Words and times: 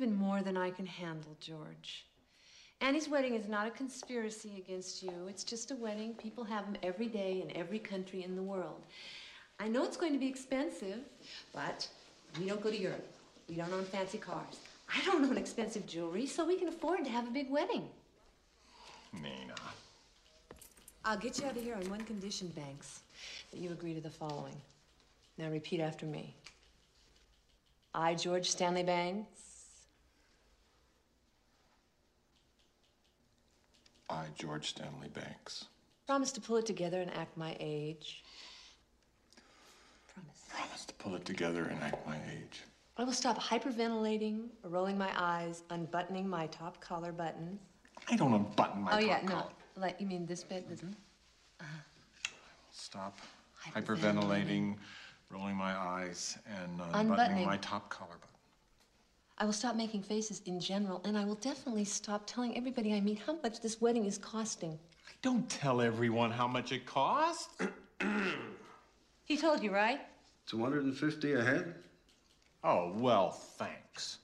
Been 0.00 0.16
more 0.16 0.42
than 0.42 0.56
I 0.56 0.70
can 0.70 0.86
handle, 0.86 1.36
George. 1.40 2.06
Annie's 2.80 3.08
wedding 3.08 3.34
is 3.34 3.46
not 3.46 3.66
a 3.66 3.70
conspiracy 3.70 4.52
against 4.56 5.02
you. 5.02 5.12
It's 5.28 5.44
just 5.44 5.70
a 5.70 5.76
wedding. 5.76 6.14
People 6.14 6.42
have 6.44 6.64
them 6.64 6.76
every 6.82 7.06
day 7.06 7.42
in 7.42 7.54
every 7.54 7.78
country 7.78 8.24
in 8.24 8.34
the 8.34 8.42
world. 8.42 8.80
I 9.60 9.68
know 9.68 9.84
it's 9.84 9.98
going 9.98 10.14
to 10.14 10.18
be 10.18 10.26
expensive, 10.26 11.00
but 11.52 11.86
we 12.38 12.46
don't 12.46 12.62
go 12.62 12.70
to 12.70 12.78
Europe. 12.78 13.06
We 13.48 13.56
don't 13.56 13.72
own 13.72 13.84
fancy 13.84 14.16
cars. 14.16 14.58
I 14.88 15.04
don't 15.04 15.24
own 15.24 15.36
expensive 15.36 15.86
jewelry, 15.86 16.24
so 16.26 16.46
we 16.46 16.56
can 16.56 16.68
afford 16.68 17.04
to 17.04 17.10
have 17.10 17.28
a 17.28 17.30
big 17.30 17.50
wedding. 17.50 17.86
Nina. 19.12 19.54
I'll 21.04 21.18
get 21.18 21.38
you 21.38 21.46
out 21.46 21.56
of 21.56 21.62
here 21.62 21.74
on 21.74 21.88
one 21.90 22.00
condition, 22.02 22.48
Banks, 22.56 23.00
that 23.50 23.60
you 23.60 23.70
agree 23.70 23.94
to 23.94 24.00
the 24.00 24.10
following. 24.10 24.56
Now 25.36 25.50
repeat 25.50 25.80
after 25.80 26.06
me. 26.06 26.34
I, 27.94 28.14
George 28.14 28.48
Stanley 28.48 28.84
Banks, 28.84 29.49
I, 34.10 34.24
George 34.36 34.70
Stanley 34.70 35.08
Banks, 35.08 35.66
promise 36.06 36.32
to 36.32 36.40
pull 36.40 36.56
it 36.56 36.66
together 36.66 37.00
and 37.00 37.10
act 37.14 37.36
my 37.36 37.56
age. 37.60 38.22
Promise. 40.12 40.40
promise 40.48 40.84
to 40.86 40.94
pull 40.94 41.14
it 41.14 41.24
together 41.24 41.64
and 41.64 41.80
act 41.82 42.04
my 42.06 42.16
age. 42.32 42.62
I 42.96 43.04
will 43.04 43.12
stop 43.12 43.38
hyperventilating, 43.38 44.48
rolling 44.64 44.98
my 44.98 45.10
eyes, 45.16 45.62
unbuttoning 45.70 46.26
my 46.28 46.46
top 46.48 46.80
collar 46.80 47.12
buttons. 47.12 47.60
I 48.08 48.16
don't 48.16 48.34
unbutton 48.34 48.82
my 48.82 48.90
collar. 48.90 49.02
oh 49.02 49.06
top 49.06 49.22
yeah, 49.22 49.28
no. 49.28 49.34
collar. 49.34 49.52
Like 49.76 50.00
you 50.00 50.06
mean 50.06 50.26
this 50.26 50.42
bit? 50.44 50.68
This 50.68 50.82
Stop 52.72 53.18
Hyperventilating. 53.74 53.84
hyperventilating, 53.84 54.76
rolling 55.30 55.54
my 55.54 55.72
eyes, 55.78 56.38
and 56.46 56.80
uh, 56.80 56.84
Unbuttoning. 56.94 57.10
unbuttoning 57.10 57.46
my 57.46 57.56
top 57.58 57.88
collar 57.88 58.16
button. 58.20 58.29
I 59.40 59.46
will 59.46 59.54
stop 59.54 59.74
making 59.74 60.02
faces 60.02 60.42
in 60.44 60.60
general, 60.60 61.00
and 61.06 61.16
I 61.16 61.24
will 61.24 61.36
definitely 61.36 61.86
stop 61.86 62.26
telling 62.26 62.54
everybody 62.58 62.92
I 62.92 63.00
meet 63.00 63.20
how 63.20 63.38
much 63.42 63.62
this 63.62 63.80
wedding 63.80 64.04
is 64.04 64.18
costing. 64.18 64.72
I 65.08 65.12
don't 65.22 65.48
tell 65.48 65.80
everyone 65.80 66.30
how 66.30 66.46
much 66.46 66.72
it 66.72 66.84
costs. 66.84 67.48
He 69.24 69.36
told 69.36 69.62
you, 69.62 69.72
right? 69.72 70.00
250 70.48 71.34
a 71.34 71.44
head? 71.44 71.74
oh, 72.64 72.92
well, 72.96 73.30
thanks. 73.30 74.18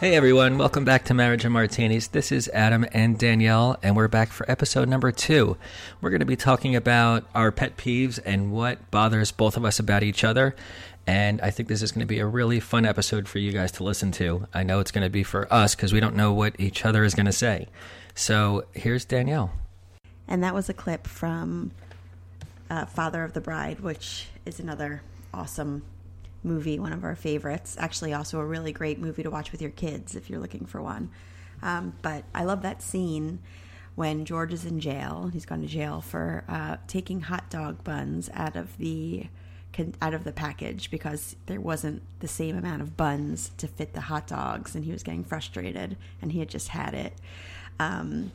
Hey 0.00 0.14
everyone, 0.14 0.56
welcome 0.56 0.86
back 0.86 1.04
to 1.04 1.12
Marriage 1.12 1.44
and 1.44 1.52
Martinis. 1.52 2.06
This 2.06 2.32
is 2.32 2.48
Adam 2.54 2.86
and 2.92 3.18
Danielle, 3.18 3.78
and 3.82 3.94
we're 3.94 4.08
back 4.08 4.30
for 4.30 4.50
episode 4.50 4.88
number 4.88 5.12
two. 5.12 5.58
We're 6.00 6.08
going 6.08 6.20
to 6.20 6.26
be 6.26 6.36
talking 6.36 6.74
about 6.74 7.26
our 7.34 7.52
pet 7.52 7.76
peeves 7.76 8.18
and 8.24 8.50
what 8.50 8.90
bothers 8.90 9.30
both 9.30 9.58
of 9.58 9.64
us 9.66 9.78
about 9.78 10.02
each 10.02 10.24
other. 10.24 10.56
And 11.06 11.38
I 11.42 11.50
think 11.50 11.68
this 11.68 11.82
is 11.82 11.92
going 11.92 12.00
to 12.00 12.06
be 12.06 12.18
a 12.18 12.24
really 12.24 12.60
fun 12.60 12.86
episode 12.86 13.28
for 13.28 13.40
you 13.40 13.52
guys 13.52 13.72
to 13.72 13.84
listen 13.84 14.10
to. 14.12 14.48
I 14.54 14.62
know 14.62 14.80
it's 14.80 14.90
going 14.90 15.04
to 15.04 15.10
be 15.10 15.22
for 15.22 15.46
us 15.52 15.74
because 15.74 15.92
we 15.92 16.00
don't 16.00 16.16
know 16.16 16.32
what 16.32 16.58
each 16.58 16.86
other 16.86 17.04
is 17.04 17.14
going 17.14 17.26
to 17.26 17.30
say. 17.30 17.68
So 18.14 18.64
here's 18.72 19.04
Danielle. 19.04 19.52
And 20.26 20.42
that 20.42 20.54
was 20.54 20.70
a 20.70 20.74
clip 20.74 21.06
from 21.06 21.72
uh, 22.70 22.86
Father 22.86 23.22
of 23.22 23.34
the 23.34 23.42
Bride, 23.42 23.80
which 23.80 24.28
is 24.46 24.60
another 24.60 25.02
awesome 25.34 25.82
movie, 26.42 26.78
one 26.78 26.92
of 26.92 27.04
our 27.04 27.16
favorites. 27.16 27.76
Actually, 27.78 28.12
also 28.12 28.40
a 28.40 28.44
really 28.44 28.72
great 28.72 28.98
movie 28.98 29.22
to 29.22 29.30
watch 29.30 29.52
with 29.52 29.60
your 29.60 29.70
kids 29.70 30.14
if 30.14 30.30
you're 30.30 30.40
looking 30.40 30.66
for 30.66 30.80
one. 30.80 31.10
Um, 31.62 31.94
but 32.02 32.24
I 32.34 32.44
love 32.44 32.62
that 32.62 32.82
scene 32.82 33.40
when 33.94 34.24
George 34.24 34.52
is 34.52 34.64
in 34.64 34.80
jail. 34.80 35.30
He's 35.32 35.44
gone 35.44 35.60
to 35.60 35.66
jail 35.66 36.00
for 36.00 36.44
uh, 36.48 36.76
taking 36.86 37.20
hot 37.20 37.50
dog 37.50 37.84
buns 37.84 38.30
out 38.34 38.56
of 38.56 38.76
the 38.78 39.26
out 40.02 40.14
of 40.14 40.24
the 40.24 40.32
package 40.32 40.90
because 40.90 41.36
there 41.46 41.60
wasn't 41.60 42.02
the 42.18 42.28
same 42.28 42.56
amount 42.56 42.82
of 42.82 42.96
buns 42.96 43.52
to 43.56 43.66
fit 43.66 43.94
the 43.94 44.00
hot 44.00 44.26
dogs, 44.26 44.74
and 44.74 44.84
he 44.84 44.92
was 44.92 45.02
getting 45.02 45.24
frustrated, 45.24 45.96
and 46.20 46.32
he 46.32 46.38
had 46.40 46.48
just 46.48 46.68
had 46.68 46.92
it. 46.92 47.14
Um, 47.78 48.32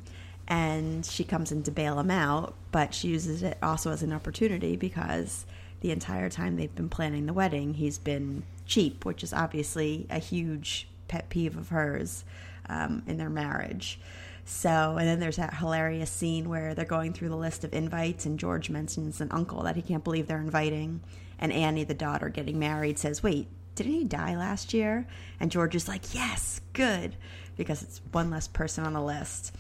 and 0.48 1.06
she 1.06 1.24
comes 1.24 1.52
in 1.52 1.64
to 1.64 1.72
bail 1.72 2.00
him 2.00 2.12
out, 2.12 2.56
but 2.72 2.94
she 2.94 3.10
uses 3.10 3.44
it 3.44 3.58
also 3.62 3.92
as 3.92 4.04
an 4.04 4.14
opportunity 4.14 4.76
because 4.76 5.46
the 5.82 5.92
entire 5.92 6.30
time 6.30 6.56
they've 6.56 6.74
been 6.74 6.90
planning 6.90 7.26
the 7.26 7.34
wedding, 7.34 7.76
he's 7.76 7.98
been 7.98 8.44
cheap, 8.66 9.06
which 9.06 9.24
is 9.24 9.34
obviously 9.34 10.08
a 10.10 10.20
huge 10.20 10.88
pet 11.08 11.30
peeve 11.30 11.58
of 11.58 11.70
hers 11.70 12.24
um, 12.70 13.04
in 13.08 13.18
their 13.18 13.30
marriage. 13.30 14.00
So, 14.46 14.98
and 14.98 15.08
then 15.08 15.20
there's 15.20 15.38
that 15.38 15.56
hilarious 15.56 16.12
scene 16.12 16.50
where 16.50 16.76
they're 16.76 16.86
going 16.86 17.14
through 17.14 17.30
the 17.30 17.36
list 17.36 17.64
of 17.64 17.74
invites, 17.74 18.26
and 18.26 18.40
George 18.40 18.70
mentions 18.70 19.20
an 19.20 19.30
uncle 19.32 19.64
that 19.64 19.76
he 19.76 19.82
can't 19.82 20.04
believe 20.04 20.28
they're 20.28 20.40
inviting. 20.40 21.02
And 21.40 21.52
Annie, 21.52 21.84
the 21.84 21.96
daughter 21.96 22.30
getting 22.30 22.60
married, 22.60 23.00
says, 23.00 23.24
Wait, 23.24 23.48
didn't 23.74 23.94
he 23.94 24.04
die 24.04 24.38
last 24.38 24.74
year? 24.74 25.08
And 25.40 25.52
George 25.52 25.76
is 25.76 25.88
like, 25.88 26.14
Yes, 26.14 26.62
good, 26.74 27.16
because 27.58 27.82
it's 27.82 28.02
one 28.12 28.30
less 28.30 28.48
person 28.48 28.86
on 28.86 28.94
the 28.94 29.02
list. 29.02 29.56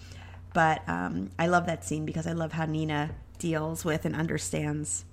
But 0.53 0.87
um, 0.87 1.31
I 1.37 1.47
love 1.47 1.65
that 1.65 1.83
scene 1.83 2.05
because 2.05 2.27
I 2.27 2.31
love 2.31 2.53
how 2.53 2.65
Nina 2.65 3.09
deals 3.39 3.83
with 3.83 4.05
and 4.05 4.15
understands 4.15 5.03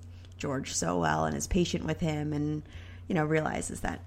George 0.42 0.75
so 0.75 0.98
well 0.98 1.25
and 1.25 1.36
is 1.36 1.47
patient 1.47 1.84
with 1.84 2.00
him 2.00 2.32
and, 2.32 2.64
you 3.06 3.14
know, 3.14 3.25
realizes 3.25 3.78
that 3.80 4.00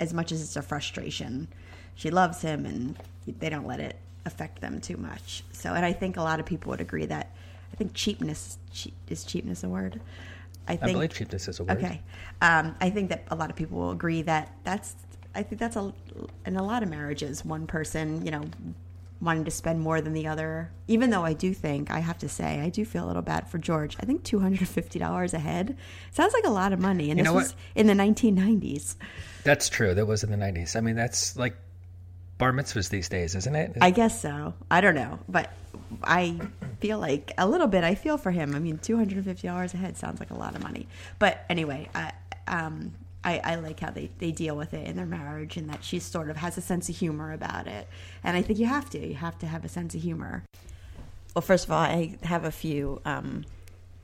as 0.00 0.12
much 0.12 0.32
as 0.32 0.42
it's 0.42 0.56
a 0.56 0.62
frustration, 0.62 1.46
she 1.94 2.10
loves 2.10 2.42
him 2.42 2.66
and 2.66 2.96
they 3.38 3.48
don't 3.48 3.64
let 3.64 3.78
it 3.78 3.94
affect 4.26 4.60
them 4.60 4.80
too 4.80 4.96
much. 4.96 5.44
So, 5.52 5.74
and 5.74 5.86
I 5.86 5.92
think 5.92 6.16
a 6.16 6.22
lot 6.22 6.40
of 6.40 6.46
people 6.46 6.70
would 6.70 6.80
agree 6.80 7.06
that 7.06 7.30
I 7.72 7.76
think 7.76 7.94
cheapness 7.94 8.58
cheap, 8.72 8.92
is 9.08 9.22
cheapness 9.22 9.62
a 9.62 9.68
word. 9.68 10.00
I 10.66 10.72
I 10.72 10.76
think 10.76 10.96
believe 10.96 11.14
cheapness 11.14 11.46
is 11.46 11.60
a 11.60 11.64
word. 11.64 11.78
Okay, 11.78 12.02
um, 12.42 12.74
I 12.80 12.90
think 12.90 13.10
that 13.10 13.22
a 13.30 13.36
lot 13.36 13.48
of 13.48 13.54
people 13.54 13.78
will 13.78 13.92
agree 13.92 14.22
that 14.22 14.52
that's. 14.64 14.96
I 15.36 15.44
think 15.44 15.60
that's 15.60 15.76
a 15.76 15.92
in 16.44 16.56
a 16.56 16.64
lot 16.64 16.82
of 16.82 16.88
marriages, 16.88 17.44
one 17.44 17.68
person, 17.68 18.24
you 18.24 18.32
know, 18.32 18.42
wanting 19.20 19.44
to 19.44 19.50
spend 19.50 19.80
more 19.80 20.00
than 20.00 20.12
the 20.12 20.26
other. 20.26 20.70
Even 20.86 21.10
though 21.10 21.24
I 21.24 21.32
do 21.32 21.52
think 21.52 21.90
I 21.90 21.98
have 21.98 22.18
to 22.18 22.28
say 22.28 22.60
I 22.60 22.68
do 22.68 22.84
feel 22.84 23.04
a 23.04 23.08
little 23.08 23.22
bad 23.22 23.48
for 23.48 23.58
George. 23.58 23.96
I 24.00 24.06
think 24.06 24.24
two 24.24 24.38
hundred 24.38 24.60
and 24.60 24.68
fifty 24.68 24.98
dollars 24.98 25.34
a 25.34 25.38
head 25.38 25.76
sounds 26.12 26.32
like 26.32 26.44
a 26.44 26.50
lot 26.50 26.72
of 26.72 26.78
money, 26.80 27.10
and 27.10 27.18
You 27.18 27.24
this 27.24 27.32
was 27.32 27.54
in 27.74 27.86
the 27.86 27.94
nineteen 27.94 28.34
nineties. 28.34 28.96
That's 29.44 29.68
true. 29.68 29.94
That 29.94 30.06
was 30.06 30.24
in 30.24 30.30
the 30.30 30.36
90s. 30.36 30.76
I 30.76 30.80
mean, 30.80 30.94
that's 30.94 31.36
like 31.36 31.56
bar 32.36 32.52
mitzvahs 32.52 32.90
these 32.90 33.08
days, 33.08 33.34
isn't 33.34 33.54
it? 33.54 33.76
I 33.80 33.90
guess 33.90 34.20
so. 34.20 34.52
I 34.70 34.80
don't 34.80 34.94
know, 34.94 35.18
but 35.28 35.50
I 36.02 36.38
feel 36.80 36.98
like 36.98 37.32
a 37.38 37.48
little 37.48 37.66
bit. 37.66 37.82
I 37.84 37.94
feel 37.94 38.18
for 38.18 38.30
him. 38.30 38.54
I 38.54 38.58
mean, 38.58 38.78
two 38.78 38.96
hundred 38.96 39.16
and 39.16 39.24
fifty 39.24 39.48
dollars 39.48 39.74
a 39.74 39.78
head 39.78 39.96
sounds 39.96 40.20
like 40.20 40.30
a 40.30 40.34
lot 40.34 40.54
of 40.54 40.62
money. 40.62 40.86
But 41.18 41.44
anyway, 41.48 41.88
I, 41.94 42.12
um, 42.46 42.92
I, 43.24 43.38
I 43.38 43.54
like 43.56 43.80
how 43.80 43.90
they, 43.90 44.10
they 44.18 44.30
deal 44.30 44.56
with 44.56 44.74
it 44.74 44.86
in 44.86 44.96
their 44.96 45.06
marriage, 45.06 45.56
and 45.56 45.68
that 45.70 45.84
she 45.84 45.98
sort 45.98 46.30
of 46.30 46.36
has 46.36 46.56
a 46.56 46.60
sense 46.60 46.88
of 46.88 46.96
humor 46.96 47.32
about 47.32 47.66
it. 47.66 47.88
And 48.22 48.36
I 48.36 48.42
think 48.42 48.58
you 48.58 48.66
have 48.66 48.88
to. 48.90 49.06
You 49.06 49.14
have 49.14 49.38
to 49.40 49.46
have 49.46 49.64
a 49.64 49.68
sense 49.68 49.94
of 49.94 50.02
humor. 50.02 50.44
Well, 51.34 51.42
first 51.42 51.64
of 51.64 51.72
all, 51.72 51.80
I 51.80 52.16
have 52.22 52.44
a 52.44 52.50
few 52.50 53.00
um, 53.04 53.44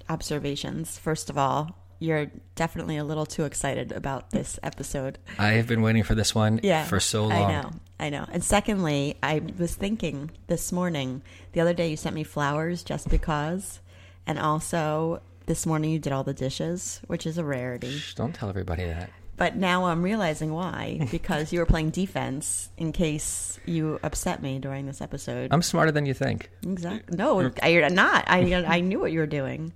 observations. 0.08 0.98
First 0.98 1.30
of 1.30 1.38
all, 1.38 1.76
you're 1.98 2.30
definitely 2.54 2.96
a 2.96 3.04
little 3.04 3.26
too 3.26 3.44
excited 3.44 3.92
about 3.92 4.30
this 4.30 4.58
episode. 4.62 5.18
I 5.38 5.52
have 5.52 5.66
been 5.66 5.82
waiting 5.82 6.02
for 6.02 6.14
this 6.14 6.34
one 6.34 6.60
yeah, 6.62 6.84
for 6.84 7.00
so 7.00 7.26
long. 7.26 7.32
I 7.32 7.62
know, 7.62 7.70
I 8.00 8.10
know. 8.10 8.26
And 8.30 8.44
secondly, 8.44 9.16
I 9.22 9.42
was 9.58 9.74
thinking 9.74 10.30
this 10.48 10.72
morning, 10.72 11.22
the 11.52 11.60
other 11.60 11.72
day 11.72 11.88
you 11.88 11.96
sent 11.96 12.14
me 12.14 12.24
flowers 12.24 12.82
just 12.82 13.08
because, 13.08 13.80
and 14.26 14.38
also 14.38 15.22
this 15.46 15.66
morning 15.66 15.90
you 15.90 15.98
did 15.98 16.12
all 16.12 16.24
the 16.24 16.34
dishes, 16.34 17.00
which 17.06 17.26
is 17.26 17.38
a 17.38 17.44
rarity. 17.44 17.98
Shh, 17.98 18.14
don't 18.14 18.34
tell 18.34 18.48
everybody 18.48 18.84
that. 18.84 19.10
But 19.36 19.56
now 19.56 19.86
I'm 19.86 20.02
realizing 20.02 20.52
why. 20.52 21.06
Because 21.10 21.52
you 21.52 21.58
were 21.60 21.66
playing 21.66 21.90
defense 21.90 22.68
in 22.76 22.92
case 22.92 23.58
you 23.66 23.98
upset 24.02 24.42
me 24.42 24.58
during 24.58 24.86
this 24.86 25.00
episode. 25.00 25.52
I'm 25.52 25.62
smarter 25.62 25.90
than 25.92 26.06
you 26.06 26.14
think. 26.14 26.50
Exactly. 26.62 27.16
No, 27.16 27.40
you're 27.40 27.90
not. 27.90 28.24
I 28.26 28.64
I 28.66 28.80
knew 28.80 29.00
what 29.00 29.12
you 29.12 29.20
were 29.20 29.26
doing, 29.26 29.72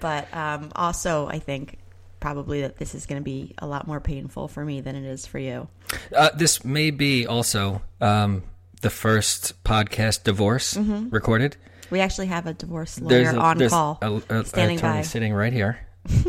but 0.00 0.34
um, 0.34 0.72
also 0.74 1.26
I 1.28 1.38
think 1.38 1.78
probably 2.20 2.60
that 2.60 2.76
this 2.76 2.94
is 2.94 3.06
going 3.06 3.20
to 3.20 3.24
be 3.24 3.54
a 3.58 3.66
lot 3.66 3.86
more 3.86 4.00
painful 4.00 4.48
for 4.48 4.64
me 4.64 4.80
than 4.80 4.94
it 4.94 5.04
is 5.04 5.26
for 5.26 5.38
you. 5.38 5.68
Uh, 6.14 6.30
this 6.36 6.64
may 6.64 6.90
be 6.90 7.26
also 7.26 7.82
um, 8.00 8.42
the 8.82 8.90
first 8.90 9.62
podcast 9.64 10.24
divorce 10.24 10.76
recorded. 10.76 11.56
We 11.90 12.00
actually 12.00 12.26
have 12.28 12.46
a 12.46 12.54
divorce 12.54 13.00
lawyer 13.00 13.36
on 13.36 13.58
there's 13.58 13.72
call, 13.72 13.98
a, 14.00 14.22
a, 14.28 14.44
standing 14.44 14.78
by. 14.78 15.02
sitting 15.02 15.34
right 15.34 15.52
here. 15.52 15.78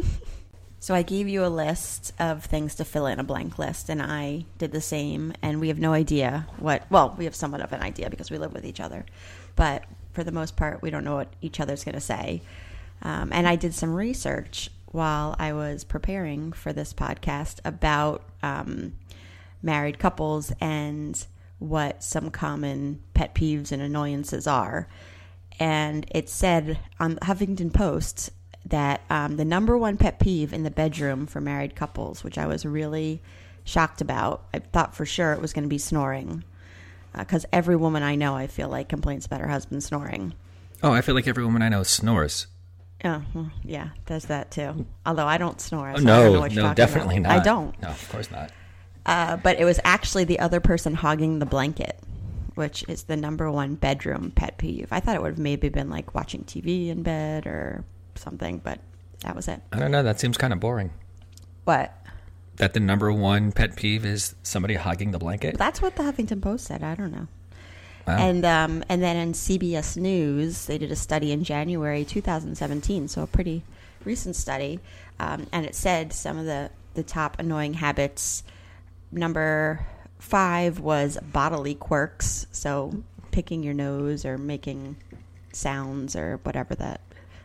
So 0.82 0.96
I 0.96 1.04
gave 1.04 1.28
you 1.28 1.46
a 1.46 1.48
list 1.48 2.12
of 2.18 2.44
things 2.44 2.74
to 2.76 2.86
fill 2.86 3.06
in 3.06 3.20
a 3.20 3.24
blank 3.24 3.60
list, 3.60 3.88
and 3.88 4.02
I 4.02 4.46
did 4.58 4.72
the 4.72 4.82
same. 4.82 5.32
And 5.44 5.62
we 5.62 5.68
have 5.68 5.78
no 5.78 5.94
idea 5.94 6.48
what. 6.58 6.90
Well, 6.90 7.14
we 7.20 7.26
have 7.26 7.36
somewhat 7.36 7.62
of 7.62 7.72
an 7.72 7.84
idea 7.84 8.10
because 8.10 8.32
we 8.32 8.40
live 8.40 8.52
with 8.52 8.66
each 8.66 8.80
other, 8.80 9.06
but 9.56 9.84
for 10.12 10.24
the 10.24 10.32
most 10.32 10.56
part, 10.58 10.82
we 10.82 10.90
don't 10.90 11.04
know 11.04 11.18
what 11.18 11.32
each 11.40 11.60
other's 11.60 11.84
going 11.84 11.94
to 11.94 12.02
say. 12.02 12.42
Um, 13.04 13.30
and 13.32 13.48
I 13.48 13.58
did 13.58 13.76
some 13.76 13.94
research 13.94 14.72
while 14.88 15.36
I 15.38 15.54
was 15.54 15.84
preparing 15.84 16.52
for 16.52 16.74
this 16.74 16.94
podcast 16.96 17.60
about 17.64 18.24
um, 18.42 18.94
married 19.62 20.00
couples 20.00 20.52
and 20.60 21.24
what 21.60 22.04
some 22.04 22.32
common 22.32 23.04
pet 23.14 23.36
peeves 23.36 23.72
and 23.72 23.84
annoyances 23.84 24.48
are. 24.48 24.88
And 25.60 26.06
it 26.10 26.30
said 26.30 26.80
on 27.00 27.16
the 27.16 27.22
Huffington 27.22 27.74
Post 27.74 28.32
that 28.66 29.02
um, 29.10 29.38
the 29.38 29.46
number 29.46 29.78
one 29.78 29.98
pet 29.98 30.20
peeve 30.20 30.54
in 30.54 30.64
the 30.64 30.72
bedroom 30.72 31.28
for 31.28 31.42
married 31.42 31.76
couples, 31.76 32.24
which 32.24 32.38
I 32.38 32.48
was 32.48 32.66
really 32.66 33.22
shocked 33.64 34.02
about, 34.02 34.46
I 34.54 34.60
thought 34.60 34.96
for 34.96 35.06
sure 35.06 35.34
it 35.34 35.42
was 35.42 35.54
going 35.54 35.64
to 35.64 35.70
be 35.70 35.78
snoring. 35.78 36.44
Because 37.18 37.46
every 37.52 37.76
woman 37.76 38.04
I 38.04 38.16
know, 38.16 38.36
I 38.36 38.48
feel 38.48 38.70
like, 38.70 38.88
complains 38.88 39.26
about 39.26 39.42
her 39.42 39.48
husband 39.50 39.84
snoring. 39.84 40.34
Oh, 40.82 40.94
I 40.94 41.02
feel 41.02 41.14
like 41.14 41.28
every 41.28 41.44
woman 41.44 41.62
I 41.62 41.70
know 41.70 41.84
snores. 41.84 42.48
Oh, 43.04 43.24
well, 43.34 43.52
yeah, 43.64 43.90
there's 44.06 44.26
that 44.26 44.52
too. 44.52 44.86
Although 45.06 45.26
I 45.26 45.38
don't 45.38 45.60
snore. 45.60 45.90
Oh, 45.90 45.96
so 45.98 45.98
don't 45.98 46.06
know 46.06 46.34
no, 46.34 46.40
what 46.40 46.54
no, 46.54 46.74
definitely 46.74 47.18
about. 47.18 47.30
not. 47.30 47.40
I 47.40 47.44
don't. 47.44 47.82
No, 47.82 47.90
of 47.90 48.10
course 48.10 48.32
not. 48.32 48.52
Uh, 49.06 49.38
but 49.38 49.60
it 49.60 49.66
was 49.66 49.80
actually 49.84 50.24
the 50.24 50.40
other 50.40 50.60
person 50.60 50.94
hogging 50.94 51.40
the 51.40 51.46
blanket, 51.46 51.98
which 52.62 52.86
is 52.88 53.06
the 53.06 53.18
number 53.18 53.52
one 53.52 53.74
bedroom 53.74 54.32
pet 54.36 54.60
peeve. 54.60 54.88
I 54.92 55.00
thought 55.00 55.16
it 55.16 55.22
would 55.24 55.32
have 55.32 55.40
maybe 55.40 55.68
been 55.70 55.90
like 55.90 56.14
watching 56.14 56.44
TV 56.44 56.90
in 56.90 57.02
bed 57.02 57.48
or 57.48 57.84
something, 58.14 58.60
but 58.60 58.80
that 59.22 59.36
was 59.36 59.48
it. 59.48 59.64
I 59.72 59.80
don't 59.80 59.90
know. 59.90 60.04
That 60.04 60.20
seems 60.20 60.38
kind 60.38 60.54
of 60.54 60.60
boring. 60.60 60.92
What? 61.64 61.92
That 62.58 62.76
the 62.76 62.80
number 62.80 63.12
one 63.12 63.52
pet 63.52 63.76
peeve 63.76 64.06
is 64.06 64.36
somebody 64.44 64.76
hogging 64.76 65.10
the 65.10 65.18
blanket. 65.18 65.58
That's 65.58 65.82
what 65.82 65.96
the 65.96 66.04
Huffington 66.04 66.40
Post 66.40 66.66
said. 66.66 66.84
I 66.84 66.94
don't 66.94 67.12
know. 67.12 67.28
Wow. 68.06 68.18
And 68.20 68.46
um, 68.46 68.84
and 68.88 69.02
then 69.02 69.18
in 69.18 69.34
CBS 69.34 69.98
News, 69.98 70.68
they 70.68 70.78
did 70.78 70.92
a 70.92 70.96
study 70.96 71.32
in 71.32 71.44
January 71.44 72.06
2017, 72.06 73.08
so 73.08 73.24
a 73.24 73.28
pretty 73.28 73.64
recent 74.06 74.36
study, 74.36 74.80
um, 75.20 75.48
and 75.52 75.66
it 75.66 75.74
said 75.74 76.14
some 76.14 76.38
of 76.38 76.46
the 76.46 76.70
the 76.94 77.02
top 77.02 77.40
annoying 77.40 77.74
habits. 77.74 78.44
Number 79.12 79.84
five 80.22 80.80
was 80.80 81.18
bodily 81.34 81.74
quirks, 81.76 82.46
so 82.52 83.04
picking 83.32 83.64
your 83.64 83.74
nose 83.74 84.24
or 84.24 84.38
making 84.38 84.96
sounds 85.52 86.16
or 86.16 86.40
whatever 86.44 86.76
that 86.76 87.02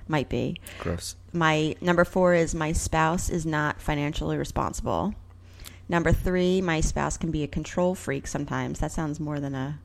might 0.08 0.28
be. 0.28 0.56
Gross. 0.78 1.17
My 1.32 1.75
number 1.81 2.05
four 2.05 2.34
is 2.34 2.55
my 2.55 2.73
spouse 2.73 3.31
is 3.31 3.44
not 3.46 3.81
financially 3.81 4.37
responsible. 4.37 5.14
Number 5.88 6.12
three, 6.12 6.61
my 6.61 6.81
spouse 6.81 7.17
can 7.17 7.31
be 7.31 7.43
a 7.43 7.49
control 7.49 7.94
freak 7.94 8.26
sometimes. 8.26 8.81
That 8.81 8.93
sounds 8.93 9.19
more 9.19 9.40
than 9.40 9.55
a 9.55 9.78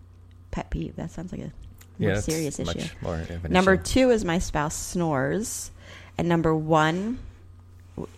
pet 0.52 0.70
peeve. 0.70 0.96
That 0.98 1.12
sounds 1.12 1.32
like 1.32 1.42
a 1.42 1.52
more 1.98 2.10
Yeah, 2.12 2.20
serious 2.20 2.60
issue. 2.60 2.66
much 2.80 3.02
more 3.02 3.26
Number 3.50 3.76
issue. 3.76 3.84
two 3.84 4.10
is 4.12 4.26
my 4.26 4.38
spouse 4.40 4.76
snores. 4.76 5.72
And 6.18 6.28
number 6.28 6.54
one 6.54 7.20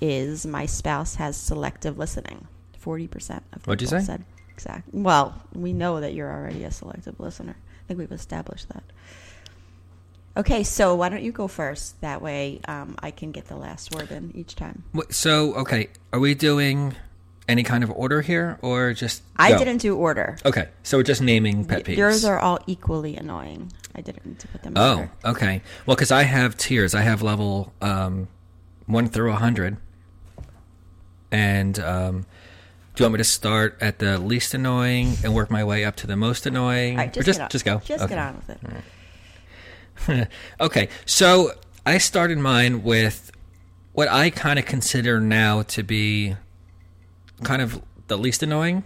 is 0.02 0.46
my 0.46 0.66
spouse 0.66 1.16
has 1.16 1.38
selective 1.38 1.98
listening. 1.98 2.48
40% 2.84 3.42
of 3.54 3.66
What'd 3.68 3.81
you 3.81 3.88
people 3.88 4.06
said 4.06 4.24
exact. 4.53 4.89
Well, 4.94 5.33
we 5.53 5.73
know 5.73 6.00
that 6.00 6.13
you're 6.13 6.31
already 6.31 6.63
a 6.63 6.71
selective 6.71 7.19
listener. 7.19 7.55
I 7.57 7.88
think 7.88 8.00
we've 8.00 8.11
established 8.11 8.69
that. 8.69 8.83
Okay, 10.35 10.63
so 10.63 10.95
why 10.95 11.09
don't 11.09 11.21
you 11.23 11.31
go 11.31 11.47
first? 11.47 12.00
That 12.01 12.21
way 12.21 12.59
um, 12.67 12.95
I 13.00 13.11
can 13.11 13.31
get 13.31 13.47
the 13.47 13.55
last 13.55 13.94
word 13.94 14.09
in 14.11 14.31
each 14.35 14.55
time. 14.55 14.83
So, 15.11 15.53
okay, 15.55 15.89
are 16.11 16.19
we 16.19 16.33
doing 16.33 16.95
any 17.47 17.61
kind 17.63 17.83
of 17.83 17.91
order 17.91 18.21
here, 18.21 18.57
or 18.61 18.94
just? 18.94 19.21
I 19.38 19.51
go? 19.51 19.59
didn't 19.59 19.77
do 19.79 19.95
order. 19.95 20.38
Okay, 20.45 20.69
so 20.81 20.97
we're 20.97 21.03
just 21.03 21.21
naming 21.21 21.65
pet 21.65 21.83
peeves. 21.83 21.97
Yours 21.97 22.25
are 22.25 22.39
all 22.39 22.57
equally 22.65 23.15
annoying. 23.15 23.71
I 23.94 24.01
didn't 24.01 24.44
put 24.51 24.63
them 24.63 24.73
Oh, 24.75 24.95
order. 25.01 25.11
okay. 25.25 25.61
Well, 25.85 25.95
because 25.95 26.09
I 26.11 26.23
have 26.23 26.57
tiers. 26.57 26.95
I 26.95 27.01
have 27.01 27.21
level 27.21 27.71
um, 27.81 28.27
one 28.88 29.07
through 29.09 29.31
a 29.33 29.35
hundred, 29.35 29.77
and 31.31 31.77
um, 31.79 32.25
do 32.95 33.04
you 33.04 33.06
want 33.06 33.13
me 33.13 33.18
to 33.18 33.24
start 33.24 33.78
at 33.81 34.00
the 34.00 34.19
least 34.19 34.54
annoying 34.54 35.16
and 35.24 35.34
work 35.34 35.50
my 35.50 35.63
way 35.63 35.84
up 35.84 35.95
to 35.98 36.07
the 36.07 36.16
most 36.16 36.45
annoying, 36.45 36.98
right, 36.98 37.10
or 37.18 37.24
just, 37.24 37.25
just 37.25 37.42
on. 37.42 37.50
just 37.50 37.66
go? 37.66 37.81
Just 37.84 38.04
okay. 38.04 38.16
get 38.16 38.19
on 38.19 38.36
with 38.48 38.50
it. 40.10 40.28
okay, 40.62 40.90
so 41.06 41.54
I 41.86 41.98
started 41.98 42.38
mine 42.38 42.84
with 42.84 43.31
what 43.94 44.10
I 44.10 44.30
kind 44.30 44.60
of 44.60 44.66
consider 44.66 45.19
now 45.19 45.63
to 45.63 45.81
be 45.81 46.36
kind 47.44 47.62
of 47.62 47.81
the 48.07 48.18
least 48.18 48.44
annoying, 48.44 48.84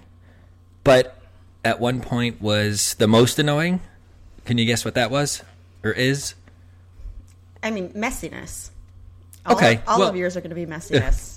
but 0.83 1.19
at 1.65 1.79
one 1.81 1.99
point 1.99 2.41
was 2.41 2.93
the 2.95 3.07
most 3.07 3.39
annoying. 3.39 3.81
Can 4.45 4.57
you 4.57 4.65
guess 4.65 4.85
what 4.85 4.95
that 4.95 5.11
was 5.11 5.43
or 5.83 5.91
is? 5.91 6.33
I 7.61 7.71
mean, 7.71 7.89
messiness. 7.89 8.69
All 9.45 9.55
Okay, 9.55 9.75
Of, 9.75 9.83
all 9.87 9.99
well- 9.99 10.09
of 10.09 10.15
yours 10.15 10.37
are 10.37 10.41
going 10.41 10.49
to 10.51 10.55
be 10.55 10.65
messiness. 10.65 11.36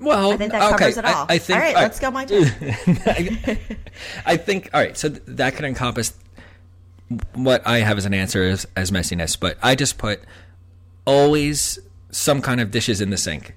Well, 0.00 0.32
I 0.32 0.36
think 0.36 0.52
that 0.52 0.70
covers 0.70 0.98
okay, 0.98 1.08
it 1.08 1.14
all. 1.14 1.26
I, 1.28 1.34
I 1.34 1.38
think. 1.38 1.58
all 1.58 1.64
right, 1.64 1.76
all 1.76 1.82
let's 1.82 2.00
go 2.00 2.10
my 2.10 2.24
turn. 2.26 2.46
I, 4.24 4.36
think. 4.36 4.70
All 4.72 4.80
right, 4.80 4.96
so 4.96 5.10
th- 5.10 5.22
that 5.26 5.54
could 5.54 5.64
encompass 5.64 6.14
what 7.34 7.66
I 7.66 7.78
have 7.78 7.98
as 7.98 8.06
an 8.06 8.14
answer 8.14 8.42
as, 8.44 8.66
as 8.76 8.90
messiness, 8.90 9.38
but 9.38 9.58
I 9.62 9.74
just 9.74 9.98
put 9.98 10.20
always 11.04 11.78
some 12.10 12.40
kind 12.40 12.60
of 12.60 12.70
dishes 12.70 13.00
in 13.00 13.10
the 13.10 13.16
sink. 13.16 13.54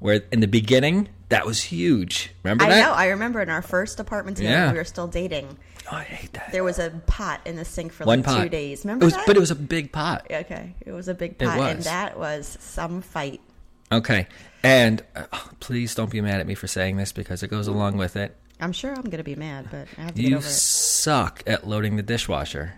Where 0.00 0.22
in 0.32 0.40
the 0.40 0.48
beginning 0.48 1.08
that 1.30 1.46
was 1.46 1.62
huge. 1.62 2.30
Remember 2.42 2.64
I 2.64 2.68
that? 2.68 2.80
know. 2.86 2.92
I 2.92 3.06
remember 3.08 3.40
in 3.40 3.48
our 3.48 3.62
first 3.62 3.98
apartment 4.00 4.36
together, 4.36 4.54
Yeah. 4.54 4.72
we 4.72 4.78
were 4.78 4.84
still 4.84 5.06
dating. 5.06 5.56
Oh, 5.90 5.96
I 5.96 6.02
hate 6.02 6.32
that. 6.34 6.52
There 6.52 6.64
was 6.64 6.78
a 6.78 6.90
pot 7.06 7.40
in 7.44 7.56
the 7.56 7.64
sink 7.64 7.92
for 7.92 8.04
One 8.04 8.18
like 8.18 8.26
pot. 8.26 8.42
two 8.42 8.48
days. 8.48 8.84
Remember 8.84 9.04
it 9.04 9.06
was, 9.06 9.14
that? 9.14 9.26
but 9.26 9.36
it 9.36 9.40
was 9.40 9.50
a 9.50 9.54
big 9.56 9.92
pot. 9.92 10.26
okay. 10.30 10.74
It 10.84 10.92
was 10.92 11.08
a 11.08 11.14
big 11.14 11.38
pot, 11.38 11.58
and 11.58 11.82
that 11.82 12.18
was 12.18 12.56
some 12.60 13.00
fight. 13.02 13.40
Okay, 13.92 14.26
and 14.62 15.02
uh, 15.14 15.24
please 15.60 15.94
don't 15.94 16.10
be 16.10 16.20
mad 16.20 16.40
at 16.40 16.46
me 16.46 16.54
for 16.54 16.66
saying 16.66 16.96
this 16.96 17.12
because 17.12 17.42
it 17.42 17.48
goes 17.48 17.66
along 17.68 17.96
with 17.96 18.16
it. 18.16 18.36
I'm 18.60 18.72
sure 18.72 18.92
I'm 18.92 19.02
going 19.02 19.18
to 19.18 19.24
be 19.24 19.34
mad, 19.36 19.68
but 19.70 19.86
I 19.98 20.02
have 20.02 20.14
to 20.14 20.22
get 20.22 20.30
You 20.30 20.36
over 20.38 20.46
it. 20.46 20.50
suck 20.50 21.42
at 21.46 21.66
loading 21.66 21.96
the 21.96 22.02
dishwasher. 22.02 22.74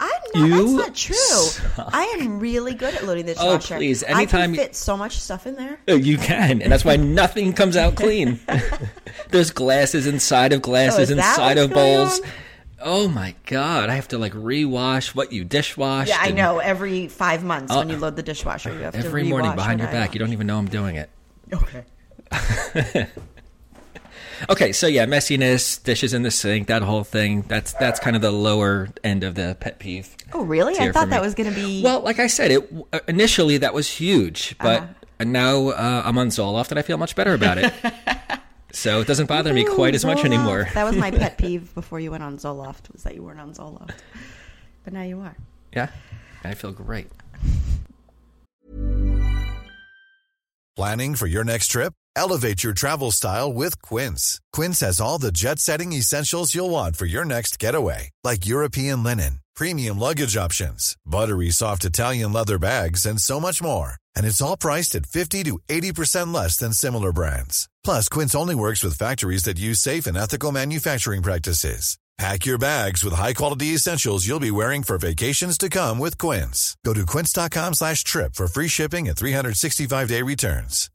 I'm 0.00 0.10
not. 0.34 0.48
You 0.48 0.76
that's 0.78 0.88
not 0.88 0.94
true. 0.94 1.84
I 1.88 2.02
am 2.20 2.40
really 2.40 2.74
good 2.74 2.94
at 2.94 3.04
loading 3.04 3.26
the 3.26 3.34
dishwasher. 3.34 3.50
Oh, 3.52 3.56
dishwasher. 3.58 3.76
please, 3.78 4.04
I 4.04 4.08
anytime 4.08 4.40
can 4.50 4.54
you- 4.54 4.60
fit 4.60 4.74
so 4.76 4.96
much 4.96 5.18
stuff 5.18 5.46
in 5.46 5.56
there. 5.56 5.78
Oh, 5.88 5.94
You 5.96 6.18
can, 6.18 6.62
and 6.62 6.72
that's 6.72 6.84
why 6.84 6.96
nothing 6.96 7.52
comes 7.52 7.76
out 7.76 7.96
clean. 7.96 8.40
There's 9.30 9.50
glasses 9.50 10.06
inside 10.06 10.52
of 10.52 10.62
glasses 10.62 10.98
Oh, 10.98 11.02
is 11.02 11.08
that 11.10 11.30
inside 11.30 11.58
of 11.58 11.70
bowls. 11.72 12.20
on? 12.20 12.26
Oh 12.82 13.08
my 13.08 13.34
god! 13.46 13.90
I 13.90 13.94
have 13.94 14.08
to 14.08 14.18
like 14.18 14.32
rewash 14.32 15.14
what 15.14 15.32
you 15.32 15.44
dishwashed. 15.44 16.08
Yeah, 16.08 16.18
I 16.20 16.30
know. 16.30 16.58
Every 16.58 17.08
five 17.08 17.44
months 17.44 17.74
when 17.74 17.88
you 17.90 17.96
load 17.96 18.16
the 18.16 18.22
dishwasher, 18.22 18.72
you 18.72 18.80
have 18.80 18.94
to 18.94 19.00
rewash. 19.00 19.04
Every 19.04 19.22
morning 19.24 19.54
behind 19.54 19.80
your 19.80 19.88
back, 19.90 20.14
you 20.14 20.18
don't 20.18 20.32
even 20.32 20.46
know 20.46 20.58
I'm 20.58 20.68
doing 20.68 20.96
it. 20.96 21.10
Okay. 21.52 23.06
Okay, 24.48 24.72
so 24.72 24.86
yeah, 24.86 25.04
messiness, 25.04 25.82
dishes 25.82 26.14
in 26.14 26.22
the 26.22 26.30
sink, 26.30 26.68
that 26.68 26.80
whole 26.80 27.04
thing. 27.04 27.42
That's 27.42 27.74
that's 27.74 28.00
kind 28.00 28.16
of 28.16 28.22
the 28.22 28.30
lower 28.30 28.88
end 29.04 29.22
of 29.22 29.34
the 29.34 29.54
pet 29.60 29.78
peeve. 29.78 30.16
Oh, 30.32 30.44
really? 30.44 30.78
I 30.78 30.90
thought 30.92 31.10
that 31.10 31.20
was 31.20 31.34
going 31.34 31.50
to 31.50 31.54
be. 31.54 31.82
Well, 31.82 32.00
like 32.00 32.18
I 32.18 32.26
said, 32.26 32.50
it 32.50 32.72
uh, 32.94 33.00
initially 33.06 33.58
that 33.58 33.74
was 33.74 33.86
huge, 33.86 34.56
but 34.58 34.82
Uh-huh. 34.82 35.24
now 35.24 35.68
uh, 35.68 36.02
I'm 36.06 36.16
on 36.16 36.28
Zoloft 36.28 36.70
and 36.70 36.78
I 36.78 36.82
feel 36.82 36.96
much 36.96 37.14
better 37.16 37.34
about 37.34 37.58
it. 37.58 37.70
so 38.72 39.00
it 39.00 39.06
doesn't 39.06 39.26
bother 39.26 39.52
me 39.52 39.64
quite 39.64 39.94
as 39.94 40.04
much 40.04 40.24
anymore. 40.24 40.68
That 40.74 40.84
was 40.84 40.96
my 40.96 41.10
pet 41.10 41.38
peeve 41.38 41.74
before 41.74 42.00
you 42.00 42.10
went 42.10 42.22
on 42.22 42.38
Zoloft. 42.38 42.92
Was 42.92 43.02
that 43.04 43.14
you 43.14 43.22
weren't 43.22 43.40
on 43.40 43.52
Zoloft, 43.54 43.98
but 44.84 44.92
now 44.92 45.02
you 45.02 45.20
are. 45.20 45.36
Yeah, 45.74 45.90
I 46.44 46.54
feel 46.54 46.72
great. 46.72 47.08
Planning 50.76 51.14
for 51.14 51.26
your 51.26 51.44
next 51.44 51.68
trip? 51.68 51.92
Elevate 52.16 52.64
your 52.64 52.72
travel 52.72 53.10
style 53.10 53.52
with 53.52 53.80
Quince. 53.82 54.40
Quince 54.52 54.80
has 54.80 55.00
all 55.00 55.18
the 55.18 55.32
jet 55.32 55.58
setting 55.58 55.92
essentials 55.92 56.54
you'll 56.54 56.70
want 56.70 56.96
for 56.96 57.06
your 57.06 57.24
next 57.24 57.58
getaway, 57.58 58.10
like 58.24 58.46
European 58.46 59.02
linen, 59.02 59.40
premium 59.54 59.98
luggage 59.98 60.36
options, 60.36 60.96
buttery 61.04 61.50
soft 61.50 61.84
Italian 61.84 62.32
leather 62.32 62.58
bags, 62.58 63.06
and 63.06 63.20
so 63.20 63.38
much 63.38 63.62
more. 63.62 63.99
And 64.16 64.26
it's 64.26 64.40
all 64.40 64.56
priced 64.56 64.94
at 64.94 65.06
50 65.06 65.44
to 65.44 65.58
80% 65.68 66.32
less 66.32 66.56
than 66.56 66.72
similar 66.72 67.12
brands. 67.12 67.68
Plus, 67.84 68.08
Quince 68.08 68.34
only 68.34 68.54
works 68.54 68.82
with 68.82 68.98
factories 68.98 69.44
that 69.44 69.58
use 69.58 69.80
safe 69.80 70.06
and 70.06 70.16
ethical 70.16 70.52
manufacturing 70.52 71.22
practices. 71.22 71.98
Pack 72.20 72.44
your 72.44 72.58
bags 72.58 73.02
with 73.02 73.14
high-quality 73.14 73.68
essentials 73.68 74.28
you'll 74.28 74.40
be 74.40 74.50
wearing 74.50 74.82
for 74.82 74.98
vacations 74.98 75.56
to 75.56 75.70
come 75.70 75.98
with 75.98 76.18
Quince. 76.18 76.76
Go 76.84 76.92
to 76.92 77.06
quince.com 77.06 77.72
slash 77.72 78.04
trip 78.04 78.34
for 78.34 78.46
free 78.46 78.68
shipping 78.68 79.08
and 79.08 79.16
365-day 79.16 80.20
returns. 80.20 80.90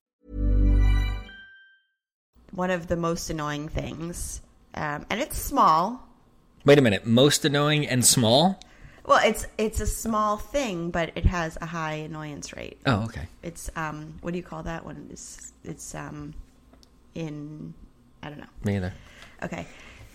One 2.51 2.69
of 2.69 2.85
the 2.85 2.95
most 2.95 3.31
annoying 3.31 3.69
things, 3.69 4.43
um, 4.75 5.07
and 5.09 5.19
it's 5.19 5.39
small. 5.39 6.07
Wait 6.63 6.77
a 6.77 6.81
minute. 6.83 7.07
Most 7.07 7.43
annoying 7.43 7.87
and 7.87 8.05
small? 8.05 8.59
Well, 9.05 9.19
it's 9.23 9.45
it's 9.57 9.79
a 9.81 9.85
small 9.85 10.37
thing, 10.37 10.89
but 10.89 11.11
it 11.15 11.25
has 11.25 11.57
a 11.61 11.65
high 11.65 11.93
annoyance 11.93 12.53
rate. 12.55 12.79
Oh, 12.85 13.03
okay. 13.03 13.27
It's 13.43 13.69
um, 13.75 14.15
what 14.21 14.31
do 14.31 14.37
you 14.37 14.43
call 14.43 14.63
that 14.63 14.83
one? 14.83 15.07
It's 15.11 15.53
it's 15.63 15.93
um, 15.93 16.33
in 17.13 17.73
I 18.23 18.29
don't 18.29 18.39
know. 18.39 18.45
Me 18.63 18.77
either. 18.77 18.93
Okay, 19.43 19.67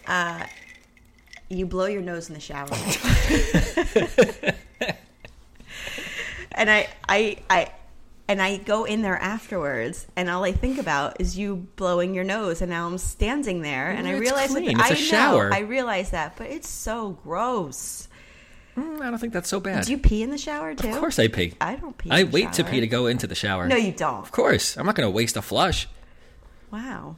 uh, 0.08 0.44
you 1.48 1.66
blow 1.66 1.86
your 1.86 2.02
nose 2.02 2.28
in 2.28 2.34
the 2.34 2.40
shower, 2.40 2.68
and 6.52 6.70
I 6.70 6.88
I 7.08 7.36
I. 7.48 7.72
And 8.28 8.40
I 8.40 8.58
go 8.58 8.84
in 8.84 9.02
there 9.02 9.16
afterwards, 9.16 10.06
and 10.14 10.30
all 10.30 10.44
I 10.44 10.52
think 10.52 10.78
about 10.78 11.20
is 11.20 11.36
you 11.36 11.66
blowing 11.74 12.14
your 12.14 12.22
nose. 12.22 12.62
And 12.62 12.70
now 12.70 12.86
I'm 12.86 12.96
standing 12.96 13.60
there, 13.60 13.90
and 13.90 14.06
I 14.06 14.12
realize 14.12 14.50
clean. 14.52 14.66
that 14.66 14.88
It's 14.88 14.90
a 14.90 14.92
I 14.92 14.94
shower. 14.94 15.50
I 15.52 15.58
realize 15.60 16.10
that, 16.12 16.36
but 16.36 16.46
it's 16.46 16.68
so 16.68 17.18
gross. 17.24 18.06
Mm, 18.80 19.00
I 19.00 19.10
don't 19.10 19.18
think 19.18 19.32
that's 19.32 19.48
so 19.48 19.60
bad. 19.60 19.84
Do 19.84 19.90
you 19.92 19.98
pee 19.98 20.22
in 20.22 20.30
the 20.30 20.38
shower 20.38 20.74
too? 20.74 20.88
of 20.88 20.98
course 20.98 21.18
I 21.18 21.28
pee. 21.28 21.54
I 21.60 21.76
don't 21.76 21.96
pee. 21.96 22.10
I 22.10 22.20
in 22.20 22.26
the 22.26 22.32
wait 22.32 22.52
to 22.54 22.64
pee 22.64 22.80
to 22.80 22.86
go 22.86 23.06
into 23.06 23.26
the 23.26 23.34
shower. 23.34 23.66
No, 23.66 23.76
you 23.76 23.92
don't. 23.92 24.18
Of 24.20 24.32
course. 24.32 24.76
I'm 24.76 24.86
not 24.86 24.94
going 24.94 25.06
to 25.06 25.10
waste 25.14 25.36
a 25.36 25.42
flush. 25.42 25.88
Wow. 26.70 27.16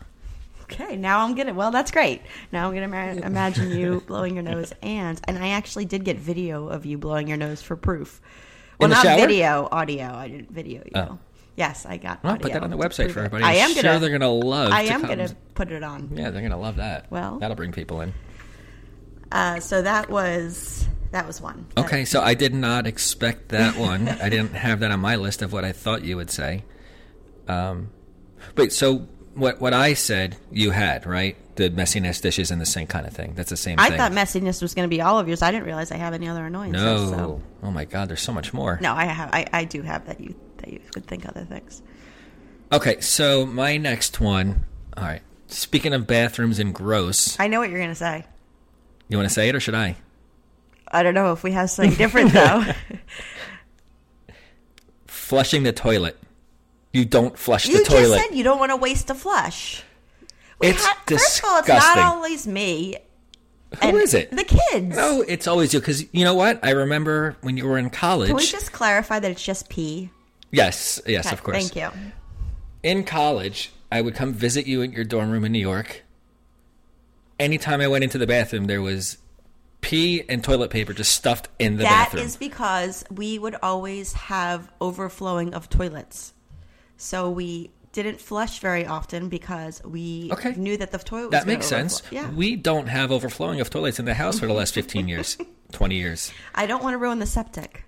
Okay, 0.62 0.97
now 0.97 1.21
I'm 1.21 1.35
gonna. 1.35 1.52
Well, 1.52 1.71
that's 1.71 1.90
great. 1.90 2.23
Now 2.50 2.69
I'm 2.69 2.75
gonna 2.75 2.88
ma- 2.88 3.26
imagine 3.26 3.73
you 3.73 4.00
blowing 4.07 4.35
your 4.35 4.42
nose, 4.42 4.73
and 4.83 5.21
and 5.25 5.37
I 5.38 5.49
actually 5.50 5.85
did 5.85 6.02
get 6.02 6.16
video 6.19 6.69
of 6.69 6.87
you 6.87 6.97
blowing 6.97 7.28
your 7.28 7.37
nose 7.37 7.61
for 7.61 7.76
proof. 7.76 8.23
Well, 8.81 8.88
not 8.88 9.02
shower? 9.02 9.19
video, 9.19 9.69
audio. 9.71 10.07
I 10.07 10.28
didn't 10.28 10.50
video 10.50 10.83
you. 10.85 10.92
Oh. 10.95 11.19
Yes, 11.57 11.85
I 11.85 11.99
got. 11.99 12.25
Well, 12.25 12.38
put 12.38 12.52
that 12.54 12.62
on 12.62 12.71
the 12.71 12.78
website 12.78 13.11
for 13.11 13.19
everybody. 13.19 13.45
I 13.45 13.52
am 13.54 13.69
I'm 13.71 13.75
gonna. 13.76 13.88
sure 13.90 13.99
they're 13.99 14.09
going 14.19 14.23
to 14.23 14.28
love 14.28 14.73
I 14.73 14.87
to 14.87 14.92
am 14.95 15.00
come. 15.02 15.11
gonna 15.11 15.37
put 15.54 15.71
it 15.71 15.83
on. 15.83 16.09
Yeah, 16.14 16.31
they're 16.31 16.40
going 16.40 16.52
to 16.52 16.57
love 16.57 16.76
that. 16.76 17.11
Well- 17.11 17.38
that'll 17.38 17.57
bring 17.57 17.73
people 17.73 18.00
in. 18.00 18.14
Uh, 19.31 19.61
so 19.61 19.83
that 19.83 20.09
was 20.09 20.87
that 21.12 21.26
was 21.26 21.40
one. 21.40 21.66
Okay, 21.76 22.04
so 22.04 22.21
I 22.21 22.35
did 22.35 22.52
not 22.54 22.87
expect 22.87 23.50
that 23.50 23.76
one. 23.78 24.09
I 24.09 24.28
didn't 24.28 24.54
have 24.54 24.81
that 24.81 24.90
on 24.90 25.00
my 25.00 25.16
list 25.16 25.40
of 25.42 25.52
what 25.52 25.64
I 25.64 25.73
thought 25.73 26.02
you 26.04 26.16
would 26.16 26.31
say. 26.31 26.64
Um, 27.49 27.90
wait, 28.57 28.73
so 28.73 29.07
what 29.35 29.61
what 29.61 29.73
I 29.73 29.95
said 29.95 30.37
you 30.50 30.71
had 30.73 31.07
right? 31.07 31.37
The 31.57 31.69
messiness, 31.69 32.21
dishes 32.23 32.50
in 32.50 32.59
the 32.61 32.66
sink 32.66 32.88
kind 32.88 33.07
of 33.07 33.12
thing. 33.12 33.35
That's 33.35 33.50
the 33.50 33.59
same 33.59 33.78
I 33.78 33.90
thing. 33.90 33.99
thought 33.99 34.12
messiness 34.12 34.62
was 34.62 34.75
going 34.75 34.88
to 34.88 34.95
be 34.95 35.02
all 35.02 35.19
of 35.19 35.28
yours. 35.28 35.42
I 35.42 35.50
didn't 35.50 35.66
realize 35.66 35.92
I 35.92 35.97
have 35.99 36.14
any 36.14 36.26
other 36.28 36.47
annoyances. 36.47 37.11
no. 37.11 37.16
So. 37.16 37.42
Oh 37.62 37.71
my 37.71 37.85
God, 37.85 38.09
there's 38.09 38.23
so 38.23 38.33
much 38.33 38.54
more. 38.54 38.78
No, 38.81 38.95
I 38.95 39.04
have. 39.04 39.28
I, 39.33 39.47
I 39.52 39.64
do 39.64 39.83
have 39.83 40.07
that. 40.07 40.19
You 40.21 40.35
that 40.59 40.73
you 40.73 40.81
could 40.92 41.07
think 41.07 41.28
other 41.28 41.45
things. 41.45 41.83
Okay, 42.73 43.00
so 43.00 43.45
my 43.45 43.76
next 43.76 44.19
one. 44.21 44.64
All 44.97 45.04
right. 45.04 45.21
Speaking 45.49 45.92
of 45.92 46.07
bathrooms 46.07 46.59
and 46.59 46.75
gross, 46.75 47.38
I 47.38 47.49
know 47.49 47.61
what 47.61 47.69
you're 47.69 47.78
going 47.81 47.90
to 47.90 47.95
say. 47.95 48.25
you 49.09 49.19
want 49.19 49.28
to 49.28 49.35
say 49.35 49.50
it 49.50 49.54
or 49.54 49.61
should 49.61 49.75
I? 49.75 49.97
I 50.93 51.03
don't 51.03 51.15
know 51.15 51.33
if 51.33 51.43
we 51.43 51.53
have 51.53 51.71
something 51.71 51.95
different 51.97 52.33
though. 52.33 52.65
Flushing 55.07 55.63
the 55.63 55.73
toilet. 55.73 56.19
You 56.93 57.05
don't 57.07 57.39
flush 57.39 57.67
you 57.67 57.79
the 57.79 57.85
toilet. 57.85 58.03
You 58.03 58.09
just 58.15 58.29
said 58.29 58.37
you 58.37 58.45
don't 58.45 58.59
want 58.59 58.71
to 58.71 58.77
waste 58.77 59.09
a 59.09 59.15
flush. 59.15 59.83
We 60.61 60.69
It's 60.69 60.85
ha- 60.85 61.03
First 61.07 61.39
of 61.39 61.45
all, 61.47 61.59
it's 61.61 61.69
not 61.69 61.99
always 61.99 62.47
me. 62.47 62.97
Who 63.81 63.89
and 63.89 63.97
is 63.97 64.13
it? 64.13 64.31
The 64.31 64.45
kids. 64.45 64.95
No, 64.95 65.23
it's 65.27 65.47
always 65.47 65.73
you. 65.73 65.81
Because 65.81 66.05
you 66.13 66.25
know 66.25 66.35
what? 66.35 66.63
I 66.63 66.71
remember 66.71 67.37
when 67.41 67.57
you 67.57 67.67
were 67.67 67.79
in 67.79 67.89
college. 67.89 68.29
Can 68.29 68.37
we 68.37 68.45
just 68.45 68.73
clarify 68.73 69.19
that 69.19 69.31
it's 69.31 69.43
just 69.43 69.71
pee? 69.71 70.11
yes, 70.51 71.01
yes, 71.07 71.25
Okay, 71.27 71.35
of 71.35 71.43
course. 71.43 71.57
Thank 71.71 71.77
you. 71.77 71.89
In 72.83 73.05
college, 73.05 73.73
I 73.91 74.03
would 74.03 74.15
come 74.15 74.35
visit 74.35 74.67
you 74.67 74.83
at 74.83 74.93
your 74.93 75.05
dorm 75.05 75.31
room 75.31 75.45
in 75.47 75.53
New 75.53 75.59
York. 75.59 76.03
Anytime 77.41 77.81
I 77.81 77.89
went 77.89 78.05
into 78.05 78.19
the 78.19 78.27
bathroom, 78.27 78.67
there 78.67 78.83
was 78.83 79.17
pee 79.83 80.23
and 80.29 80.43
toilet 80.43 80.71
paper 80.71 80.95
just 80.95 81.12
stuffed 81.12 81.49
in 81.59 81.77
the 81.77 81.83
That 81.83 82.07
bathroom. 82.07 82.25
is 82.25 82.37
because 82.37 83.05
we 83.11 83.39
would 83.39 83.57
always 83.62 84.15
have 84.15 84.71
overflowing 84.81 85.53
of 85.53 85.69
toilets. 85.69 86.33
So 86.97 87.29
we 87.31 87.71
didn't 87.93 88.21
flush 88.21 88.61
very 88.61 88.87
often 88.87 89.29
because 89.29 89.83
we 89.85 90.31
Okay. 90.33 90.55
knew 90.55 90.79
that 90.79 90.93
the 90.93 90.99
toilet 90.99 91.25
was 91.25 91.31
that 91.33 91.47
makes 91.47 91.67
sense. 91.67 92.01
overflow. 92.01 92.21
Yeah. 92.21 92.31
We 92.31 92.57
don't 92.57 92.87
have 92.87 93.12
overflowing 93.12 93.61
of 93.61 93.69
toilets 93.69 93.99
in 93.99 94.07
the 94.07 94.15
house 94.15 94.39
for 94.39 94.47
the 94.47 94.55
last 94.55 94.73
15 94.73 95.09
years, 95.09 95.37
20 95.73 95.97
years. 95.97 96.33
I 96.55 96.65
don't 96.67 96.83
want 96.83 96.95
to 96.95 96.99
ruin 96.99 97.19
the 97.19 97.27
septic. 97.27 97.85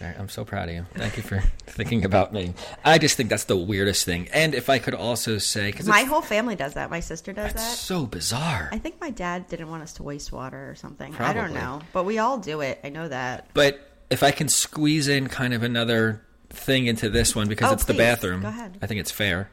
Okay, 0.00 0.14
I'm 0.16 0.28
so 0.28 0.44
proud 0.44 0.68
of 0.68 0.74
you. 0.76 0.86
Thank 0.94 1.16
you 1.16 1.24
for 1.24 1.40
thinking 1.66 2.04
about 2.04 2.32
me. 2.32 2.54
I 2.84 2.98
just 2.98 3.16
think 3.16 3.30
that's 3.30 3.44
the 3.44 3.56
weirdest 3.56 4.04
thing. 4.04 4.28
And 4.32 4.54
if 4.54 4.70
I 4.70 4.78
could 4.78 4.94
also 4.94 5.38
say, 5.38 5.72
because 5.72 5.88
My 5.88 6.02
whole 6.04 6.22
family 6.22 6.54
does 6.54 6.74
that. 6.74 6.88
My 6.88 7.00
sister 7.00 7.32
does 7.32 7.52
that's 7.52 7.64
that. 7.68 7.76
so 7.76 8.06
bizarre. 8.06 8.68
I 8.70 8.78
think 8.78 9.00
my 9.00 9.10
dad 9.10 9.48
didn't 9.48 9.68
want 9.68 9.82
us 9.82 9.94
to 9.94 10.04
waste 10.04 10.30
water 10.30 10.70
or 10.70 10.76
something. 10.76 11.16
I 11.16 11.32
don't 11.32 11.52
know. 11.52 11.80
But 11.92 12.04
we 12.04 12.18
all 12.18 12.38
do 12.38 12.60
it. 12.60 12.78
I 12.84 12.90
know 12.90 13.08
that. 13.08 13.48
But 13.54 13.80
if 14.08 14.22
I 14.22 14.30
can 14.30 14.48
squeeze 14.48 15.08
in 15.08 15.26
kind 15.26 15.52
of 15.52 15.64
another 15.64 16.22
thing 16.50 16.86
into 16.86 17.10
this 17.10 17.34
one 17.34 17.48
because 17.48 17.70
Oh, 17.70 17.74
it's 17.74 17.84
the 17.84 17.92
please. 17.92 17.98
bathroom, 17.98 18.42
Go 18.42 18.48
ahead. 18.48 18.78
I 18.80 18.86
think 18.86 19.00
it's 19.00 19.10
fair. 19.10 19.50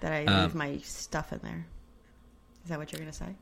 That 0.00 0.12
I 0.12 0.24
Um, 0.24 0.42
leave 0.42 0.54
my 0.56 0.78
stuff 0.78 1.32
in 1.32 1.38
there. 1.44 1.66
Is 2.64 2.70
that 2.70 2.80
what 2.80 2.90
you're 2.90 2.98
going 2.98 3.12
to 3.12 3.16
say? 3.16 3.36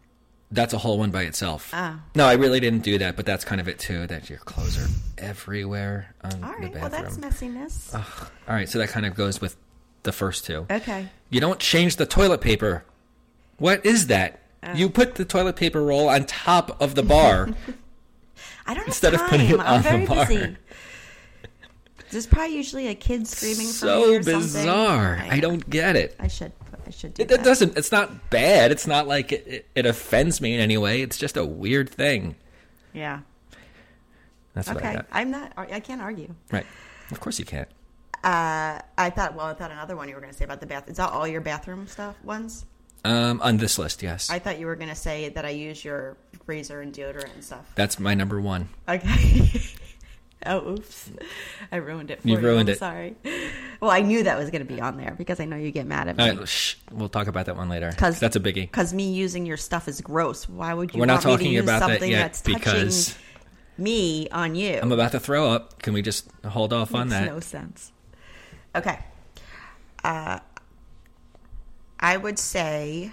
That's 0.53 0.75
a 0.75 0.79
whole 0.79 0.99
one 0.99 1.11
by 1.11 1.23
itself. 1.23 1.71
Ah. 1.73 2.01
No, 2.15 2.27
I 2.27 2.35
really 2.35 2.61
didn't 2.61 2.83
do 2.83 2.99
that, 2.99 3.17
but 3.17 3.25
that's 3.25 3.43
kind 3.43 3.59
of 3.59 3.69
it 3.69 3.79
too. 3.79 4.07
That 4.07 4.29
your 4.29 4.39
clothes 4.41 4.79
are 4.79 4.89
everywhere 5.17 6.15
on 6.23 6.45
All 6.45 6.53
the 6.53 6.67
right. 6.67 6.75
Well, 6.75 6.91
that's 6.91 7.17
messiness. 7.17 7.95
All 7.95 8.55
right, 8.55 8.69
so 8.69 8.79
that 8.79 8.91
kind 8.91 9.07
of 9.07 9.15
goes 9.15 9.41
with 9.41 9.57
the 10.03 10.13
first 10.13 10.45
two. 10.45 10.67
Okay. 10.71 11.09
You 11.31 11.41
don't 11.41 11.59
change 11.59 11.97
the 11.97 12.05
toilet 12.05 12.43
paper. 12.43 12.85
What 13.57 13.85
is 13.87 14.09
that? 14.09 14.41
Oh. 14.63 14.75
You 14.75 14.91
put 14.91 15.15
the 15.15 15.25
toilet 15.25 15.57
paper 15.57 15.83
roll 15.83 16.09
on 16.11 16.27
top 16.27 16.81
of 16.83 16.95
the 16.97 17.03
bar. 17.03 17.49
I 18.67 18.75
don't 18.75 18.87
Instead 18.87 19.15
of 19.15 19.21
putting 19.29 19.49
it 19.49 19.59
I'm 19.59 19.85
on 19.87 20.01
the 20.03 20.07
bar. 20.07 20.27
busy. 20.27 20.57
There's 22.11 22.27
probably 22.27 22.55
usually 22.57 22.89
a 22.89 22.95
kid 22.95 23.27
screaming 23.27 23.57
for 23.69 23.87
me 23.87 23.93
so 23.93 24.13
or 24.13 24.23
something. 24.23 24.41
bizarre. 24.41 25.19
I 25.31 25.41
don't 25.41 25.69
get 25.71 25.97
it. 25.97 26.15
I 26.21 26.29
should. 26.29 26.53
I 26.93 26.99
should 26.99 27.15
do 27.15 27.23
It, 27.23 27.29
that. 27.29 27.41
it 27.41 27.43
doesn't. 27.45 27.77
It's 27.79 27.91
not 27.91 28.29
bad. 28.31 28.71
It's 28.71 28.87
not 28.87 29.09
like 29.09 29.33
it, 29.33 29.47
it, 29.47 29.67
it 29.75 29.87
offends 29.87 30.41
me 30.41 30.55
in 30.55 30.61
any 30.61 30.77
way. 30.77 31.01
It's 31.03 31.17
just 31.17 31.37
a 31.37 31.45
weird 31.45 31.89
thing. 31.89 32.37
Yeah. 32.93 33.21
That's 34.55 34.69
what 34.69 34.77
I 34.77 34.81
Okay. 34.81 34.95
got. 34.97 35.07
I'm 35.11 35.31
not. 35.31 35.53
I 35.57 35.81
can't 35.81 36.03
argue. 36.03 36.35
Right. 36.51 36.67
Of 37.11 37.21
course 37.21 37.39
you 37.39 37.45
can't. 37.47 37.69
Uh, 38.23 38.79
I 38.99 39.11
thought. 39.11 39.35
Well, 39.35 39.47
I 39.47 39.55
thought 39.55 39.71
another 39.71 39.97
one 39.97 40.09
you 40.09 40.15
were 40.15 40.21
going 40.21 40.33
to 40.33 40.39
say 40.39 40.45
about 40.45 40.61
the 40.61 40.67
bath. 40.67 40.89
Is 40.89 40.99
that 40.99 41.11
all 41.11 41.27
your 41.27 41.41
bathroom 41.41 41.87
stuff 41.87 42.23
ones? 42.23 42.67
Um, 43.05 43.41
on 43.41 43.57
this 43.57 43.79
list, 43.79 44.03
yes. 44.03 44.31
I 44.31 44.39
thought 44.39 44.61
you 44.61 44.67
were 44.67 44.77
going 44.77 44.91
to 44.91 44.95
say 44.95 45.31
that 45.31 45.45
I 45.45 45.51
use 45.51 45.85
your 45.85 46.17
razor 46.47 46.83
and 46.83 46.93
deodorant 46.95 47.35
and 47.35 47.43
stuff. 47.43 47.73
That's 47.75 47.99
my 47.99 48.15
number 48.15 48.41
one. 48.41 48.69
Okay. 48.89 49.51
oh, 50.47 50.71
oops. 50.73 51.11
I 51.71 51.77
ruined 51.77 52.11
it 52.11 52.23
for 52.23 52.29
You 52.29 52.37
you. 52.37 52.41
ruined 52.41 52.69
it. 52.69 52.79
sorry. 52.79 53.17
Well, 53.81 53.91
I 53.91 54.01
knew 54.01 54.23
that 54.25 54.39
was 54.39 54.51
going 54.51 54.67
to 54.67 54.73
be 54.75 54.81
on 54.81 54.97
there 54.97 55.15
because 55.17 55.41
I 55.41 55.45
know 55.45 55.57
you 55.57 55.71
get 55.71 55.87
mad 55.87 56.09
at 56.09 56.17
me. 56.17 56.31
right, 56.31 56.49
shh, 56.49 56.77
we'll 56.91 57.09
talk 57.09 57.27
about 57.27 57.47
that 57.47 57.57
one 57.57 57.69
later. 57.69 57.91
Because 57.91 58.21
that's 58.21 58.37
a 58.37 58.41
biggie. 58.41 58.63
Because 58.63 58.93
me 58.95 59.13
using 59.13 59.45
your 59.47 59.57
stuff 59.57 59.89
is 59.89 60.01
gross. 60.01 60.49
Why 60.49 60.73
would 60.75 60.93
you 60.95 61.01
We're 61.01 61.07
not 61.07 61.25
want 61.25 61.27
me 61.27 61.31
to 61.33 61.37
talking 61.39 61.53
use 61.53 61.65
about 61.65 61.89
that 61.89 62.09
yet 62.09 62.21
that's 62.23 62.41
touching 62.43 62.59
because 62.59 63.19
me 63.79 64.29
on 64.31 64.55
you? 64.55 64.79
I'm 64.81 64.93
about 64.93 65.13
to 65.13 65.21
throw 65.21 65.51
up. 65.51 65.83
Can 65.83 65.95
we 65.95 66.03
just 66.03 66.29
hold 66.45 66.73
off 66.73 66.95
on 66.95 67.09
that? 67.09 67.27
no 67.27 67.41
sense. 67.41 67.93
Okay. 68.75 68.99
Uh, 70.05 70.39
I 72.01 72.17
would 72.17 72.39
say 72.39 73.13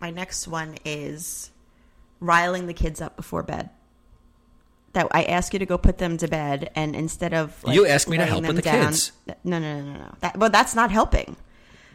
my 0.00 0.10
next 0.10 0.46
one 0.48 0.76
is 0.84 1.50
riling 2.20 2.66
the 2.66 2.74
kids 2.74 3.00
up 3.00 3.16
before 3.16 3.42
bed. 3.42 3.70
That 4.94 5.08
I 5.12 5.22
ask 5.24 5.52
you 5.54 5.58
to 5.58 5.64
go 5.66 5.78
put 5.78 5.96
them 5.98 6.18
to 6.18 6.28
bed, 6.28 6.70
and 6.74 6.94
instead 6.94 7.32
of 7.32 7.62
like, 7.64 7.74
You 7.74 7.86
ask 7.86 8.08
me 8.08 8.18
to 8.18 8.26
help 8.26 8.46
with 8.46 8.56
the 8.56 8.62
down- 8.62 8.86
kids. 8.88 9.12
No, 9.26 9.34
no, 9.44 9.58
no, 9.58 9.80
no, 9.80 9.98
no. 10.00 10.14
That, 10.20 10.38
but 10.38 10.52
that's 10.52 10.74
not 10.74 10.90
helping. 10.90 11.36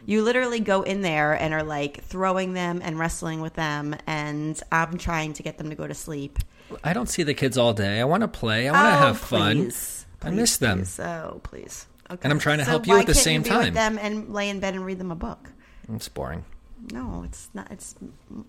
You 0.04 0.22
literally 0.22 0.58
go 0.58 0.82
in 0.82 1.02
there 1.02 1.32
and 1.34 1.54
are 1.54 1.62
like 1.62 2.02
throwing 2.02 2.54
them 2.54 2.80
and 2.82 2.98
wrestling 2.98 3.40
with 3.40 3.54
them, 3.54 3.94
and 4.06 4.60
I'm 4.72 4.98
trying 4.98 5.34
to 5.34 5.42
get 5.44 5.58
them 5.58 5.70
to 5.70 5.76
go 5.76 5.86
to 5.86 5.94
sleep. 5.94 6.38
I 6.82 6.92
don't 6.92 7.08
see 7.08 7.22
the 7.22 7.34
kids 7.34 7.56
all 7.56 7.72
day. 7.72 8.00
I 8.00 8.04
want 8.04 8.22
to 8.22 8.28
play. 8.28 8.68
I 8.68 8.72
want 8.72 8.84
to 8.84 8.96
Oh, 8.96 9.06
have 9.08 9.18
fun. 9.18 9.56
please. 9.66 10.06
I 10.22 10.30
miss 10.30 10.56
them. 10.56 10.78
Please. 10.80 10.98
Oh, 11.00 11.40
please. 11.44 11.86
Okay. 12.10 12.20
And 12.24 12.32
I'm 12.32 12.38
trying 12.40 12.58
to 12.58 12.64
So 12.64 12.70
help 12.72 12.86
you 12.88 12.98
at 12.98 13.06
the 13.06 13.14
same 13.14 13.42
be 13.42 13.50
time. 13.50 13.64
With 13.66 13.74
them 13.74 13.98
and 14.00 14.32
lay 14.32 14.48
in 14.48 14.58
bed 14.60 14.74
and 14.74 14.84
read 14.84 14.98
them 14.98 15.10
a 15.12 15.14
book. 15.14 15.50
It's 15.92 16.08
boring. 16.08 16.44
No, 16.92 17.22
it's 17.24 17.48
not. 17.54 17.70
It's 17.70 17.94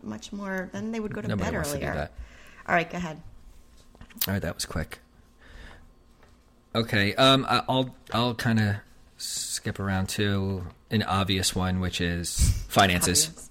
much 0.02 0.32
more. 0.34 0.70
Then 0.74 0.92
they 0.92 1.00
would 1.00 1.14
go 1.14 1.22
to 1.22 1.28
Nobody 1.28 1.52
bed 1.52 1.64
to 1.66 1.70
earlier. 1.70 1.94
that. 1.94 2.14
All 2.68 2.74
right, 2.76 2.90
go 2.90 2.98
ahead. 2.98 3.22
All 4.28 4.34
right, 4.34 4.42
that 4.42 4.56
was 4.56 4.66
quick. 4.66 5.00
Okay, 6.76 7.16
um, 7.16 7.46
I- 7.50 7.64
I'll 7.68 7.96
I'll 8.14 8.36
kind 8.36 8.60
of 8.60 8.76
skip 9.18 9.80
around 9.80 10.08
to 10.10 10.66
an 10.92 11.04
obvious 11.04 11.56
one, 11.56 11.80
which 11.80 12.00
is 12.02 12.54
finances. 12.68 13.28
Obvious. 13.28 13.46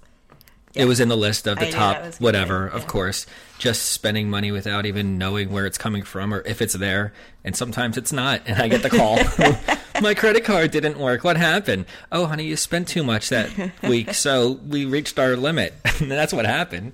It 0.74 0.84
was 0.84 1.00
in 1.00 1.08
the 1.08 1.16
list 1.16 1.46
of 1.48 1.58
the 1.58 1.64
knew 1.66 1.72
top 1.72 2.14
whatever, 2.20 2.68
coming, 2.68 2.82
of 2.82 2.86
course. 2.86 3.26
Just 3.58 3.86
spending 3.90 4.30
money 4.30 4.52
without 4.52 4.86
even 4.86 5.18
knowing 5.18 5.50
where 5.50 5.66
it's 5.66 5.78
coming 5.78 6.02
from 6.04 6.32
or 6.32 6.42
if 6.42 6.62
it's 6.62 6.74
there, 6.74 7.12
and 7.42 7.56
sometimes 7.56 7.96
it's 7.96 8.12
not, 8.12 8.42
and 8.46 8.62
I 8.62 8.68
get 8.68 8.82
the 8.82 8.90
call. 8.90 9.18
My 10.02 10.14
credit 10.14 10.44
card 10.44 10.70
didn't 10.70 10.98
work. 10.98 11.24
What 11.24 11.36
happened? 11.36 11.86
Oh, 12.12 12.26
honey, 12.26 12.44
you 12.44 12.54
spent 12.56 12.86
too 12.86 13.02
much 13.02 13.30
that 13.30 13.50
week, 13.82 14.14
so 14.14 14.52
we 14.68 14.84
reached 14.84 15.18
our 15.18 15.36
limit. 15.36 15.74
and 16.00 16.10
that's 16.10 16.32
what 16.32 16.44
happened. 16.46 16.92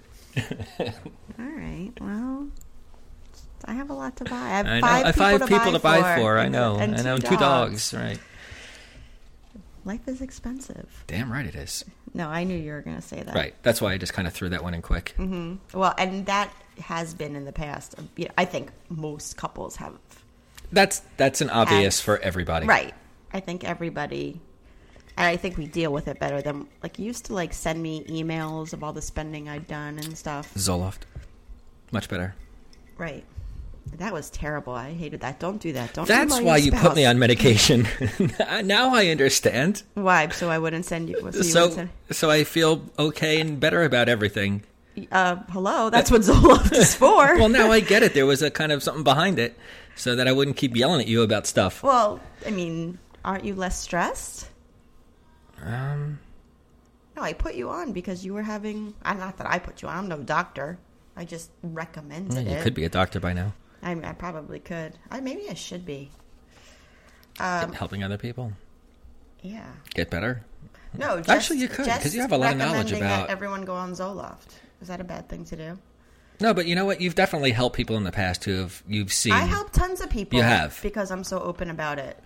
All 3.67 3.75
right. 3.75 3.77
Well, 3.77 3.77
I 3.77 3.79
have 3.79 3.91
a 3.91 3.95
lot 3.95 4.17
to 4.17 4.25
buy. 4.25 4.37
I 4.37 4.49
have 4.49 4.67
I 4.67 4.81
five, 4.81 5.07
have 5.07 5.17
five 5.17 5.49
people 5.49 5.73
to 5.73 5.79
buy 5.79 6.19
for. 6.19 6.39
I 6.39 6.49
know. 6.49 6.77
And 6.77 6.97
I 6.97 7.03
know. 7.03 7.17
two 7.17 7.29
Two 7.29 7.37
dogs. 7.37 7.95
Right. 7.95 8.19
Life 9.85 10.09
is 10.09 10.23
expensive. 10.23 11.05
Damn 11.07 11.31
right 11.31 11.45
it 11.45 11.55
is. 11.55 11.85
No, 12.15 12.29
I 12.29 12.45
knew 12.45 12.57
you 12.57 12.73
were 12.73 12.81
going 12.81 12.97
to 12.97 13.03
say 13.03 13.23
that. 13.23 13.35
Right. 13.35 13.55
That's 13.63 13.83
why 13.83 13.93
I 13.93 13.99
just 13.99 14.15
kind 14.15 14.27
of 14.27 14.33
threw 14.33 14.49
that 14.51 14.63
one 14.63 14.73
in 14.73 14.81
quick. 14.81 15.15
Mm-hmm. 15.19 15.79
Well, 15.79 15.95
and 15.99 16.25
that 16.27 16.51
has 16.81 17.13
been 17.13 17.37
in 17.37 17.45
the 17.45 17.53
past. 17.53 17.95
You 18.17 18.27
know, 18.27 18.31
I 18.39 18.45
think 18.47 18.71
most 18.89 19.37
couples 19.37 19.77
have. 19.77 19.93
That's 20.73 21.03
that's 21.17 21.41
an 21.41 21.51
obvious 21.51 21.99
Have- 21.99 22.05
for 22.05 22.19
everybody. 22.19 22.67
Right. 22.67 22.95
I 23.33 23.41
think 23.41 23.65
everybody. 23.65 24.41
And 25.17 25.27
I 25.27 25.37
think 25.37 25.57
we 25.59 25.67
deal 25.67 25.93
with 25.93 26.09
it 26.09 26.19
better 26.19 26.41
than 26.41 26.67
like 26.83 26.99
you 26.99 27.05
used 27.05 27.27
to 27.27 27.35
like 27.35 27.53
send 27.53 27.83
me 27.83 28.05
emails 28.05 28.73
of 28.73 28.83
all 28.83 28.93
the 28.93 29.03
spending 29.03 29.49
I'd 29.49 29.67
done 29.67 29.99
and 29.99 30.17
stuff. 30.17 30.53
Zoloft. 30.55 31.01
Much 31.93 32.09
better. 32.09 32.35
Right. 32.97 33.25
That 33.99 34.13
was 34.13 34.29
terrible. 34.31 34.73
I 34.75 34.93
hated 34.93 35.21
that. 35.21 35.39
Don't 35.39 35.61
do 35.61 35.73
that. 35.75 35.95
Don't. 35.95 36.09
That's 36.09 36.41
why 36.41 36.57
you 36.57 36.73
put 36.73 36.97
me 36.97 37.05
on 37.07 37.19
medication. 37.19 37.87
now 38.65 38.95
I 38.95 39.09
understand. 39.09 39.83
Why? 39.95 40.29
So 40.31 40.51
I 40.51 40.59
wouldn't 40.59 40.85
send 40.85 41.09
you. 41.11 41.21
So, 41.21 41.27
you 41.39 41.43
So 41.45 41.71
send, 41.71 41.91
so 42.11 42.31
I 42.31 42.43
feel 42.45 42.83
okay 42.99 43.41
and 43.41 43.61
better 43.61 43.85
about 43.85 44.09
everything. 44.09 44.63
uh, 45.13 45.37
hello. 45.51 45.91
That's 45.91 46.11
what 46.11 46.23
Zoloft 46.23 46.73
is 46.73 46.95
for. 47.03 47.37
Well, 47.39 47.49
now 47.49 47.71
I 47.71 47.81
get 47.81 48.03
it. 48.03 48.15
There 48.15 48.27
was 48.27 48.43
a 48.43 48.51
kind 48.51 48.73
of 48.73 48.83
something 48.83 49.05
behind 49.05 49.39
it, 49.39 49.57
so 49.95 50.17
that 50.17 50.27
I 50.27 50.33
wouldn't 50.33 50.57
keep 50.57 50.75
yelling 50.77 51.01
at 51.01 51.07
you 51.07 51.23
about 51.23 51.47
stuff. 51.47 51.83
Well, 51.83 52.21
I 52.45 52.51
mean, 52.51 52.99
aren't 53.25 53.45
you 53.45 53.55
less 53.55 53.79
stressed? 53.81 54.49
Um, 55.63 56.19
No, 57.17 57.23
I 57.23 57.33
put 57.33 57.55
you 57.55 57.69
on 57.71 57.93
because 57.93 58.25
you 58.25 58.35
were 58.35 58.43
having. 58.43 58.95
I'm 59.03 59.19
not 59.19 59.37
that 59.39 59.49
I 59.49 59.59
put 59.61 59.83
you 59.83 59.89
on. 59.89 59.97
I'm 59.97 60.09
no 60.09 60.19
doctor. 60.19 60.79
I 61.17 61.25
just 61.25 61.51
recommended 61.63 62.35
you 62.47 62.51
it. 62.53 62.57
You 62.57 62.63
could 62.63 62.75
be 62.75 62.85
a 62.85 62.89
doctor 62.89 63.21
by 63.21 63.33
now, 63.33 63.53
I, 63.85 63.93
I 63.93 64.13
probably 64.15 64.59
could. 64.61 64.95
I 65.11 65.21
maybe 65.21 65.49
I 65.49 65.55
should 65.55 65.85
be. 65.87 66.11
Um, 67.41 67.73
helping 67.73 68.03
other 68.05 68.17
people 68.19 68.53
Yeah. 69.43 69.67
get 69.95 70.11
better. 70.11 70.45
No, 70.97 71.17
just, 71.19 71.29
Actually, 71.29 71.59
you 71.59 71.69
could, 71.69 71.85
'cause 71.87 71.97
because 71.99 72.15
you 72.15 72.21
have 72.21 72.31
a 72.33 72.37
lot 72.37 72.53
of 72.53 72.59
knowledge 72.59 72.93
about- 72.93 73.29
everyone 73.31 73.63
go 73.65 73.75
on 73.75 73.93
Zoloft. 73.93 74.55
Is 74.81 74.89
that 74.89 75.01
a 75.01 75.05
bad 75.05 75.29
thing 75.29 75.45
to 75.47 75.57
do? 75.57 75.79
No, 76.41 76.55
but 76.55 76.67
you 76.67 76.75
know 76.77 76.85
what? 76.85 77.01
You've 77.01 77.15
definitely 77.17 77.51
helped 77.53 77.77
people 77.77 77.97
in 77.97 78.05
the 78.05 78.13
past 78.13 78.45
who 78.45 78.53
have 78.61 78.83
you've 78.87 79.13
seen. 79.13 79.33
I 79.33 79.41
help 79.41 79.73
tons 79.73 80.01
of 80.01 80.11
people. 80.11 80.39
You 80.39 80.45
have. 80.45 80.79
because 80.83 81.11
I'm 81.11 81.25
so 81.25 81.41
open 81.41 81.71
about 81.71 81.99
it. 81.99 82.19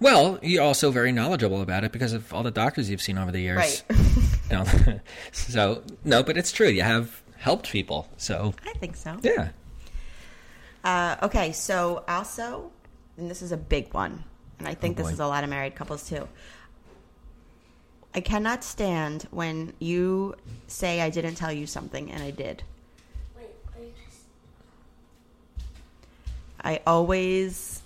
Well, 0.00 0.38
you're 0.42 0.62
also 0.62 0.90
very 0.90 1.12
knowledgeable 1.12 1.60
about 1.60 1.82
it 1.84 1.90
because 1.92 2.12
of 2.12 2.32
all 2.32 2.42
the 2.42 2.50
doctors 2.50 2.88
you've 2.88 3.02
seen 3.02 3.18
over 3.18 3.30
the 3.32 3.40
years. 3.40 3.56
Right. 3.56 3.84
You 4.50 4.56
know, 4.56 4.64
so 5.32 5.82
no, 6.04 6.22
but 6.22 6.38
it's 6.38 6.52
true. 6.52 6.68
You 6.68 6.80
have 6.80 7.20
helped 7.36 7.70
people. 7.70 8.08
So 8.16 8.54
I 8.66 8.72
think 8.78 8.96
so. 8.96 9.18
yeah. 9.22 9.50
Uh, 10.84 11.16
okay, 11.22 11.52
so 11.52 12.04
also, 12.08 12.70
and 13.16 13.30
this 13.30 13.42
is 13.42 13.52
a 13.52 13.56
big 13.56 13.92
one, 13.92 14.24
and 14.58 14.68
I 14.68 14.74
think 14.74 14.98
Oh, 14.98 15.02
this 15.02 15.12
is 15.12 15.20
a 15.20 15.26
lot 15.26 15.44
of 15.44 15.50
married 15.50 15.74
couples 15.74 16.08
too. 16.08 16.28
I 18.14 18.20
cannot 18.20 18.64
stand 18.64 19.28
when 19.30 19.74
you 19.78 20.34
say 20.66 21.00
I 21.00 21.10
didn't 21.10 21.34
tell 21.34 21.52
you 21.52 21.66
something 21.66 22.10
and 22.10 22.22
I 22.22 22.30
did. 22.30 22.62
Wait, 23.36 23.46
I, 23.76 23.80
just... 24.04 24.24
I 26.60 26.80
always 26.86 27.82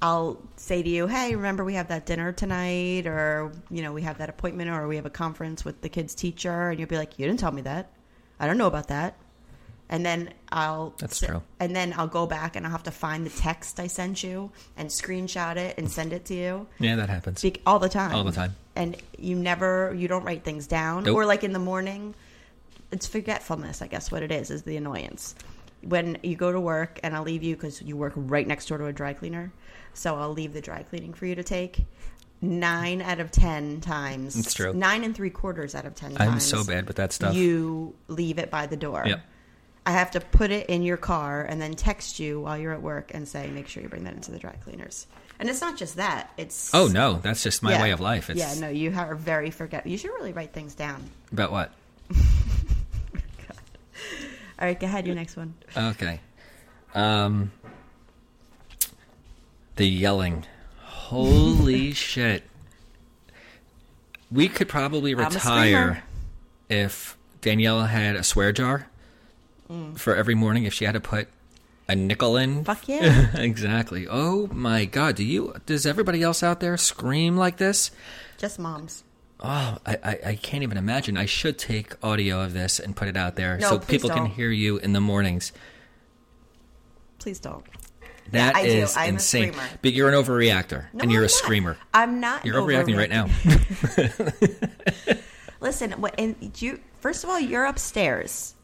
I'll 0.00 0.40
say 0.56 0.82
to 0.82 0.88
you, 0.88 1.06
"Hey, 1.06 1.34
remember 1.34 1.64
we 1.64 1.74
have 1.74 1.88
that 1.88 2.06
dinner 2.06 2.32
tonight 2.32 3.06
or 3.06 3.52
you 3.70 3.82
know, 3.82 3.92
we 3.92 4.02
have 4.02 4.18
that 4.18 4.28
appointment 4.28 4.70
or 4.70 4.86
we 4.86 4.96
have 4.96 5.06
a 5.06 5.10
conference 5.10 5.64
with 5.64 5.80
the 5.80 5.88
kids 5.88 6.14
teacher." 6.14 6.70
And 6.70 6.78
you'll 6.78 6.88
be 6.88 6.96
like, 6.96 7.18
"You 7.18 7.26
didn't 7.26 7.40
tell 7.40 7.52
me 7.52 7.62
that. 7.62 7.90
I 8.38 8.46
don't 8.46 8.58
know 8.58 8.66
about 8.66 8.88
that." 8.88 9.16
And 9.88 10.04
then 10.04 10.32
I'll 10.50 10.94
That's 10.98 11.20
true. 11.20 11.42
And 11.60 11.76
then 11.76 11.94
I'll 11.96 12.08
go 12.08 12.26
back 12.26 12.56
and 12.56 12.64
I'll 12.64 12.72
have 12.72 12.84
to 12.84 12.90
find 12.90 13.26
the 13.26 13.30
text 13.30 13.78
I 13.78 13.86
sent 13.86 14.22
you 14.22 14.50
and 14.76 14.88
screenshot 14.88 15.56
it 15.56 15.76
and 15.78 15.90
send 15.90 16.12
it 16.12 16.24
to 16.26 16.34
you. 16.34 16.66
Yeah, 16.78 16.96
that 16.96 17.10
happens. 17.10 17.42
Be- 17.42 17.60
all 17.66 17.78
the 17.78 17.88
time. 17.88 18.14
All 18.14 18.24
the 18.24 18.32
time. 18.32 18.56
And 18.74 18.96
you 19.18 19.36
never, 19.36 19.94
you 19.96 20.08
don't 20.08 20.24
write 20.24 20.42
things 20.42 20.66
down. 20.66 21.04
Nope. 21.04 21.16
Or 21.16 21.26
like 21.26 21.44
in 21.44 21.52
the 21.52 21.58
morning, 21.58 22.14
it's 22.90 23.06
forgetfulness, 23.06 23.82
I 23.82 23.86
guess 23.86 24.10
what 24.10 24.22
it 24.22 24.32
is, 24.32 24.50
is 24.50 24.62
the 24.62 24.76
annoyance. 24.76 25.34
When 25.82 26.16
you 26.22 26.34
go 26.34 26.50
to 26.50 26.60
work 26.60 26.98
and 27.02 27.14
I'll 27.14 27.22
leave 27.22 27.42
you 27.42 27.54
because 27.54 27.82
you 27.82 27.96
work 27.96 28.14
right 28.16 28.46
next 28.46 28.66
door 28.68 28.78
to 28.78 28.86
a 28.86 28.92
dry 28.92 29.12
cleaner. 29.12 29.52
So 29.92 30.16
I'll 30.16 30.32
leave 30.32 30.54
the 30.54 30.60
dry 30.62 30.82
cleaning 30.82 31.12
for 31.12 31.26
you 31.26 31.34
to 31.34 31.44
take. 31.44 31.84
Nine 32.40 33.00
out 33.00 33.20
of 33.20 33.30
ten 33.30 33.80
times. 33.80 34.36
It's 34.36 34.54
true. 34.54 34.72
Nine 34.74 35.04
and 35.04 35.14
three 35.14 35.30
quarters 35.30 35.74
out 35.74 35.84
of 35.86 35.94
ten 35.94 36.12
I'm 36.18 36.30
times. 36.30 36.44
so 36.44 36.64
bad 36.64 36.86
with 36.86 36.96
that 36.96 37.12
stuff. 37.12 37.34
You 37.34 37.94
leave 38.08 38.38
it 38.38 38.50
by 38.50 38.66
the 38.66 38.76
door. 38.76 39.04
Yep. 39.06 39.20
I 39.86 39.90
have 39.90 40.10
to 40.12 40.20
put 40.20 40.50
it 40.50 40.68
in 40.70 40.82
your 40.82 40.96
car 40.96 41.42
and 41.42 41.60
then 41.60 41.74
text 41.74 42.18
you 42.18 42.40
while 42.40 42.56
you're 42.56 42.72
at 42.72 42.80
work 42.82 43.10
and 43.12 43.28
say, 43.28 43.48
make 43.50 43.68
sure 43.68 43.82
you 43.82 43.88
bring 43.88 44.04
that 44.04 44.14
into 44.14 44.30
the 44.30 44.38
dry 44.38 44.52
cleaners. 44.64 45.06
And 45.38 45.48
it's 45.50 45.60
not 45.60 45.76
just 45.76 45.96
that. 45.96 46.30
It's 46.38 46.72
Oh 46.74 46.86
no, 46.86 47.14
that's 47.22 47.42
just 47.42 47.62
my 47.62 47.72
Yeah. 47.72 47.82
way 47.82 47.90
of 47.90 48.00
life. 48.00 48.30
It's 48.30 48.38
yeah, 48.38 48.54
no, 48.60 48.68
you 48.70 48.94
are 48.96 49.14
very 49.14 49.50
forget. 49.50 49.86
You 49.86 49.98
should 49.98 50.10
really 50.12 50.32
write 50.32 50.52
things 50.52 50.74
down. 50.74 51.02
about 51.32 51.52
what? 51.52 51.72
All 54.58 54.66
right, 54.68 54.78
go 54.78 54.86
ahead. 54.86 55.06
Your 55.06 55.16
next 55.16 55.36
one. 55.36 55.54
Okay. 55.76 56.20
Um 56.94 57.50
the 59.76 59.86
yelling. 59.86 60.44
Holy 60.82 61.92
shit. 61.94 62.44
We 64.30 64.48
could 64.48 64.68
probably 64.68 65.14
retire 65.14 66.04
if 66.68 67.16
Danielle 67.40 67.82
had 67.84 68.16
a 68.16 68.22
swear 68.22 68.52
jar 68.52 68.86
Mm. 69.70 69.98
for 69.98 70.14
every 70.14 70.34
morning 70.34 70.64
if 70.64 70.74
she 70.74 70.84
had 70.84 70.92
to 70.92 71.00
put 71.00 71.28
a 71.88 71.96
nickel 71.96 72.36
in. 72.36 72.64
Fuck 72.64 72.86
yeah. 72.88 73.34
exactly. 73.40 74.06
Oh 74.08 74.46
my 74.48 74.84
god, 74.84 75.16
do 75.16 75.24
you 75.24 75.54
does 75.66 75.86
everybody 75.86 76.22
else 76.22 76.42
out 76.42 76.60
there 76.60 76.76
scream 76.76 77.36
like 77.36 77.56
this? 77.56 77.90
Just 78.38 78.58
moms. 78.58 79.04
Oh, 79.40 79.78
I, 79.84 79.98
I, 80.02 80.18
I 80.26 80.34
can't 80.36 80.62
even 80.62 80.78
imagine. 80.78 81.16
I 81.16 81.26
should 81.26 81.58
take 81.58 81.94
audio 82.02 82.40
of 82.42 82.52
this 82.54 82.78
and 82.78 82.94
put 82.96 83.08
it 83.08 83.16
out 83.16 83.36
there 83.36 83.58
No, 83.58 83.68
so 83.70 83.78
people 83.78 84.08
can 84.08 84.18
don't. 84.18 84.30
hear 84.30 84.50
you 84.50 84.78
in 84.78 84.92
the 84.92 85.00
mornings. 85.00 85.52
Please 87.18 87.40
don't. 87.40 87.64
That 88.32 88.54
do. 88.54 88.60
is 88.62 88.96
insane. 88.96 89.52
But 89.82 89.92
you're 89.92 90.08
an 90.08 90.14
overreactor 90.14 90.86
No, 90.94 91.02
and 91.02 91.12
you're 91.12 91.20
I'm 91.22 91.24
a 91.24 91.28
not. 91.28 91.30
screamer. 91.30 91.76
I'm 91.92 92.20
not. 92.20 92.44
You're 92.46 92.56
overreacting 92.60 92.96
right 92.96 93.10
now. 93.10 93.28
Listen, 95.60 95.92
what, 95.92 96.14
and 96.18 96.36
you 96.60 96.80
first 97.00 97.24
of 97.24 97.30
all, 97.30 97.38
you're 97.40 97.64
upstairs 97.64 98.54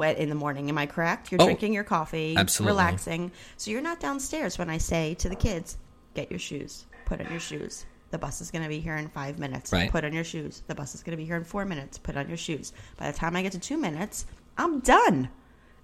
in 0.00 0.28
the 0.28 0.34
morning. 0.34 0.68
Am 0.68 0.78
I 0.78 0.86
correct? 0.86 1.30
You're 1.32 1.40
Oh, 1.42 1.44
drinking 1.46 1.72
your 1.74 1.84
coffee, 1.84 2.34
absolutely. 2.36 2.72
relaxing. 2.72 3.32
So 3.56 3.70
you're 3.70 3.80
not 3.82 4.00
downstairs 4.00 4.58
when 4.58 4.70
I 4.70 4.78
say 4.78 5.14
to 5.14 5.28
the 5.28 5.36
kids, 5.36 5.78
"Get 6.14 6.30
your 6.30 6.38
shoes. 6.40 6.86
Put 7.06 7.20
on 7.20 7.30
your 7.30 7.40
shoes." 7.40 7.84
The 8.10 8.18
bus 8.18 8.40
is 8.42 8.50
going 8.50 8.62
to 8.62 8.68
be 8.68 8.80
here 8.80 8.96
in 8.96 9.08
five 9.08 9.38
minutes. 9.38 9.72
Right. 9.72 9.90
Put 9.90 10.04
on 10.04 10.12
your 10.12 10.24
shoes. 10.24 10.62
The 10.66 10.74
bus 10.74 10.94
is 10.94 11.02
going 11.02 11.12
to 11.12 11.16
be 11.16 11.24
here 11.24 11.36
in 11.36 11.44
four 11.44 11.64
minutes. 11.64 11.96
Put 11.96 12.16
on 12.16 12.28
your 12.28 12.36
shoes. 12.36 12.72
By 12.98 13.10
the 13.10 13.16
time 13.16 13.34
I 13.36 13.42
get 13.42 13.52
to 13.52 13.58
two 13.58 13.78
minutes, 13.78 14.26
I'm 14.58 14.80
done. 14.80 15.30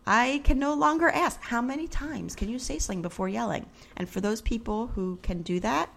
I 0.07 0.41
can 0.45 0.59
no 0.59 0.75
longer 0.75 1.09
ask, 1.09 1.41
how 1.41 1.61
many 1.63 1.87
times 1.89 2.35
can 2.35 2.49
you 2.51 2.59
say 2.59 2.79
something 2.79 3.01
before 3.03 3.29
yelling? 3.29 3.67
And 3.97 4.09
for 4.09 4.21
those 4.21 4.41
people 4.43 4.89
who 4.89 5.19
can 5.23 5.41
do 5.43 5.59
that, 5.61 5.91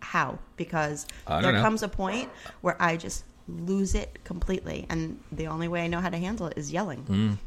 how? 0.00 0.38
Because 0.56 1.06
there 1.28 1.52
know. 1.52 1.60
comes 1.62 1.82
a 1.82 1.88
point 1.88 2.30
where 2.60 2.80
I 2.80 2.96
just 2.96 3.24
lose 3.48 3.94
it 3.94 4.18
completely. 4.24 4.86
And 4.88 5.20
the 5.32 5.46
only 5.48 5.68
way 5.68 5.84
I 5.84 5.86
know 5.86 6.00
how 6.00 6.10
to 6.10 6.16
handle 6.18 6.46
it 6.46 6.54
is 6.56 6.72
yelling. 6.72 7.38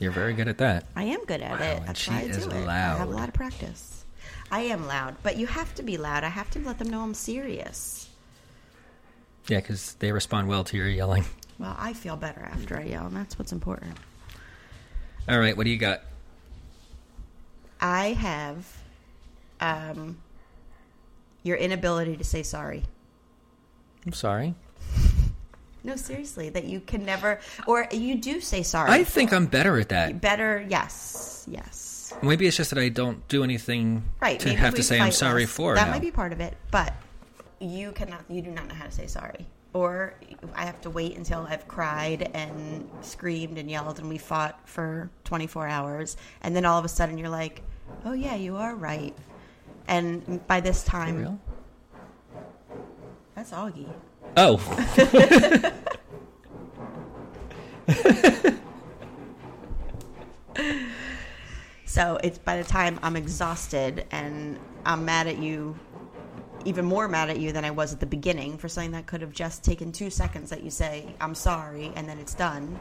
You're 0.00 0.12
very 0.12 0.34
good 0.34 0.48
at 0.48 0.58
that. 0.58 0.86
I 0.96 1.04
am 1.04 1.24
good 1.24 1.42
at 1.42 1.60
Wow, 1.60 1.66
it. 1.66 1.82
That's 1.86 2.00
she 2.00 2.10
why 2.10 2.18
I 2.18 2.22
is 2.22 2.44
do 2.46 2.50
it. 2.50 2.66
I 2.68 2.96
have 2.96 3.08
a 3.08 3.12
lot 3.12 3.28
of 3.28 3.34
practice. 3.34 4.04
I 4.50 4.60
am 4.60 4.86
loud, 4.86 5.16
but 5.22 5.36
you 5.36 5.46
have 5.46 5.74
to 5.76 5.82
be 5.82 5.96
loud. 5.96 6.24
I 6.24 6.28
have 6.28 6.50
to 6.50 6.58
let 6.60 6.78
them 6.78 6.90
know 6.90 7.02
I'm 7.02 7.14
serious. 7.14 8.08
Yeah, 9.48 9.58
because 9.58 9.94
they 9.94 10.12
respond 10.12 10.48
well 10.48 10.64
to 10.64 10.76
your 10.76 10.88
yelling. 10.88 11.24
Well, 11.58 11.76
I 11.78 11.92
feel 11.92 12.16
better 12.16 12.40
after 12.40 12.76
I 12.76 12.84
yell, 12.84 13.06
and 13.06 13.16
that's 13.16 13.38
what's 13.38 13.52
important. 13.52 13.96
All 15.28 15.38
right, 15.38 15.56
what 15.56 15.64
do 15.64 15.70
you 15.70 15.76
got? 15.78 16.02
I 17.80 18.12
have 18.14 18.66
um, 19.60 20.18
your 21.42 21.56
inability 21.56 22.16
to 22.16 22.24
say 22.24 22.42
sorry. 22.42 22.84
I'm 24.06 24.12
sorry. 24.12 24.54
No, 25.84 25.96
seriously, 25.96 26.48
that 26.50 26.64
you 26.64 26.80
can 26.80 27.04
never, 27.04 27.40
or 27.66 27.88
you 27.90 28.14
do 28.16 28.40
say 28.40 28.62
sorry. 28.62 28.90
I 28.90 29.04
think 29.04 29.32
I'm 29.32 29.46
better 29.46 29.78
at 29.80 29.88
that. 29.88 30.20
better. 30.20 30.64
Yes, 30.68 31.44
yes. 31.50 32.14
Maybe 32.22 32.46
it's 32.46 32.56
just 32.56 32.70
that 32.70 32.78
I 32.78 32.88
don't 32.88 33.26
do 33.28 33.42
anything 33.42 34.04
Right. 34.20 34.38
to 34.40 34.46
maybe 34.48 34.60
have 34.60 34.74
to 34.76 34.82
say 34.82 35.00
I'm 35.00 35.10
sorry 35.12 35.42
less. 35.42 35.50
for. 35.50 35.74
That 35.74 35.86
now. 35.86 35.92
might 35.94 36.02
be 36.02 36.10
part 36.12 36.32
of 36.32 36.40
it, 36.40 36.56
but 36.70 36.92
you 37.58 37.92
cannot. 37.92 38.24
You 38.28 38.42
do 38.42 38.50
not 38.50 38.68
know 38.68 38.74
how 38.74 38.84
to 38.84 38.92
say 38.92 39.06
sorry. 39.06 39.46
Or 39.72 40.14
I 40.54 40.66
have 40.66 40.80
to 40.82 40.90
wait 40.90 41.16
until 41.16 41.46
I've 41.48 41.66
cried 41.66 42.30
and 42.34 42.88
screamed 43.00 43.56
and 43.56 43.70
yelled 43.70 43.98
and 43.98 44.08
we 44.08 44.18
fought 44.18 44.60
for 44.68 45.10
24 45.24 45.66
hours, 45.66 46.16
and 46.42 46.54
then 46.54 46.64
all 46.66 46.78
of 46.78 46.84
a 46.84 46.88
sudden 46.88 47.16
you're 47.18 47.30
like, 47.30 47.62
"Oh 48.04 48.12
yeah, 48.12 48.34
you 48.36 48.56
are 48.56 48.74
right." 48.76 49.16
And 49.88 50.46
by 50.46 50.60
this 50.60 50.84
time, 50.84 51.16
real? 51.16 51.38
that's 53.34 53.50
Augie. 53.50 53.88
Oh, 54.36 54.58
So 61.92 62.18
it's 62.24 62.38
by 62.38 62.56
the 62.56 62.64
time 62.64 62.98
I'm 63.02 63.16
exhausted 63.16 64.06
and 64.10 64.58
I'm 64.86 65.04
mad 65.04 65.26
at 65.26 65.36
you, 65.36 65.78
even 66.64 66.86
more 66.86 67.06
mad 67.06 67.28
at 67.28 67.38
you 67.38 67.52
than 67.52 67.66
I 67.66 67.70
was 67.70 67.92
at 67.92 68.00
the 68.00 68.06
beginning 68.06 68.56
for 68.56 68.66
something 68.66 68.92
that 68.92 69.04
could 69.06 69.20
have 69.20 69.34
just 69.34 69.62
taken 69.62 69.92
two 69.92 70.08
seconds 70.08 70.48
that 70.48 70.62
you 70.62 70.70
say, 70.70 71.14
I'm 71.20 71.34
sorry, 71.34 71.92
and 71.94 72.08
then 72.08 72.16
it's 72.18 72.32
done. 72.32 72.80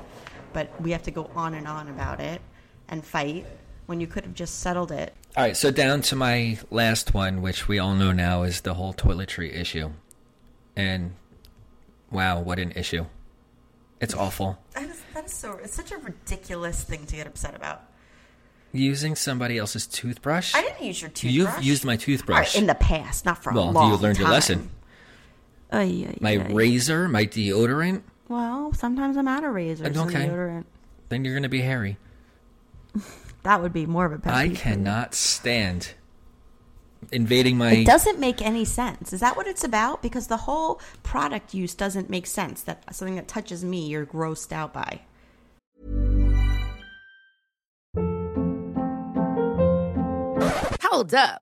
But 0.53 0.71
we 0.81 0.91
have 0.91 1.03
to 1.03 1.11
go 1.11 1.29
on 1.35 1.55
and 1.55 1.67
on 1.67 1.89
about 1.89 2.21
it 2.21 2.41
and 2.87 3.03
fight 3.03 3.45
when 3.85 3.99
you 3.99 4.07
could 4.07 4.23
have 4.23 4.33
just 4.33 4.61
settled 4.61 4.93
it. 4.93 5.13
all 5.35 5.43
right. 5.43 5.57
So 5.57 5.71
down 5.71 6.03
to 6.03 6.15
my 6.15 6.57
last 6.69 7.13
one, 7.13 7.41
which 7.41 7.67
we 7.67 7.79
all 7.79 7.95
know 7.95 8.13
now 8.13 8.43
is 8.43 8.61
the 8.61 8.75
whole 8.75 8.93
toiletry 8.93 9.53
issue, 9.53 9.91
and 10.77 11.15
wow, 12.11 12.39
what 12.41 12.59
an 12.59 12.71
issue! 12.75 13.05
It's 13.99 14.13
awful. 14.13 14.57
That 14.73 14.89
is, 14.89 15.01
that 15.13 15.25
is 15.25 15.33
so, 15.33 15.59
it's 15.63 15.73
such 15.75 15.91
a 15.91 15.97
ridiculous 15.97 16.83
thing 16.83 17.05
to 17.05 17.15
get 17.15 17.27
upset 17.27 17.55
about. 17.55 17.83
Using 18.73 19.15
somebody 19.15 19.57
else's 19.57 19.85
toothbrush. 19.85 20.55
I 20.55 20.61
didn't 20.61 20.81
use 20.83 21.01
your 21.01 21.09
toothbrush. 21.11 21.55
You've 21.57 21.63
used 21.63 21.85
my 21.85 21.97
toothbrush. 21.97 22.55
right, 22.55 22.61
in 22.61 22.67
the 22.67 22.75
past, 22.75 23.25
not 23.25 23.43
for 23.43 23.51
a 23.51 23.53
well, 23.53 23.71
long 23.71 23.91
you 23.91 23.97
learned 23.97 24.17
your 24.17 24.25
time. 24.27 24.33
lesson. 24.33 24.69
Ay, 25.71 26.07
ay, 26.09 26.17
My 26.19 26.33
razor, 26.33 27.07
my 27.07 27.25
deodorant. 27.25 28.01
Well, 28.27 28.73
sometimes 28.73 29.17
I'm 29.17 29.27
out 29.27 29.43
of 29.43 29.53
razors 29.53 29.85
and 29.87 29.97
Okay. 29.97 30.27
deodorant. 30.27 30.65
Then 31.09 31.25
you're 31.25 31.33
gonna 31.35 31.49
be 31.49 31.61
hairy. 31.61 31.97
That 33.43 33.61
would 33.61 33.73
be 33.73 33.85
more 33.85 34.05
of 34.05 34.13
a 34.13 34.19
pet 34.19 34.33
I 34.33 34.49
cannot 34.49 35.15
stand 35.15 35.93
invading 37.11 37.57
my. 37.57 37.71
It 37.71 37.85
doesn't 37.85 38.19
make 38.19 38.41
any 38.41 38.65
sense. 38.65 39.13
Is 39.13 39.19
that 39.19 39.35
what 39.35 39.47
it's 39.47 39.63
about? 39.63 40.01
Because 40.01 40.27
the 40.27 40.37
whole 40.37 40.81
product 41.03 41.53
use 41.53 41.73
doesn't 41.73 42.09
make 42.09 42.27
sense. 42.27 42.61
That 42.63 42.83
something 42.93 43.15
that 43.15 43.27
touches 43.27 43.63
me, 43.63 43.87
you're 43.87 44.05
grossed 44.05 44.51
out 44.51 44.73
by. 44.73 45.01
Hold 50.81 51.13
up. 51.13 51.41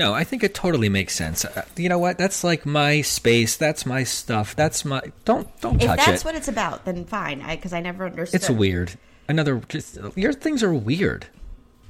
No, 0.00 0.14
I 0.14 0.24
think 0.24 0.42
it 0.42 0.54
totally 0.54 0.88
makes 0.88 1.14
sense. 1.14 1.44
Uh, 1.44 1.62
you 1.76 1.90
know 1.90 1.98
what? 1.98 2.16
That's 2.16 2.42
like 2.42 2.64
my 2.64 3.02
space. 3.02 3.58
That's 3.58 3.84
my 3.84 4.02
stuff. 4.02 4.56
That's 4.56 4.82
my. 4.82 5.02
Don't 5.26 5.46
don't 5.60 5.76
If 5.78 5.88
touch 5.88 5.98
that's 5.98 6.22
it. 6.22 6.24
what 6.24 6.34
it's 6.34 6.48
about, 6.48 6.86
then 6.86 7.04
fine. 7.04 7.46
Because 7.46 7.74
I, 7.74 7.80
never 7.80 8.06
understood. 8.06 8.40
it's 8.40 8.48
weird. 8.48 8.98
Another. 9.28 9.60
Just, 9.68 9.98
your 10.16 10.32
things 10.32 10.62
are 10.62 10.72
weird. 10.72 11.26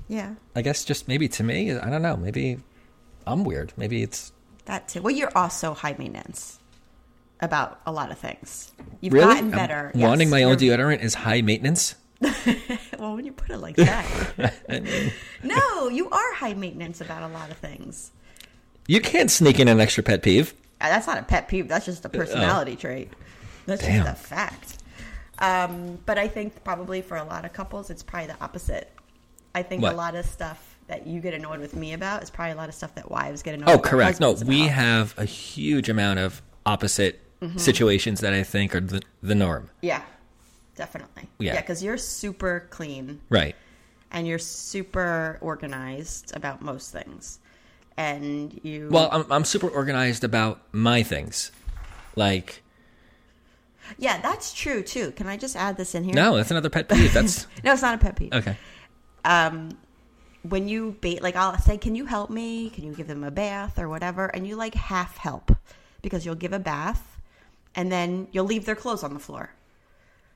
Yeah, 0.08 0.34
I 0.56 0.62
guess 0.62 0.84
just 0.84 1.06
maybe 1.06 1.28
to 1.28 1.44
me. 1.44 1.70
I 1.72 1.88
don't 1.88 2.02
know. 2.02 2.16
Maybe 2.16 2.58
I'm 3.28 3.44
weird. 3.44 3.72
Maybe 3.76 4.02
it's 4.02 4.32
that 4.64 4.88
too. 4.88 5.02
Well, 5.02 5.14
you're 5.14 5.30
also 5.38 5.72
high 5.72 5.94
maintenance 5.96 6.58
about 7.40 7.80
a 7.86 7.92
lot 7.92 8.10
of 8.10 8.18
things. 8.18 8.72
You've 9.00 9.12
really 9.12 9.34
gotten 9.34 9.50
better. 9.52 9.92
Yes, 9.94 10.02
wanting 10.08 10.30
my 10.30 10.42
own 10.42 10.56
deodorant 10.56 11.00
is 11.00 11.14
high 11.14 11.42
maintenance. 11.42 11.94
Well, 12.98 13.14
when 13.16 13.24
you 13.24 13.32
put 13.32 13.50
it 13.50 13.58
like 13.58 13.76
that, 13.76 14.54
no, 15.42 15.88
you 15.88 16.10
are 16.10 16.34
high 16.34 16.52
maintenance 16.54 17.00
about 17.00 17.22
a 17.22 17.28
lot 17.32 17.50
of 17.50 17.56
things. 17.56 18.10
You 18.86 19.00
can't 19.00 19.30
sneak 19.30 19.58
in 19.58 19.68
an 19.68 19.80
extra 19.80 20.02
pet 20.02 20.22
peeve. 20.22 20.52
Uh, 20.80 20.88
That's 20.88 21.06
not 21.06 21.16
a 21.18 21.22
pet 21.22 21.48
peeve. 21.48 21.68
That's 21.68 21.86
just 21.86 22.04
a 22.04 22.08
personality 22.10 22.76
trait. 22.76 23.10
That's 23.66 23.82
Damn. 23.82 24.04
just 24.04 24.22
a 24.24 24.26
fact. 24.28 24.78
Um, 25.38 25.98
but 26.04 26.18
I 26.18 26.28
think 26.28 26.62
probably 26.64 27.00
for 27.00 27.16
a 27.16 27.24
lot 27.24 27.44
of 27.46 27.52
couples, 27.54 27.88
it's 27.88 28.02
probably 28.02 28.26
the 28.28 28.42
opposite. 28.42 28.90
I 29.54 29.62
think 29.62 29.82
What? 29.82 29.94
a 29.94 29.96
lot 29.96 30.14
of 30.14 30.26
stuff 30.26 30.76
that 30.88 31.06
you 31.06 31.20
get 31.20 31.32
annoyed 31.34 31.60
with 31.60 31.74
me 31.74 31.92
about 31.94 32.22
is 32.22 32.28
probably 32.30 32.52
a 32.52 32.56
lot 32.56 32.68
of 32.68 32.74
stuff 32.74 32.94
that 32.96 33.10
wives 33.10 33.42
get 33.42 33.54
annoyed. 33.54 33.68
Oh, 33.70 33.78
correct. 33.78 34.20
No, 34.20 34.32
we 34.32 34.64
about. 34.64 34.72
have 34.74 35.14
a 35.18 35.24
huge 35.24 35.88
amount 35.88 36.18
of 36.18 36.42
opposite 36.66 37.20
Mm-hmm. 37.40 37.56
situations 37.56 38.20
that 38.20 38.34
I 38.34 38.42
think 38.42 38.74
are 38.74 38.80
the, 38.80 39.00
the 39.22 39.34
norm. 39.34 39.70
Yeah, 39.80 40.02
definitely. 40.80 41.28
Yeah. 41.38 41.54
Yeah, 41.54 41.60
because 41.60 41.82
you're 41.84 41.98
super 41.98 42.66
clean 42.70 43.20
Right. 43.28 43.54
and 44.10 44.26
you're 44.26 44.38
super 44.40 45.36
organized 45.42 46.34
about 46.34 46.62
most 46.62 46.90
things, 46.90 47.38
and 47.98 48.58
you. 48.64 48.88
Well, 48.90 49.08
I'm, 49.12 49.24
I'm 49.30 49.44
super 49.44 49.68
organized 49.68 50.24
about 50.24 50.62
my 50.72 51.02
things. 51.02 51.52
Like, 52.16 52.62
yeah, 53.98 54.20
that's 54.22 54.52
true 54.54 54.82
too. 54.82 55.10
Can 55.12 55.26
I 55.28 55.36
just 55.36 55.54
add 55.54 55.76
this 55.76 55.94
in 55.94 56.02
here? 56.04 56.14
no, 56.14 56.36
that's 56.36 56.50
another 56.50 56.70
pet 56.70 56.88
peeve. 56.88 57.12
That's 57.12 57.46
no, 57.64 57.72
it's 57.74 57.82
not 57.82 57.94
a 57.94 57.98
pet 57.98 58.16
peeve. 58.16 58.32
okay. 58.32 58.56
um, 59.24 59.76
when 60.42 60.66
you 60.68 60.96
bait, 61.02 61.22
like 61.22 61.36
I'll 61.36 61.58
say, 61.58 61.76
"Can 61.76 61.94
you 61.94 62.06
help 62.06 62.30
me? 62.30 62.70
Can 62.70 62.84
you 62.84 62.94
give 62.94 63.06
them 63.06 63.22
a 63.24 63.30
bath 63.30 63.78
or 63.78 63.88
whatever?" 63.88 64.26
And 64.32 64.46
you 64.48 64.56
like 64.56 64.74
half 64.74 65.18
help 65.18 65.52
because 66.02 66.24
you'll 66.24 66.34
give 66.44 66.54
a 66.54 66.58
bath, 66.58 67.20
and 67.74 67.92
then 67.92 68.26
you'll 68.32 68.46
leave 68.46 68.64
their 68.64 68.76
clothes 68.76 69.04
on 69.04 69.12
the 69.12 69.20
floor. 69.20 69.50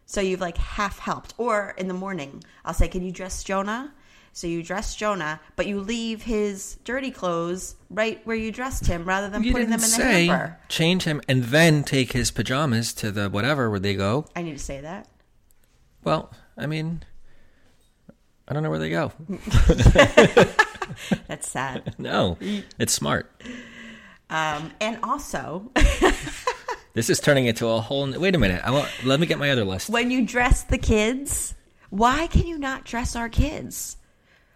So 0.07 0.21
you've 0.21 0.41
like 0.41 0.59
half 0.59 0.99
helped. 0.99 1.35
Or 1.39 1.75
in 1.79 1.89
the 1.89 1.95
morning, 1.95 2.43
I'll 2.65 2.75
say, 2.75 2.89
"Can 2.89 3.03
you 3.03 3.13
dress 3.13 3.43
Jonah?" 3.45 3.93
So 4.33 4.47
you 4.49 4.63
dress 4.65 4.97
Jonah, 4.97 5.41
but 5.55 5.67
you 5.67 5.79
leave 5.81 6.23
his 6.23 6.77
dirty 6.85 7.13
clothes 7.13 7.77
right 7.89 8.21
where 8.27 8.35
you 8.37 8.51
dressed 8.51 8.87
him, 8.87 9.05
rather 9.05 9.29
than 9.29 9.45
You 9.45 9.53
putting 9.53 9.71
them 9.71 9.81
in 9.83 9.91
the 9.91 9.97
hamper. 9.97 10.59
change 10.69 11.05
him 11.05 11.21
and 11.29 11.45
then 11.45 11.85
take 11.85 12.11
his 12.13 12.33
pajamas 12.33 12.93
to 12.95 13.13
the 13.13 13.31
whatever 13.31 13.71
where 13.71 13.79
they 13.79 13.95
go. 13.95 14.27
I 14.35 14.43
need 14.43 14.55
to 14.59 14.65
say 14.65 14.81
that. 14.81 15.07
Well, 16.03 16.33
I 16.59 16.67
mean, 16.67 17.05
I 18.49 18.55
don't 18.55 18.65
know 18.65 18.71
where 18.71 18.81
they 18.81 18.91
go. 18.91 19.13
That's 21.29 21.49
sad. 21.49 21.95
No, 21.99 22.37
it's 22.79 22.93
smart. 22.93 23.31
Um, 24.31 24.73
and 24.81 24.99
also, 25.03 25.71
This 26.95 27.11
is 27.11 27.19
turning 27.19 27.47
into 27.47 27.67
a 27.67 27.81
whole. 27.81 28.11
Wait 28.19 28.35
a 28.35 28.39
minute. 28.39 28.63
I 28.65 28.71
want. 28.71 28.89
Let 29.05 29.21
me 29.21 29.27
get 29.27 29.39
my 29.39 29.51
other 29.51 29.65
list. 29.65 29.91
when 29.91 30.11
you 30.11 30.25
dress 30.25 30.63
the 30.63 30.79
kids, 30.79 31.55
why 31.91 32.29
can 32.29 32.47
you 32.47 32.57
not 32.57 32.85
dress 32.85 33.17
our 33.17 33.29
kids? 33.29 33.97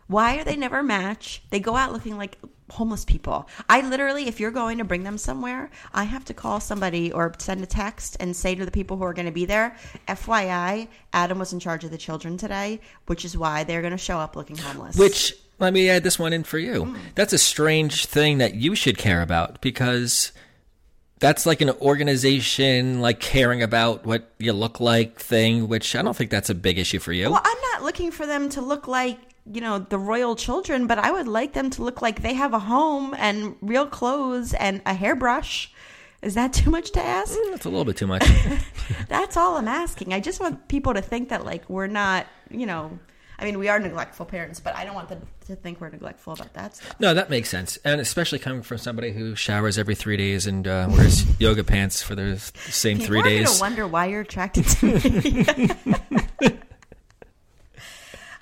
Why 0.07 0.38
are 0.38 0.44
they 0.44 0.57
never 0.57 0.83
match? 0.83 1.42
They 1.51 1.61
go 1.61 1.77
out 1.77 1.92
looking 1.92 2.16
like 2.16 2.38
homeless 2.70 3.05
people. 3.05 3.48
I 3.68 3.81
literally, 3.81 4.29
if 4.29 4.40
you're 4.40 4.51
going 4.51 4.79
to 4.79 4.85
bring 4.85 5.03
them 5.03 5.18
somewhere, 5.18 5.70
I 5.92 6.05
have 6.05 6.24
to 6.27 6.35
call 6.35 6.61
somebody 6.61 7.12
or 7.12 7.35
send 7.38 7.62
a 7.62 7.66
text 7.66 8.16
and 8.20 8.35
say 8.35 8.55
to 8.55 8.64
the 8.64 8.70
people 8.70 8.96
who 8.96 9.05
are 9.05 9.12
going 9.12 9.27
to 9.27 9.33
be 9.33 9.44
there, 9.44 9.77
FYI, 10.07 10.88
Adam 11.12 11.38
was 11.38 11.53
in 11.53 11.61
charge 11.61 11.85
of 11.85 11.90
the 11.90 11.98
children 11.98 12.37
today, 12.37 12.81
which 13.07 13.24
is 13.24 13.37
why 13.37 13.64
they're 13.64 13.83
going 13.83 13.92
to 13.92 13.98
show 13.98 14.18
up 14.18 14.37
looking 14.37 14.57
homeless. 14.57 14.96
Which 14.96 15.35
let 15.59 15.72
me 15.72 15.90
add 15.90 16.05
this 16.05 16.18
one 16.18 16.33
in 16.33 16.44
for 16.44 16.59
you. 16.59 16.85
Mm. 16.85 16.98
That's 17.14 17.33
a 17.33 17.38
strange 17.38 18.07
thing 18.07 18.38
that 18.38 18.55
you 18.55 18.74
should 18.74 18.96
care 18.96 19.22
about 19.22 19.61
because 19.61 20.33
that's 21.20 21.46
like 21.46 21.61
an 21.61 21.70
organization 21.70 23.00
like 23.00 23.20
caring 23.20 23.62
about 23.62 24.07
what 24.07 24.31
you 24.38 24.52
look 24.52 24.81
like 24.81 25.18
thing, 25.18 25.68
which 25.68 25.96
I 25.96 26.02
don't 26.02 26.16
think 26.16 26.31
that's 26.31 26.50
a 26.50 26.54
big 26.54 26.78
issue 26.78 26.98
for 26.98 27.12
you. 27.12 27.31
Well, 27.31 27.42
I'm 27.42 27.61
not 27.72 27.83
looking 27.83 28.11
for 28.11 28.26
them 28.26 28.48
to 28.50 28.61
look 28.61 28.87
like, 28.87 29.18
you 29.50 29.61
know, 29.61 29.78
the 29.78 29.98
royal 29.98 30.37
children, 30.37 30.87
but 30.87 30.98
I 30.98 31.11
would 31.11 31.26
like 31.26 31.54
them 31.54 31.70
to 31.70 31.83
look 31.83 32.02
like 32.02 32.22
they 32.22 32.35
have 32.35 32.54
a 32.54 32.59
home 32.59 33.14
and 33.18 33.57
real 33.61 33.87
clothes 33.87 34.54
and 34.54 34.81
a 34.87 34.94
hairbrush. 34.94 35.72
Is 36.22 36.35
that 36.35 36.52
too 36.61 36.70
much 36.70 36.92
to 36.92 37.04
ask? 37.04 37.37
Mm, 37.37 37.50
that's 37.50 37.64
a 37.64 37.70
little 37.70 37.85
bit 37.85 37.96
too 37.96 38.07
much. 38.07 38.26
That's 39.09 39.37
all 39.37 39.57
I'm 39.57 39.68
asking. 39.68 40.14
I 40.14 40.20
just 40.20 40.40
want 40.40 40.66
people 40.68 40.94
to 40.94 41.02
think 41.02 41.28
that 41.28 41.44
like 41.44 41.68
we're 41.68 41.87
not, 41.87 42.26
you 42.50 42.64
know, 42.64 42.98
I 43.38 43.44
mean, 43.44 43.59
we 43.59 43.68
are 43.68 43.78
neglectful 43.78 44.26
parents, 44.26 44.61
but 44.61 44.74
I 44.74 44.85
don't 44.85 44.94
want 44.94 45.09
them 45.09 45.26
to 45.48 45.56
think 45.56 45.80
we're 45.80 45.88
neglectful 45.90 46.32
about 46.34 46.54
that 46.54 46.76
stuff. 46.76 46.94
No, 47.00 47.12
that 47.14 47.28
makes 47.30 47.48
sense, 47.48 47.76
and 47.84 48.00
especially 48.00 48.38
coming 48.38 48.62
from 48.62 48.78
somebody 48.78 49.12
who 49.12 49.34
showers 49.34 49.76
every 49.78 49.94
three 49.94 50.16
days 50.16 50.46
and 50.46 50.66
uh, 50.66 50.88
wears 50.90 51.24
yoga 51.40 51.64
pants 51.64 52.00
for 52.02 52.14
the 52.14 52.38
same 52.38 52.98
People 52.98 53.06
three 53.08 53.22
days. 53.22 53.48
gonna 53.48 53.61
wonder 53.61 53.87
why 53.87 54.06
you're 54.06 54.20
attracted 54.22 54.66
to 54.66 54.87
me. 54.87 56.50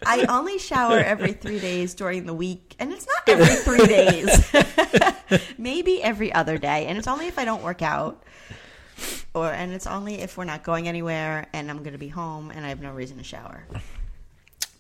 I 0.05 0.25
only 0.29 0.59
shower 0.59 0.99
every 0.99 1.33
three 1.33 1.59
days 1.59 1.95
during 1.95 2.27
the 2.27 2.35
week, 2.35 2.77
and 2.79 2.93
it's 2.93 3.07
not 3.07 3.29
every 3.29 3.57
three 3.57 3.87
days. 3.87 4.55
Maybe 5.59 6.03
every 6.03 6.33
other 6.33 6.59
day, 6.59 6.87
and 6.87 6.97
it's 6.99 7.09
only 7.09 7.27
if 7.27 7.39
I 7.39 7.45
don't 7.45 7.63
work 7.63 7.83
out, 7.83 8.23
or 9.35 9.51
and 9.51 9.73
it's 9.73 9.87
only 9.87 10.17
if 10.21 10.37
we're 10.37 10.45
not 10.45 10.63
going 10.63 10.87
anywhere, 10.87 11.47
and 11.53 11.71
I'm 11.71 11.79
going 11.79 11.93
to 11.93 11.99
be 11.99 12.09
home, 12.09 12.51
and 12.51 12.65
I 12.65 12.69
have 12.69 12.81
no 12.81 12.93
reason 12.93 13.17
to 13.19 13.25
shower. 13.25 13.65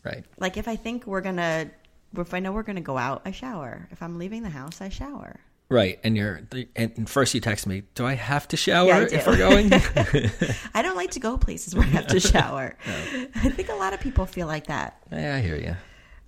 Right. 0.04 0.24
Like 0.38 0.56
if 0.56 0.68
I 0.68 0.76
think 0.76 1.06
we're 1.06 1.22
gonna, 1.22 1.70
if 2.16 2.34
I 2.34 2.40
know 2.40 2.52
we're 2.52 2.62
going 2.62 2.76
to 2.76 2.82
go 2.82 2.96
out, 2.98 3.22
I 3.24 3.30
shower. 3.30 3.88
If 3.90 4.02
I'm 4.02 4.18
leaving 4.18 4.42
the 4.42 4.50
house, 4.50 4.80
I 4.80 4.88
shower. 4.88 5.40
Right, 5.68 5.98
and 6.04 6.16
you're 6.16 6.42
and 6.76 7.10
first 7.10 7.34
you 7.34 7.40
text 7.40 7.66
me. 7.66 7.82
Do 7.96 8.06
I 8.06 8.14
have 8.14 8.46
to 8.48 8.56
shower 8.56 8.86
Yeah, 8.86 9.08
if 9.10 9.26
we're 9.26 9.36
going? 9.36 9.72
I 10.74 10.82
don't 10.82 10.94
like 10.96 11.10
to 11.12 11.20
go 11.20 11.36
places 11.36 11.74
where 11.74 11.84
I 11.84 11.88
have 11.88 12.06
to 12.08 12.20
shower. 12.20 12.76
I 12.86 13.50
think 13.50 13.68
a 13.68 13.74
lot 13.74 13.92
of 13.92 13.98
people 13.98 14.26
feel 14.26 14.46
like 14.46 14.68
that. 14.68 15.02
yeah, 15.10 15.34
I 15.34 15.40
hear 15.40 15.56
you. 15.56 15.74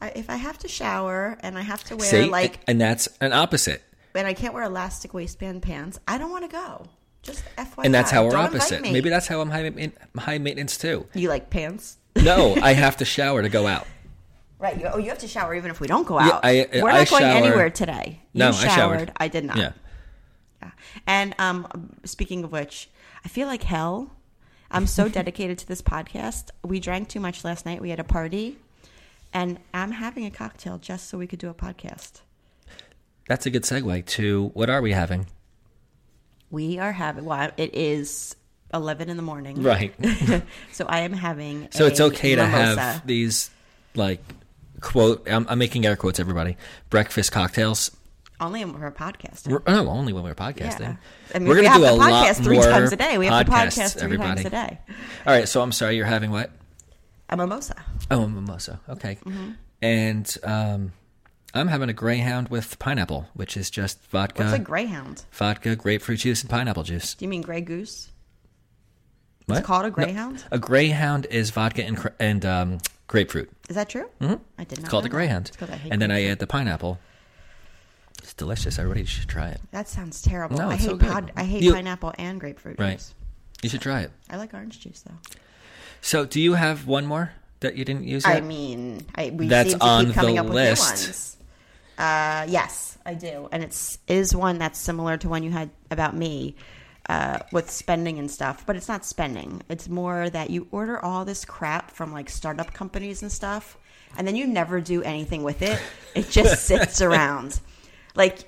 I, 0.00 0.08
if 0.16 0.28
I 0.28 0.36
have 0.36 0.58
to 0.58 0.68
shower 0.68 1.38
and 1.40 1.56
I 1.56 1.60
have 1.60 1.84
to 1.84 1.96
wear 1.96 2.06
See, 2.08 2.24
like, 2.24 2.58
and 2.66 2.80
that's 2.80 3.08
an 3.20 3.32
opposite, 3.32 3.82
and 4.14 4.26
I 4.26 4.34
can't 4.34 4.54
wear 4.54 4.64
elastic 4.64 5.14
waistband 5.14 5.62
pants, 5.62 6.00
I 6.08 6.18
don't 6.18 6.30
want 6.32 6.44
to 6.44 6.50
go. 6.50 6.86
Just 7.22 7.44
FYI. 7.56 7.84
and 7.84 7.94
that's 7.94 8.10
how 8.10 8.24
we're 8.24 8.30
Don't 8.30 8.46
opposite. 8.46 8.82
Maybe 8.82 9.08
that's 9.08 9.28
how 9.28 9.40
I'm 9.40 9.50
high, 9.50 9.92
high 10.16 10.38
maintenance 10.38 10.76
too. 10.76 11.06
you 11.14 11.28
like 11.28 11.48
pants, 11.50 11.98
No, 12.16 12.56
I 12.60 12.72
have 12.72 12.96
to 12.98 13.04
shower 13.04 13.42
to 13.42 13.48
go 13.48 13.66
out. 13.68 13.86
Right? 14.58 14.78
You, 14.78 14.86
oh, 14.86 14.98
you 14.98 15.08
have 15.08 15.18
to 15.18 15.28
shower 15.28 15.54
even 15.54 15.70
if 15.70 15.80
we 15.80 15.86
don't 15.86 16.06
go 16.06 16.18
Yeah, 16.18 16.26
out. 16.28 16.40
I- 16.44 16.66
we're 16.72 16.88
I 16.90 16.98
not 16.98 17.10
going 17.10 17.22
shower- 17.22 17.36
anywhere 17.44 17.70
today. 17.70 18.20
You 18.32 18.38
No, 18.40 18.48
I 18.48 18.52
showered. 18.52 18.74
showered. 18.74 19.12
I 19.18 19.28
did 19.28 19.44
not. 19.44 19.56
Yeah, 19.56 19.72
Yeah. 20.62 20.70
And 21.06 21.34
um, 21.38 21.96
speaking 22.04 22.44
of 22.44 22.52
which, 22.52 22.88
I 23.24 23.28
feel 23.28 23.46
like 23.46 23.62
hell. 23.64 24.10
I'm 24.70 24.86
so 24.86 25.08
dedicated 25.18 25.58
to 25.58 25.66
this 25.66 25.80
podcast. 25.82 26.50
We 26.64 26.80
drank 26.80 27.08
too 27.08 27.20
much 27.20 27.44
last 27.44 27.64
night. 27.66 27.80
We 27.80 27.90
had 27.90 28.00
a 28.00 28.04
party, 28.04 28.58
and 29.32 29.58
I'm 29.72 29.92
having 29.92 30.26
a 30.26 30.30
cocktail 30.30 30.78
just 30.78 31.08
so 31.08 31.16
we 31.18 31.26
could 31.26 31.38
do 31.38 31.48
a 31.48 31.54
podcast. 31.54 32.20
that's 33.28 33.46
a 33.46 33.50
good 33.50 33.62
segue 33.62 34.04
to 34.06 34.50
what 34.54 34.68
are 34.70 34.80
we 34.82 34.92
having? 34.92 35.26
We 36.50 36.78
are 36.78 36.92
having. 36.92 37.24
Well, 37.26 37.50
it 37.56 37.74
is 37.74 38.34
11 38.74 39.08
in 39.10 39.16
the 39.16 39.22
morning. 39.22 39.62
Right. 39.62 39.94
so 40.72 40.86
I 40.86 41.00
am 41.00 41.12
having. 41.12 41.68
So 41.70 41.86
it's 41.86 42.00
okay 42.00 42.34
to 42.34 42.44
have 42.44 43.06
these 43.06 43.50
like 43.94 44.22
quote. 44.80 45.28
I'm, 45.30 45.46
I'm 45.48 45.58
making 45.58 45.86
air 45.86 45.96
quotes, 45.96 46.20
everybody. 46.20 46.56
Breakfast 46.90 47.32
cocktails. 47.32 47.90
only 48.40 48.64
when 48.64 48.80
we're 48.80 48.90
podcasting. 48.92 49.46
podcast. 49.46 49.48
We're- 49.48 49.62
Oh, 49.66 49.88
only 49.88 50.12
when 50.12 50.22
we're 50.24 50.34
podcasting. 50.34 50.80
Yeah. 50.80 50.96
I 51.34 51.38
mean, 51.38 51.48
we're 51.48 51.56
gonna 51.56 51.68
have 51.70 51.80
do 51.80 51.86
to 51.86 51.92
a 51.92 51.94
lot 51.94 52.12
podcast 52.26 52.42
three 52.44 52.56
more 52.56 52.64
times 52.66 52.92
a 52.92 52.96
day. 52.96 53.18
We 53.18 53.26
have 53.26 53.46
to 53.46 53.52
podcast 53.52 53.94
three 53.94 54.02
everybody. 54.04 54.28
times 54.42 54.46
a 54.46 54.50
day. 54.50 54.78
All 55.26 55.32
right, 55.32 55.48
so 55.48 55.60
I'm 55.62 55.72
sorry. 55.72 55.96
You're 55.96 56.06
having 56.06 56.30
what? 56.30 56.50
A 57.30 57.36
mimosa. 57.36 57.74
Oh, 58.10 58.22
a 58.22 58.28
mimosa. 58.28 58.80
Okay. 58.88 59.16
Mm-hmm. 59.24 59.50
And 59.82 60.36
um, 60.44 60.92
I'm 61.54 61.68
having 61.68 61.88
a 61.88 61.92
Greyhound 61.92 62.48
with 62.48 62.78
pineapple, 62.78 63.26
which 63.34 63.56
is 63.56 63.70
just 63.70 64.02
vodka, 64.06 64.42
What's 64.44 64.54
a 64.54 64.58
greyhound? 64.60 65.24
vodka, 65.32 65.76
grapefruit 65.76 66.20
juice, 66.20 66.40
and 66.42 66.50
pineapple 66.50 66.84
juice. 66.84 67.14
Do 67.14 67.24
you 67.24 67.28
mean 67.28 67.42
grey 67.42 67.60
goose? 67.60 68.10
What? 69.46 69.64
called 69.64 69.86
a 69.86 69.88
No, 69.88 69.94
Greyhound? 69.94 70.44
a 70.50 70.58
Greyhound 70.58 71.26
is 71.30 71.50
vodka 71.50 71.82
and 71.84 72.10
and 72.20 72.44
um, 72.46 72.78
grapefruit. 73.08 73.50
Is 73.68 73.74
that 73.74 73.88
true? 73.88 74.08
Mm-hmm. 74.20 74.34
I 74.58 74.64
did 74.64 74.78
not. 74.78 74.80
It's 74.80 74.88
called 74.88 75.04
that. 75.04 75.08
Greyhound. 75.10 75.48
It's 75.48 75.56
'cause 75.56 75.70
I 75.70 75.76
hate 75.76 75.92
And 75.92 76.00
then 76.00 76.10
I 76.12 76.24
add 76.26 76.38
the 76.38 76.46
pineapple. 76.46 76.98
It's 78.22 78.34
delicious. 78.34 78.78
Everybody 78.78 79.04
should 79.04 79.28
try 79.28 79.48
it. 79.48 79.60
That 79.72 79.88
sounds 79.88 80.20
terrible. 80.22 80.56
No, 80.58 80.68
I 80.70 80.76
hate 80.76 80.86
so 80.90 80.96
pod, 80.98 81.32
I 81.36 81.44
hate 81.44 81.62
You- 81.62 81.72
pineapple 81.74 82.14
and 82.18 82.38
grapefruit 82.40 82.78
Right. 82.78 82.98
juice. 82.98 83.14
You 83.62 83.68
should 83.68 83.80
try 83.80 84.02
it. 84.02 84.12
I 84.30 84.36
like 84.36 84.54
orange 84.54 84.78
juice 84.80 85.00
though. 85.02 85.16
So, 86.00 86.24
do 86.24 86.40
you 86.40 86.54
have 86.54 86.86
one 86.86 87.06
more 87.06 87.32
that 87.60 87.76
you 87.76 87.84
didn't 87.84 88.04
use 88.04 88.24
yet? 88.24 88.36
I 88.36 88.40
mean, 88.40 89.04
I, 89.16 89.30
we 89.30 89.48
That's 89.48 89.70
seem 89.70 89.78
to 89.80 90.04
keep 90.06 90.14
coming 90.14 90.34
the 90.36 90.40
up 90.42 90.46
with 90.46 90.54
new 90.54 90.80
ones. 90.80 91.36
Uh, 91.98 92.46
yes, 92.48 92.96
I 93.04 93.14
do, 93.14 93.48
and 93.50 93.64
it's 93.64 93.98
is 94.06 94.34
one 94.36 94.58
that's 94.58 94.78
similar 94.78 95.16
to 95.16 95.28
one 95.28 95.42
you 95.42 95.50
had 95.50 95.70
about 95.90 96.14
me 96.14 96.54
uh, 97.08 97.38
with 97.52 97.70
spending 97.70 98.18
and 98.18 98.30
stuff. 98.30 98.64
But 98.66 98.76
it's 98.76 98.88
not 98.88 99.04
spending; 99.04 99.62
it's 99.68 99.88
more 99.88 100.28
that 100.30 100.50
you 100.50 100.68
order 100.70 100.98
all 101.04 101.24
this 101.24 101.44
crap 101.44 101.90
from 101.90 102.12
like 102.12 102.28
startup 102.30 102.72
companies 102.72 103.22
and 103.22 103.30
stuff, 103.32 103.76
and 104.16 104.26
then 104.26 104.36
you 104.36 104.46
never 104.46 104.80
do 104.80 105.02
anything 105.02 105.42
with 105.42 105.62
it. 105.62 105.80
It 106.14 106.28
just 106.30 106.64
sits 106.66 107.00
around, 107.00 107.60
like. 108.14 108.38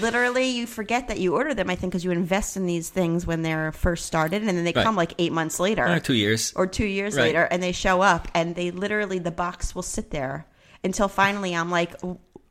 Literally, 0.00 0.48
you 0.48 0.66
forget 0.66 1.08
that 1.08 1.20
you 1.20 1.34
order 1.34 1.52
them. 1.52 1.68
I 1.68 1.74
think 1.74 1.92
because 1.92 2.02
you 2.02 2.12
invest 2.12 2.56
in 2.56 2.64
these 2.64 2.88
things 2.88 3.26
when 3.26 3.42
they're 3.42 3.72
first 3.72 4.06
started, 4.06 4.40
and 4.42 4.48
then 4.56 4.64
they 4.64 4.72
Right. 4.74 4.82
come 4.84 4.96
like 4.96 5.12
eight 5.18 5.32
months 5.32 5.60
later 5.60 5.84
Uh, 5.84 5.98
two 6.00 6.14
years. 6.14 6.50
or 6.56 6.66
two 6.66 6.86
years 6.86 7.14
Right. 7.14 7.24
later 7.24 7.42
and 7.50 7.62
they 7.62 7.72
show 7.72 8.00
up 8.00 8.26
and 8.34 8.54
they 8.54 8.70
literally 8.70 9.18
the 9.18 9.30
box 9.30 9.74
will 9.74 9.82
sit 9.82 10.10
there 10.10 10.46
until 10.82 11.08
finally 11.08 11.54
i'm 11.54 11.70
like 11.70 11.92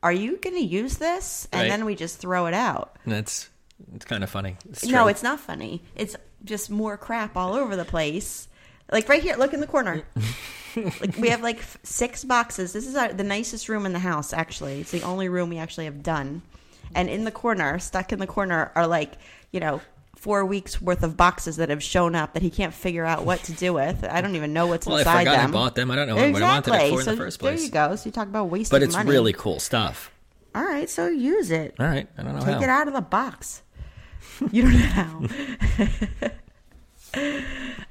are 0.04 0.12
you 0.12 0.36
going 0.36 0.54
to 0.54 0.62
use 0.64 0.98
this 0.98 1.48
and 1.50 1.62
Right. 1.62 1.68
then 1.68 1.84
we 1.84 1.96
just 1.96 2.18
throw 2.20 2.46
it 2.46 2.54
out 2.54 2.96
That's 3.04 3.48
it's 3.94 4.04
kind 4.04 4.22
of 4.24 4.30
funny. 4.30 4.56
It's 4.70 4.84
no 4.86 5.08
it's 5.08 5.22
not 5.22 5.40
funny 5.40 5.82
it's 5.96 6.16
just 6.44 6.70
more 6.70 6.96
crap 6.96 7.36
all 7.36 7.54
over 7.54 7.76
the 7.76 7.84
place 7.84 8.48
like 8.90 9.08
right 9.08 9.22
here 9.22 9.36
look 9.36 9.52
in 9.54 9.60
the 9.60 9.66
corner 9.66 10.02
like 10.76 11.16
we 11.18 11.28
have 11.28 11.42
like 11.42 11.58
f- 11.58 11.78
six 11.82 12.24
boxes 12.24 12.72
this 12.72 12.86
is 12.86 12.94
our, 12.96 13.12
the 13.12 13.22
nicest 13.24 13.68
room 13.68 13.86
in 13.86 13.92
the 13.92 13.98
house 13.98 14.32
actually 14.32 14.80
it's 14.80 14.90
the 14.90 15.02
only 15.02 15.28
room 15.28 15.48
we 15.50 15.58
actually 15.58 15.84
have 15.84 16.02
done 16.02 16.42
and 16.94 17.08
in 17.08 17.24
the 17.24 17.30
corner 17.30 17.78
stuck 17.78 18.12
in 18.12 18.18
the 18.18 18.26
corner 18.26 18.72
are 18.74 18.86
like 18.86 19.12
you 19.50 19.60
know 19.60 19.80
four 20.16 20.44
weeks 20.44 20.80
worth 20.80 21.02
of 21.02 21.16
boxes 21.16 21.56
that 21.56 21.68
have 21.68 21.82
shown 21.82 22.14
up 22.14 22.32
that 22.34 22.42
he 22.42 22.50
can't 22.50 22.74
figure 22.74 23.04
out 23.04 23.24
what 23.24 23.42
to 23.42 23.52
do 23.52 23.72
with 23.72 24.04
i 24.10 24.20
don't 24.20 24.34
even 24.36 24.52
know 24.52 24.66
what's 24.66 24.86
Well, 24.86 24.96
I 24.96 25.00
inside 25.00 25.18
forgot 25.20 25.34
I 25.38 25.42
them 25.42 25.50
bought 25.52 25.74
them. 25.74 25.90
I 25.90 25.96
don't 25.96 26.08
know 26.08 26.16
exactly. 26.16 26.70
what 26.72 26.80
I 26.80 26.82
wanted 26.82 26.86
it 26.86 26.90
for 26.94 26.98
in 27.00 27.04
so 27.04 27.10
the 27.12 27.16
first 27.16 27.38
place. 27.40 27.58
There 27.58 27.64
you 27.66 27.70
go. 27.72 27.96
So 27.96 28.06
you 28.06 28.12
talk 28.12 28.28
about 28.28 28.44
wasting 28.46 28.74
But 28.74 28.82
it's 28.82 28.94
money. 28.94 29.10
really 29.10 29.32
cool 29.32 29.58
stuff. 29.58 30.10
all 30.54 30.62
right. 30.64 30.88
So 30.88 31.08
use 31.08 31.50
it. 31.50 31.74
All 31.80 31.86
right. 31.86 32.06
I 32.18 32.22
don't 32.22 32.34
know 32.34 32.40
Take 32.44 32.56
how. 32.56 32.62
it 32.62 32.68
out 32.68 32.86
of 32.88 32.94
the 32.94 33.00
box. 33.00 33.61
You 34.52 34.62
don't 34.62 34.72
know 34.72 34.78
how. 34.78 35.22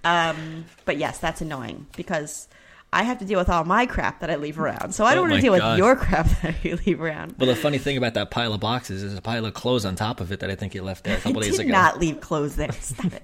um, 0.35 0.65
but 0.85 0.97
yes, 0.97 1.19
that's 1.19 1.41
annoying 1.41 1.87
because 1.95 2.47
I 2.93 3.03
have 3.03 3.19
to 3.19 3.25
deal 3.25 3.39
with 3.39 3.49
all 3.49 3.63
my 3.63 3.85
crap 3.85 4.19
that 4.19 4.29
I 4.29 4.35
leave 4.35 4.59
around. 4.59 4.93
So 4.93 5.05
I 5.05 5.13
don't 5.15 5.27
Oh 5.27 5.31
want 5.31 5.35
to 5.35 5.41
deal 5.41 5.57
God. 5.57 5.71
with 5.71 5.77
your 5.77 5.95
crap 5.95 6.25
that 6.41 6.63
you 6.65 6.77
leave 6.85 7.01
around. 7.01 7.35
Well, 7.37 7.47
the 7.47 7.55
funny 7.55 7.77
thing 7.77 7.97
about 7.97 8.15
that 8.15 8.31
pile 8.31 8.53
of 8.53 8.59
boxes 8.59 9.03
is 9.03 9.17
a 9.17 9.21
pile 9.21 9.45
of 9.45 9.53
clothes 9.53 9.85
on 9.85 9.95
top 9.95 10.19
of 10.19 10.31
it 10.31 10.39
that 10.41 10.49
I 10.51 10.55
think 10.55 10.73
you 10.75 10.83
left 10.83 11.03
there 11.03 11.17
a 11.17 11.21
couple 11.21 11.41
days 11.41 11.51
did 11.57 11.67
ago. 11.67 11.71
not 11.71 11.99
leave 11.99 12.19
clothes 12.19 12.55
there. 12.55 12.71
Stop 12.73 13.13
it. 13.13 13.23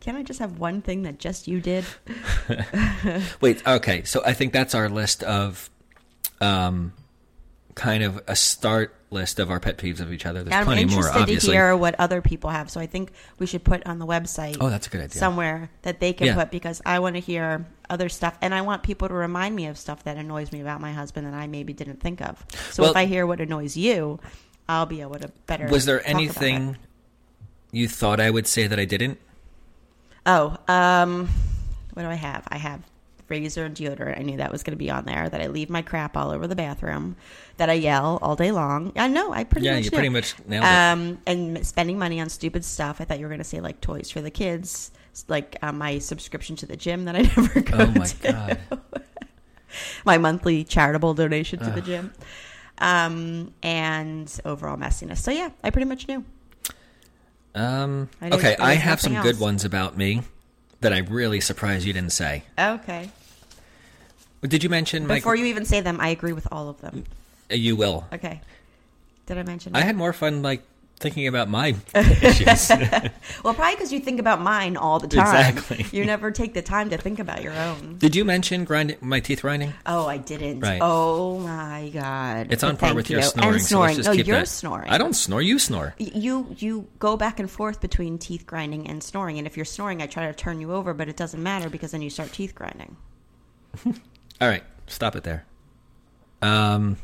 Can 0.00 0.16
I 0.16 0.22
just 0.22 0.38
have 0.40 0.58
one 0.58 0.80
thing 0.82 1.02
that 1.02 1.18
just 1.18 1.48
you 1.48 1.60
did? 1.60 1.84
Wait, 3.40 3.66
okay. 3.66 4.04
So 4.04 4.22
I 4.24 4.32
think 4.32 4.52
that's 4.52 4.74
our 4.74 4.88
list 4.88 5.22
of 5.22 5.70
um 6.40 6.92
kind 7.78 8.02
of 8.02 8.20
a 8.26 8.34
start 8.36 8.94
list 9.10 9.38
of 9.38 9.50
our 9.50 9.60
pet 9.60 9.78
peeves 9.78 10.00
of 10.00 10.12
each 10.12 10.26
other. 10.26 10.42
There's 10.42 10.54
I'm 10.54 10.64
plenty 10.66 10.84
more, 10.84 10.98
interested 10.98 11.20
obviously. 11.22 11.48
to 11.50 11.54
hear 11.54 11.76
what 11.76 11.94
other 11.98 12.20
people 12.20 12.50
have. 12.50 12.70
So 12.70 12.80
I 12.80 12.86
think 12.86 13.12
we 13.38 13.46
should 13.46 13.64
put 13.64 13.86
on 13.86 13.98
the 13.98 14.04
website. 14.06 14.56
Oh, 14.60 14.68
that's 14.68 14.86
a 14.88 14.90
good 14.90 15.00
idea. 15.00 15.18
Somewhere 15.18 15.70
that 15.82 16.00
they 16.00 16.12
can 16.12 16.26
Yeah. 16.26 16.34
put 16.34 16.50
because 16.50 16.82
I 16.84 16.98
want 16.98 17.14
to 17.16 17.20
hear 17.20 17.64
other 17.88 18.08
stuff, 18.10 18.36
and 18.42 18.52
I 18.52 18.60
want 18.62 18.82
people 18.82 19.08
to 19.08 19.14
remind 19.14 19.54
me 19.56 19.66
of 19.66 19.78
stuff 19.78 20.04
that 20.04 20.16
annoys 20.18 20.52
me 20.52 20.60
about 20.60 20.80
my 20.82 20.92
husband 20.92 21.26
that 21.26 21.32
I 21.34 21.46
maybe 21.46 21.72
didn't 21.72 22.00
think 22.00 22.20
of. 22.20 22.44
So 22.72 22.82
Well- 22.82 22.90
if 22.90 22.96
I 22.98 23.06
hear 23.06 23.26
what 23.26 23.40
annoys 23.40 23.76
you, 23.76 24.20
I'll 24.68 24.84
be 24.86 25.00
able 25.00 25.18
to 25.20 25.28
better. 25.46 25.68
Was 25.68 25.86
there 25.86 26.06
anything 26.06 26.76
you 27.72 27.88
thought 27.88 28.20
I 28.20 28.28
would 28.30 28.46
say 28.46 28.66
that 28.66 28.78
I 28.78 28.84
didn't? 28.84 29.18
Oh, 30.26 30.56
um, 30.68 31.30
what 31.94 32.02
do 32.02 32.08
I 32.10 32.14
have? 32.14 32.42
I 32.48 32.58
have 32.58 32.80
razor 33.28 33.64
and 33.64 33.74
deodorant. 33.76 34.18
I 34.18 34.22
knew 34.22 34.36
that 34.38 34.50
was 34.52 34.62
going 34.62 34.72
to 34.72 34.78
be 34.78 34.90
on 34.90 35.04
there. 35.04 35.28
That 35.28 35.40
I 35.40 35.46
leave 35.48 35.70
my 35.70 35.82
crap 35.82 36.16
all 36.16 36.30
over 36.30 36.46
the 36.46 36.56
bathroom. 36.56 37.16
That 37.58 37.68
I 37.70 37.74
yell 37.74 38.18
all 38.22 38.36
day 38.36 38.50
long. 38.52 38.92
I 38.96 39.08
know. 39.08 39.32
I 39.32 39.44
pretty 39.44 39.66
Yeah, 39.66 39.74
much 39.74 39.84
you 39.84 39.90
knew. 39.90 39.96
pretty 39.96 40.08
much 40.08 40.34
nailed 40.46 40.64
it. 40.64 40.68
Um, 40.72 41.18
and 41.26 41.66
spending 41.66 41.98
money 41.98 42.20
on 42.20 42.28
stupid 42.28 42.64
stuff. 42.64 43.00
I 43.00 43.04
thought 43.04 43.18
you 43.18 43.24
were 43.26 43.30
going 43.30 43.38
to 43.38 43.44
say 43.44 43.60
like 43.60 43.80
toys 43.80 44.10
for 44.10 44.20
the 44.20 44.30
kids, 44.30 44.90
like 45.28 45.56
uh, 45.62 45.72
my 45.72 45.98
subscription 45.98 46.56
to 46.56 46.66
the 46.66 46.76
gym 46.76 47.04
that 47.06 47.16
I 47.16 47.22
never 47.36 47.60
go 47.60 47.78
Oh 47.78 47.86
my 47.88 48.06
to. 48.06 48.16
god. 48.32 48.58
my 50.04 50.18
monthly 50.18 50.64
charitable 50.64 51.14
donation 51.14 51.58
to 51.60 51.70
the 51.70 51.80
gym. 51.82 52.12
Um, 52.78 53.52
and 53.62 54.32
overall 54.44 54.76
messiness. 54.76 55.18
So 55.18 55.30
yeah, 55.30 55.50
I 55.64 55.70
pretty 55.70 55.86
much 55.86 56.06
knew. 56.08 56.24
Um 57.54 58.08
I 58.20 58.30
okay, 58.30 58.56
I 58.60 58.74
have 58.74 59.00
some 59.00 59.14
nothing 59.14 59.32
good 59.32 59.40
ones 59.40 59.64
about 59.64 59.96
me 59.96 60.22
that 60.80 60.92
I'm 60.92 61.06
really 61.06 61.40
surprised 61.40 61.86
you 61.86 61.92
didn't 61.92 62.12
say. 62.12 62.44
Okay. 62.58 63.10
Did 64.42 64.62
you 64.62 64.70
mention 64.70 65.06
Before 65.06 65.34
you 65.34 65.46
even 65.46 65.64
say 65.64 65.80
them, 65.80 66.00
I 66.00 66.08
agree 66.08 66.32
with 66.32 66.46
all 66.52 66.68
of 66.68 66.80
them. 66.80 67.04
Uh, 67.50 67.54
you 67.54 67.76
will. 67.76 68.06
Okay. 68.12 68.40
Did 69.26 69.38
I 69.38 69.42
mention? 69.42 69.74
I 69.74 69.80
had 69.82 69.96
more 69.96 70.12
fun 70.12 70.42
like 70.42 70.62
thinking 71.00 71.26
about 71.28 71.48
my 71.48 71.76
issues. 71.94 72.70
Well, 73.44 73.54
probably 73.54 73.74
because 73.76 73.92
you 73.92 74.00
think 74.00 74.18
about 74.18 74.40
mine 74.40 74.76
all 74.76 74.98
the 74.98 75.06
time. 75.06 75.22
Exactly. 75.56 75.86
You 75.96 76.04
never 76.04 76.30
take 76.32 76.54
the 76.54 76.62
time 76.62 76.90
to 76.90 76.96
think 76.98 77.18
about 77.20 77.42
your 77.42 77.52
own. 77.52 77.98
Did 77.98 78.16
you 78.16 78.24
mention 78.24 78.64
grinding 78.64 78.96
my 79.00 79.20
teeth 79.20 79.42
grinding? 79.42 79.72
Oh, 79.86 80.06
I 80.06 80.16
didn't. 80.18 80.60
Right. 80.60 80.80
Oh 80.82 81.38
my 81.38 81.90
god. 81.94 82.48
It's 82.50 82.64
on 82.64 82.74
But 82.74 82.80
par 82.80 82.94
with 82.94 83.08
your 83.10 83.20
you. 83.20 83.26
snoring. 83.26 83.52
And 83.54 83.62
so 83.62 83.68
snoring. 83.68 83.96
just 83.96 84.06
no, 84.08 84.12
you're 84.12 84.38
that. 84.38 84.48
snoring. 84.48 84.90
I 84.90 84.98
don't 84.98 85.14
snore. 85.14 85.40
You 85.40 85.58
snore. 85.60 85.94
You 85.98 86.54
you 86.58 86.88
go 86.98 87.16
back 87.16 87.38
and 87.38 87.48
forth 87.50 87.80
between 87.80 88.18
teeth 88.18 88.44
grinding 88.46 88.88
and 88.88 89.02
snoring, 89.02 89.38
and 89.38 89.46
if 89.46 89.56
you're 89.56 89.64
snoring, 89.66 90.02
I 90.02 90.06
try 90.06 90.26
to 90.26 90.32
turn 90.34 90.60
you 90.60 90.72
over, 90.72 90.92
but 90.94 91.08
it 91.08 91.16
doesn't 91.16 91.42
matter 91.42 91.68
because 91.70 91.92
then 91.92 92.02
you 92.02 92.10
start 92.10 92.32
teeth 92.32 92.54
grinding. 92.56 92.96
All 94.40 94.48
right, 94.48 94.62
stop 94.86 95.16
it 95.16 95.24
there. 95.24 95.44
Um, 96.42 96.96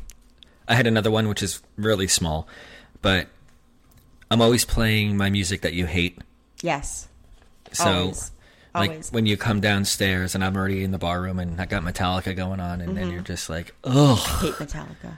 I 0.67 0.75
had 0.75 0.87
another 0.87 1.11
one 1.11 1.27
which 1.27 1.43
is 1.43 1.61
really 1.77 2.07
small, 2.07 2.47
but 3.01 3.27
I'm 4.31 4.41
always 4.41 4.65
playing 4.65 5.17
my 5.17 5.29
music 5.29 5.61
that 5.61 5.73
you 5.73 5.85
hate. 5.85 6.19
Yes. 6.61 7.07
So, 7.73 7.89
Always. 7.91 8.31
like 8.73 8.89
Always. 8.91 9.11
when 9.11 9.25
you 9.25 9.35
come 9.37 9.59
downstairs 9.59 10.33
and 10.35 10.43
I'm 10.43 10.55
already 10.55 10.83
in 10.83 10.91
the 10.91 10.97
bar 10.97 11.21
room 11.21 11.39
and 11.39 11.59
I 11.59 11.65
got 11.65 11.83
Metallica 11.83 12.35
going 12.35 12.59
on, 12.61 12.79
and 12.81 12.91
Mm-hmm. 12.91 12.95
then 12.95 13.11
you're 13.11 13.21
just 13.21 13.49
like, 13.49 13.73
ugh, 13.83 14.17
Hate 14.41 14.53
Metallica. 14.53 15.17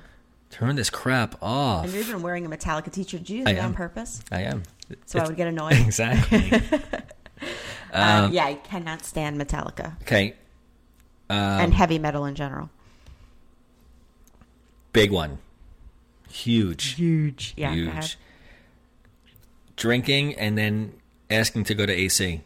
turn 0.49 0.75
this 0.75 0.89
crap 0.89 1.35
off. 1.41 1.85
And 1.85 1.93
you're 1.93 2.01
even 2.01 2.23
wearing 2.23 2.45
a 2.45 2.49
Metallica 2.49 2.91
t-shirt. 2.91 3.19
Did 3.21 3.29
you 3.29 3.37
do 3.39 3.43
that 3.53 3.59
on 3.59 3.73
purpose? 3.75 4.21
I 4.31 4.41
am. 4.41 4.63
So 5.05 5.19
I 5.19 5.27
would 5.27 5.35
get 5.37 5.47
annoyed. 5.47 5.73
Exactly. 5.85 6.51
uh, 7.93 8.29
yeah, 8.31 8.45
I 8.45 8.55
cannot 8.63 9.05
stand 9.05 9.39
Metallica 9.39 9.99
okay, 10.01 10.33
Um, 11.29 11.37
and 11.37 11.73
heavy 11.73 11.99
metal 11.99 12.25
in 12.25 12.35
general. 12.35 12.69
big 14.93 15.11
one, 15.11 15.37
huge, 16.29 16.95
Huge. 16.95 17.53
Yeah. 17.57 17.73
huge. 17.73 18.17
Drinking 19.75 20.33
and 20.35 20.57
then 20.57 20.93
asking 21.29 21.65
to 21.65 21.75
go 21.75 21.85
to 21.85 21.93
AC. 21.93 22.41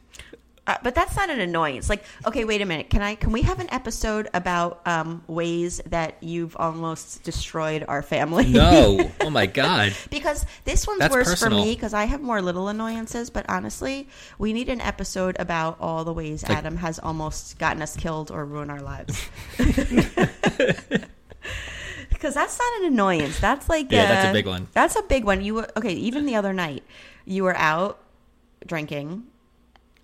Uh, 0.67 0.77
but 0.83 0.93
that's 0.93 1.15
not 1.15 1.29
an 1.31 1.39
annoyance. 1.39 1.89
Like, 1.89 2.03
okay, 2.25 2.45
wait 2.45 2.61
a 2.61 2.65
minute. 2.65 2.89
Can 2.91 3.01
I? 3.01 3.15
Can 3.15 3.31
we 3.31 3.41
have 3.41 3.59
an 3.59 3.67
episode 3.73 4.29
about 4.33 4.81
um, 4.85 5.23
ways 5.27 5.81
that 5.87 6.17
you've 6.21 6.55
almost 6.55 7.23
destroyed 7.23 7.83
our 7.87 8.03
family? 8.03 8.45
No, 8.45 9.09
oh 9.21 9.31
my 9.31 9.47
god. 9.47 9.95
because 10.11 10.45
this 10.63 10.85
one's 10.85 10.99
That's 10.99 11.13
worse 11.13 11.29
personal. 11.29 11.59
for 11.59 11.65
me 11.65 11.73
because 11.73 11.95
I 11.95 12.05
have 12.05 12.21
more 12.21 12.43
little 12.43 12.67
annoyances. 12.67 13.31
But 13.31 13.47
honestly, 13.49 14.07
we 14.37 14.53
need 14.53 14.69
an 14.69 14.81
episode 14.81 15.35
about 15.39 15.77
all 15.81 16.03
the 16.05 16.13
ways 16.13 16.43
Like- 16.47 16.59
Adam 16.59 16.77
has 16.77 16.99
almost 16.99 17.57
gotten 17.57 17.81
us 17.81 17.95
killed 17.97 18.29
or 18.29 18.45
ruined 18.45 18.69
our 18.71 18.81
lives. 18.81 19.19
Because 22.09 22.35
that's 22.35 22.59
not 22.59 22.81
an 22.81 22.93
annoyance. 22.93 23.39
That's 23.39 23.67
like 23.67 23.91
Yeah, 23.91 24.05
that's 24.07 24.29
a 24.29 24.33
big 24.33 24.45
one. 24.45 24.67
That's 24.73 24.95
a 24.95 25.01
big 25.01 25.25
one. 25.25 25.41
You 25.43 25.65
okay. 25.75 25.93
Even 25.93 26.27
the 26.27 26.35
other 26.35 26.53
night, 26.53 26.83
you 27.25 27.43
were 27.43 27.57
out 27.57 27.99
drinking. 28.67 29.23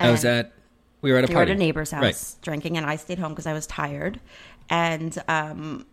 I 0.00 0.10
was 0.10 0.24
at. 0.24 0.52
We 1.00 1.12
were 1.12 1.18
at 1.18 1.24
a 1.24 1.28
we 1.28 1.34
were 1.34 1.38
party. 1.38 1.52
at 1.52 1.56
a 1.56 1.58
neighbor's 1.58 1.90
house 1.92 2.02
Right. 2.02 2.34
drinking, 2.42 2.76
and 2.76 2.84
I 2.86 2.96
stayed 2.96 3.18
home 3.18 3.32
because 3.32 3.46
I 3.46 3.52
was 3.52 3.66
tired. 3.66 4.20
And 4.70 5.16
um, 5.28 5.86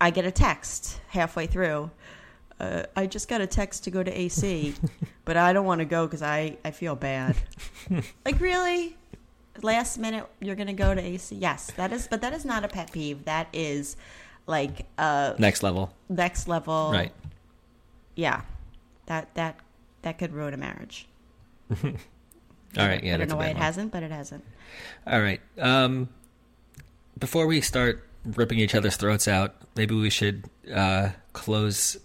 I 0.00 0.10
get 0.10 0.24
a 0.24 0.30
text 0.30 1.00
halfway 1.08 1.46
through. 1.46 1.90
Uh, 2.60 2.84
I 2.94 3.06
just 3.06 3.28
got 3.28 3.40
a 3.40 3.46
text 3.48 3.82
to 3.84 3.90
go 3.90 4.02
to 4.02 4.10
AC, 4.16 4.74
but 5.24 5.36
I 5.36 5.52
don't 5.52 5.66
want 5.66 5.80
to 5.80 5.84
go 5.84 6.06
because 6.06 6.22
I, 6.22 6.56
I 6.64 6.70
feel 6.70 6.94
bad. 6.94 7.36
like 8.24 8.40
really, 8.40 8.96
last 9.62 9.98
minute 9.98 10.24
you're 10.40 10.54
gonna 10.54 10.72
go 10.72 10.94
to 10.94 11.00
AC? 11.02 11.34
Yes, 11.34 11.72
that 11.76 11.92
is, 11.92 12.06
but 12.06 12.20
that 12.20 12.32
is 12.32 12.44
not 12.44 12.64
a 12.64 12.68
pet 12.68 12.92
peeve. 12.92 13.24
That 13.24 13.48
is 13.52 13.96
like 14.46 14.86
uh 14.98 15.34
Next 15.38 15.62
level. 15.64 15.92
next 16.08 16.46
level. 16.48 16.90
Right. 16.92 17.12
Yeah, 18.14 18.42
that 19.06 19.34
that 19.34 19.58
that 20.02 20.18
could 20.18 20.32
ruin 20.32 20.54
a 20.54 20.56
marriage. 20.58 21.08
All 22.78 22.86
right. 22.86 23.02
Yeah, 23.02 23.14
I 23.14 23.16
don't 23.18 23.30
know 23.30 23.36
why 23.36 23.48
it 23.48 23.54
one. 23.54 23.62
hasn't, 23.62 23.92
but 23.92 24.02
it 24.02 24.10
hasn't. 24.10 24.44
All 25.06 25.20
right. 25.20 25.40
Um, 25.58 26.08
before 27.18 27.46
we 27.46 27.60
start 27.60 28.04
ripping 28.24 28.58
each 28.58 28.74
other's 28.74 28.96
throats 28.96 29.28
out, 29.28 29.54
maybe 29.76 29.94
we 29.94 30.10
should 30.10 30.44
uh, 30.72 31.10
close 31.32 31.96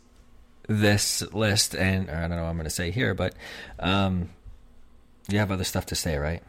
this 0.67 1.21
list. 1.33 1.75
And 1.75 2.09
I 2.09 2.21
don't 2.21 2.31
know 2.31 2.43
what 2.43 2.49
I'm 2.49 2.57
going 2.57 2.65
to 2.65 2.69
say 2.69 2.91
here, 2.91 3.13
but 3.13 3.33
um, 3.79 4.29
you 5.27 5.39
have 5.39 5.51
other 5.51 5.63
stuff 5.63 5.87
to 5.87 5.95
say, 5.95 6.17
right? 6.17 6.43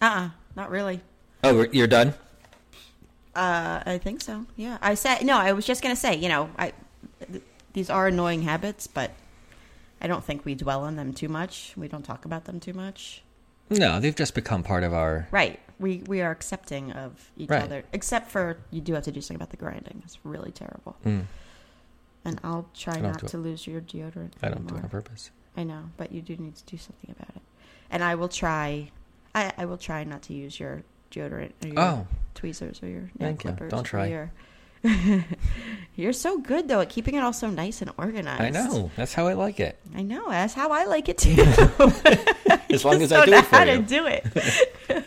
Uh, 0.00 0.04
uh 0.04 0.30
not 0.56 0.70
really. 0.70 1.00
Oh, 1.44 1.66
you're 1.72 1.86
done. 1.86 2.14
Uh, 3.34 3.82
I 3.86 3.98
think 3.98 4.20
so. 4.20 4.46
Yeah, 4.56 4.78
I 4.82 4.94
said 4.94 5.24
no. 5.24 5.38
I 5.38 5.52
was 5.52 5.64
just 5.64 5.80
gonna 5.80 5.94
say, 5.94 6.16
you 6.16 6.28
know, 6.28 6.50
I 6.58 6.72
th- 7.30 7.44
these 7.72 7.88
are 7.88 8.08
annoying 8.08 8.42
habits, 8.42 8.88
but 8.88 9.12
I 10.00 10.08
don't 10.08 10.24
think 10.24 10.44
we 10.44 10.56
dwell 10.56 10.82
on 10.82 10.96
them 10.96 11.12
too 11.12 11.28
much. 11.28 11.72
We 11.76 11.86
don't 11.86 12.02
talk 12.02 12.24
about 12.24 12.46
them 12.46 12.58
too 12.58 12.72
much. 12.72 13.22
No, 13.70 14.00
they've 14.00 14.14
just 14.14 14.34
become 14.34 14.62
part 14.62 14.82
of 14.84 14.92
our. 14.94 15.28
Right. 15.30 15.60
We 15.78 16.02
we 16.06 16.20
are 16.22 16.30
accepting 16.30 16.92
of 16.92 17.30
each 17.36 17.48
Right. 17.50 17.62
other, 17.62 17.84
except 17.92 18.30
for 18.30 18.58
you 18.70 18.80
do 18.80 18.94
have 18.94 19.04
to 19.04 19.12
do 19.12 19.20
something 19.20 19.36
about 19.36 19.50
the 19.50 19.56
grinding. 19.56 20.02
It's 20.04 20.18
really 20.24 20.50
terrible. 20.50 20.96
Mm, 21.04 21.24
And 22.24 22.40
I'll 22.42 22.68
try 22.74 22.94
don't 22.94 23.02
not 23.04 23.22
it. 23.22 23.28
to 23.28 23.38
lose 23.38 23.66
your 23.66 23.80
deodorant. 23.80 24.32
I 24.42 24.48
don't 24.48 24.66
do 24.66 24.74
it 24.76 24.82
on 24.82 24.88
purpose. 24.88 25.30
I 25.56 25.64
know, 25.64 25.84
but 25.96 26.10
you 26.12 26.20
do 26.22 26.36
need 26.36 26.56
to 26.56 26.64
do 26.64 26.76
something 26.76 27.14
about 27.16 27.36
it. 27.36 27.42
And 27.90 28.02
I 28.02 28.14
will 28.16 28.28
try. 28.28 28.90
I, 29.34 29.52
I 29.56 29.64
will 29.66 29.78
try 29.78 30.02
not 30.04 30.22
to 30.22 30.34
use 30.34 30.58
your 30.58 30.82
deodorant 31.12 31.52
or 31.64 31.68
your 31.68 31.78
Oh. 31.78 32.06
tweezers 32.34 32.82
or 32.82 32.88
your 32.88 33.02
nail 33.02 33.10
Thank 33.18 33.44
you. 33.44 33.50
clippers. 33.50 33.70
Don't 33.70 33.80
or 33.86 33.88
try. 33.88 34.06
Your... 34.06 34.30
You're 35.96 36.12
so 36.12 36.38
good 36.38 36.68
though 36.68 36.80
at 36.80 36.88
keeping 36.90 37.14
it 37.16 37.20
all 37.24 37.32
so 37.32 37.50
nice 37.50 37.82
and 37.82 37.90
organized. 37.98 38.40
I 38.40 38.50
know. 38.50 38.90
That's 38.96 39.12
how 39.14 39.26
I 39.26 39.32
like 39.34 39.58
it. 39.58 39.78
I 39.96 40.02
know. 40.02 40.28
That's 40.28 40.54
how 40.54 40.70
I 40.70 40.84
like 40.84 41.08
it 41.08 41.18
too. 41.18 41.34
As 42.70 42.84
long 42.84 43.02
as 43.02 43.10
I 43.12 43.16
Don't 43.26 43.30
know 43.30 43.38
it 43.38 43.44
for 43.46 43.56
how 43.56 43.64
you. 43.64 43.76
to 43.78 43.82
do 43.82 44.06
it. 44.06 45.04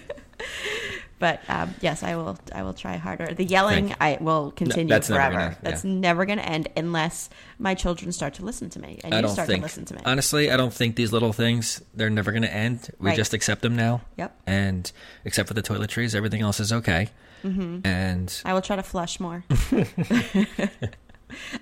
but 1.19 1.39
um, 1.47 1.73
yes, 1.81 2.03
I 2.03 2.15
will. 2.15 2.37
I 2.53 2.63
will 2.63 2.73
try 2.73 2.97
harder. 2.97 3.33
The 3.33 3.45
yelling, 3.45 3.95
I 4.01 4.17
will 4.19 4.51
continue 4.51 4.89
that's 4.89 5.09
never 5.09 5.21
forever. 5.21 5.37
gonna- 5.37 5.57
That's 5.61 5.85
yeah. 5.85 5.91
never 5.93 6.25
going 6.25 6.39
to 6.39 6.45
end 6.45 6.67
unless 6.75 7.29
my 7.59 7.73
children 7.75 8.11
start 8.11 8.33
to 8.35 8.45
listen 8.45 8.69
to 8.71 8.79
me 8.79 8.99
and 9.03 9.13
I 9.13 9.17
you 9.17 9.21
don't 9.21 9.31
start 9.31 9.47
think. 9.47 9.59
to 9.61 9.65
listen 9.65 9.85
to 9.85 9.93
me. 9.95 10.01
Honestly, 10.03 10.51
I 10.51 10.57
don't 10.57 10.73
think 10.73 10.95
these 10.97 11.13
little 11.13 11.31
things 11.31 11.81
they're 11.93 12.09
never 12.09 12.31
going 12.31 12.41
to 12.43 12.53
end. 12.53 12.89
We 12.99 13.09
Right. 13.11 13.15
just 13.15 13.33
accept 13.33 13.61
them 13.61 13.75
now. 13.75 14.01
Yep. 14.17 14.35
And 14.47 14.91
except 15.23 15.47
for 15.47 15.53
the 15.53 15.61
toiletries, 15.63 16.15
everything 16.15 16.41
else 16.41 16.59
is 16.59 16.73
okay. 16.73 17.09
Mm-hmm. 17.43 17.85
And 17.85 18.41
I 18.45 18.53
will 18.53 18.61
try 18.61 18.75
to 18.75 18.83
flush 18.83 19.19
more. 19.19 19.43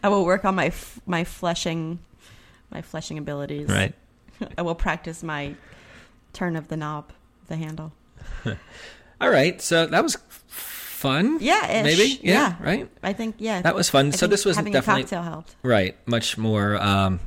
I 0.03 0.09
will 0.09 0.25
work 0.25 0.45
on 0.45 0.55
my 0.55 0.67
f- 0.67 0.99
my 1.05 1.23
flushing 1.23 1.99
my 2.71 2.81
flushing 2.81 3.17
abilities. 3.17 3.67
right. 3.69 3.93
I 4.57 4.61
will 4.61 4.75
practice 4.75 5.23
my 5.23 5.55
turn 6.33 6.55
of 6.55 6.67
the 6.67 6.77
knob, 6.77 7.11
the 7.47 7.55
handle. 7.55 7.91
All 9.21 9.29
right. 9.29 9.61
So 9.61 9.85
that 9.85 10.03
was 10.03 10.17
fun. 10.47 11.37
Yeah, 11.41 11.81
Maybe. 11.83 12.19
Yeah. 12.21 12.55
Right. 12.61 12.89
I 13.03 13.13
think 13.13 13.35
yeah. 13.39 13.61
That 13.61 13.75
was 13.75 13.89
fun. 13.89 14.07
I 14.07 14.11
so 14.11 14.27
this 14.27 14.45
was 14.45 14.55
having 14.57 14.73
definitely 14.73 15.01
a 15.01 15.05
cocktail 15.05 15.23
helped. 15.23 15.55
right. 15.63 15.95
Much 16.07 16.37
more 16.37 16.75
um, 16.81 17.19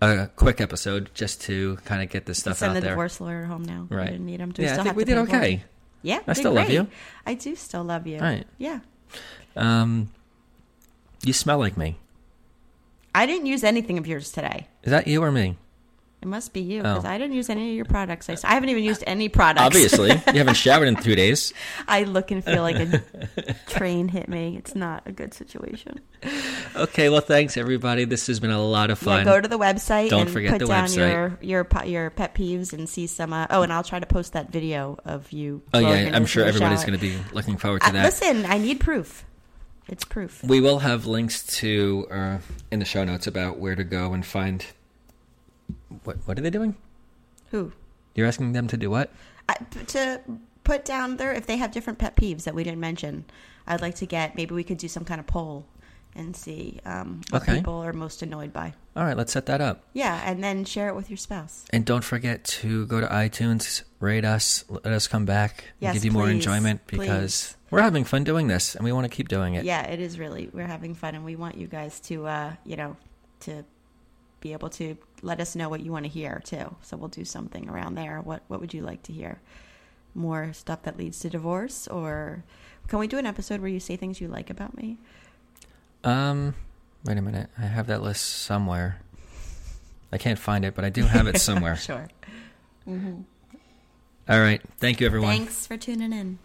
a 0.00 0.28
quick 0.36 0.60
episode 0.60 1.10
just 1.14 1.40
to 1.42 1.76
kind 1.84 2.02
of 2.02 2.08
get 2.10 2.26
this 2.26 2.38
stuff 2.38 2.58
Send 2.58 2.70
out 2.70 2.74
the 2.74 2.80
there. 2.80 2.88
Send 2.90 2.92
the 2.92 2.94
divorce 2.94 3.20
lawyer 3.20 3.44
home 3.44 3.62
now. 3.62 3.86
Right. 3.90 4.06
We 4.06 4.10
didn't 4.12 4.26
need 4.26 4.40
him. 4.40 4.52
Do 4.52 4.62
yeah, 4.62 4.80
I 4.80 4.82
think 4.82 4.96
we 4.96 5.04
did 5.04 5.16
pay 5.16 5.24
for 5.24 5.36
it? 5.36 5.38
okay. 5.38 5.64
Yeah, 6.02 6.20
I 6.26 6.32
still 6.32 6.52
love 6.52 6.70
you. 6.70 6.88
I 7.24 7.34
do 7.34 7.54
still 7.56 7.84
love 7.84 8.06
you. 8.06 8.18
Right. 8.18 8.46
Yeah. 8.58 8.80
Um, 9.56 10.10
you 11.24 11.32
smell 11.32 11.58
like 11.58 11.76
me. 11.76 11.98
I 13.14 13.26
didn't 13.26 13.46
use 13.46 13.62
anything 13.62 13.98
of 13.98 14.06
yours 14.06 14.32
today. 14.32 14.68
Is 14.82 14.90
that 14.90 15.06
you 15.06 15.22
or 15.22 15.30
me? 15.30 15.56
It 16.22 16.28
must 16.28 16.52
be 16.52 16.60
you 16.60 16.82
because 16.82 17.04
Oh. 17.04 17.08
I 17.08 17.18
didn't 17.18 17.34
use 17.34 17.50
any 17.50 17.70
of 17.70 17.76
your 17.76 17.84
products. 17.84 18.30
I, 18.30 18.36
I 18.48 18.54
haven't 18.54 18.68
even 18.68 18.84
used 18.84 19.02
any 19.08 19.28
products. 19.28 19.66
Obviously, 19.66 20.10
you 20.12 20.38
haven't 20.38 20.54
showered 20.66 20.86
in 20.86 20.94
two 20.94 21.16
days. 21.16 21.52
I 21.88 22.04
look 22.04 22.30
and 22.30 22.44
feel 22.44 22.62
like 22.62 22.76
a 22.76 23.02
train 23.68 24.06
hit 24.06 24.28
me. 24.28 24.56
It's 24.56 24.76
not 24.76 25.02
a 25.04 25.10
good 25.10 25.34
situation. 25.34 25.98
Okay, 26.76 27.08
well, 27.08 27.20
thanks 27.20 27.56
everybody. 27.56 28.04
This 28.04 28.28
has 28.28 28.38
been 28.38 28.52
a 28.52 28.62
lot 28.62 28.90
of 28.90 29.02
Yeah, 29.02 29.16
fun. 29.16 29.24
go 29.24 29.40
to 29.40 29.48
the 29.48 29.58
website 29.58 30.10
Don't 30.10 30.22
and 30.22 30.30
forget 30.30 30.52
put 30.52 30.58
the 30.60 30.66
down 30.66 30.84
website. 30.86 30.96
your 30.96 31.38
your 31.40 31.84
your 31.86 32.10
pet 32.10 32.36
peeves 32.36 32.72
and 32.72 32.88
see 32.88 33.08
some. 33.08 33.32
Uh, 33.32 33.48
oh, 33.50 33.62
and 33.62 33.72
I'll 33.72 33.82
try 33.82 33.98
to 33.98 34.06
post 34.06 34.34
that 34.34 34.52
video 34.52 34.98
of 35.04 35.32
you. 35.32 35.60
oh 35.74 35.80
yeah, 35.80 36.12
I'm 36.14 36.24
sure 36.26 36.44
everybody's 36.44 36.84
going 36.84 36.96
to 36.96 37.00
be 37.04 37.18
looking 37.32 37.56
forward 37.56 37.80
to 37.82 37.88
Uh, 37.88 37.92
that. 37.92 38.04
listen, 38.04 38.46
I 38.46 38.58
need 38.58 38.78
proof. 38.78 39.24
It's 39.88 40.04
proof. 40.04 40.44
We 40.44 40.60
will 40.60 40.78
have 40.78 41.06
links 41.06 41.44
to 41.58 42.06
uh, 42.12 42.38
in 42.70 42.78
the 42.78 42.84
show 42.84 43.02
notes 43.02 43.26
about 43.26 43.58
where 43.58 43.74
to 43.74 43.82
go 43.82 44.12
and 44.12 44.24
find. 44.24 44.64
What 46.04 46.16
what 46.26 46.38
are 46.38 46.42
they 46.42 46.50
doing? 46.50 46.76
Who? 47.50 47.72
You're 48.14 48.26
asking 48.26 48.52
them 48.52 48.68
to 48.68 48.76
do 48.76 48.90
what? 48.90 49.10
I, 49.48 49.54
to 49.88 50.20
put 50.64 50.84
down 50.84 51.16
there 51.16 51.32
if 51.32 51.46
they 51.46 51.56
have 51.56 51.72
different 51.72 51.98
pet 51.98 52.16
peeves 52.16 52.44
that 52.44 52.54
we 52.54 52.62
didn't 52.64 52.80
mention. 52.80 53.24
I'd 53.66 53.80
like 53.80 53.94
to 53.96 54.06
get. 54.06 54.36
Maybe 54.36 54.54
we 54.54 54.64
could 54.64 54.78
do 54.78 54.88
some 54.88 55.04
kind 55.04 55.20
of 55.20 55.26
poll 55.26 55.66
and 56.14 56.36
see 56.36 56.78
um, 56.84 57.22
what 57.30 57.42
Okay. 57.42 57.56
people 57.56 57.74
are 57.74 57.92
most 57.92 58.22
annoyed 58.22 58.52
by. 58.52 58.74
All 58.94 59.04
right, 59.04 59.16
let's 59.16 59.32
set 59.32 59.46
that 59.46 59.62
up. 59.62 59.84
Yeah, 59.94 60.20
and 60.26 60.44
then 60.44 60.64
share 60.66 60.88
it 60.88 60.94
with 60.94 61.08
your 61.08 61.16
spouse. 61.16 61.64
And 61.70 61.86
don't 61.86 62.04
forget 62.04 62.44
to 62.44 62.84
go 62.86 63.00
to 63.00 63.06
iTunes, 63.06 63.82
rate 63.98 64.24
us, 64.24 64.64
let 64.68 64.86
us 64.92 65.08
come 65.08 65.24
back, 65.24 65.64
and 65.64 65.72
Yes, 65.80 65.94
give 65.94 66.04
you 66.04 66.10
more 66.12 66.28
enjoyment 66.28 66.86
because 66.86 67.56
we're 67.70 67.80
having 67.80 68.04
fun 68.04 68.24
doing 68.24 68.46
this 68.48 68.74
and 68.74 68.84
we 68.84 68.92
want 68.92 69.04
to 69.10 69.16
keep 69.16 69.28
doing 69.28 69.54
it. 69.54 69.64
Yeah, 69.64 69.82
it 69.86 70.00
is 70.00 70.18
really. 70.18 70.50
We're 70.52 70.66
having 70.66 70.94
fun, 70.94 71.14
and 71.14 71.24
we 71.24 71.34
want 71.36 71.56
you 71.56 71.66
guys 71.66 71.98
to, 72.00 72.26
uh, 72.26 72.52
you 72.66 72.76
know, 72.76 72.96
to 73.40 73.64
be 74.40 74.52
able 74.52 74.68
to 74.70 74.98
let 75.22 75.40
us 75.40 75.54
know 75.56 75.68
what 75.68 75.80
you 75.80 75.92
want 75.92 76.04
to 76.04 76.10
hear 76.10 76.40
too. 76.44 76.74
So 76.82 76.96
we'll 76.96 77.08
do 77.08 77.24
something 77.24 77.68
around 77.68 77.94
there. 77.94 78.20
What 78.20 78.42
what 78.48 78.60
would 78.60 78.74
you 78.74 78.82
like 78.82 79.02
to 79.04 79.12
hear? 79.12 79.40
More 80.14 80.52
stuff 80.52 80.82
that 80.82 80.98
leads 80.98 81.20
to 81.20 81.30
divorce, 81.30 81.88
or 81.88 82.44
can 82.88 82.98
we 82.98 83.06
do 83.06 83.16
an 83.18 83.24
episode 83.26 83.60
where 83.60 83.70
you 83.70 83.80
say 83.80 83.96
things 83.96 84.20
you 84.20 84.28
like 84.28 84.50
about 84.50 84.76
me? 84.76 84.98
Um, 86.04 86.54
wait 87.04 87.16
a 87.16 87.22
minute. 87.22 87.48
I 87.56 87.62
have 87.62 87.86
that 87.86 88.02
list 88.02 88.24
somewhere. 88.24 89.00
I 90.12 90.18
can't 90.18 90.38
find 90.38 90.64
it, 90.66 90.74
but 90.74 90.84
I 90.84 90.90
do 90.90 91.04
have 91.04 91.26
it 91.26 91.38
somewhere. 91.40 91.76
sure. 91.76 92.08
All 92.86 94.40
right. 94.40 94.60
Thank 94.78 95.00
you, 95.00 95.06
everyone. 95.06 95.30
Thanks 95.30 95.66
for 95.66 95.76
tuning 95.78 96.12
in. 96.12 96.38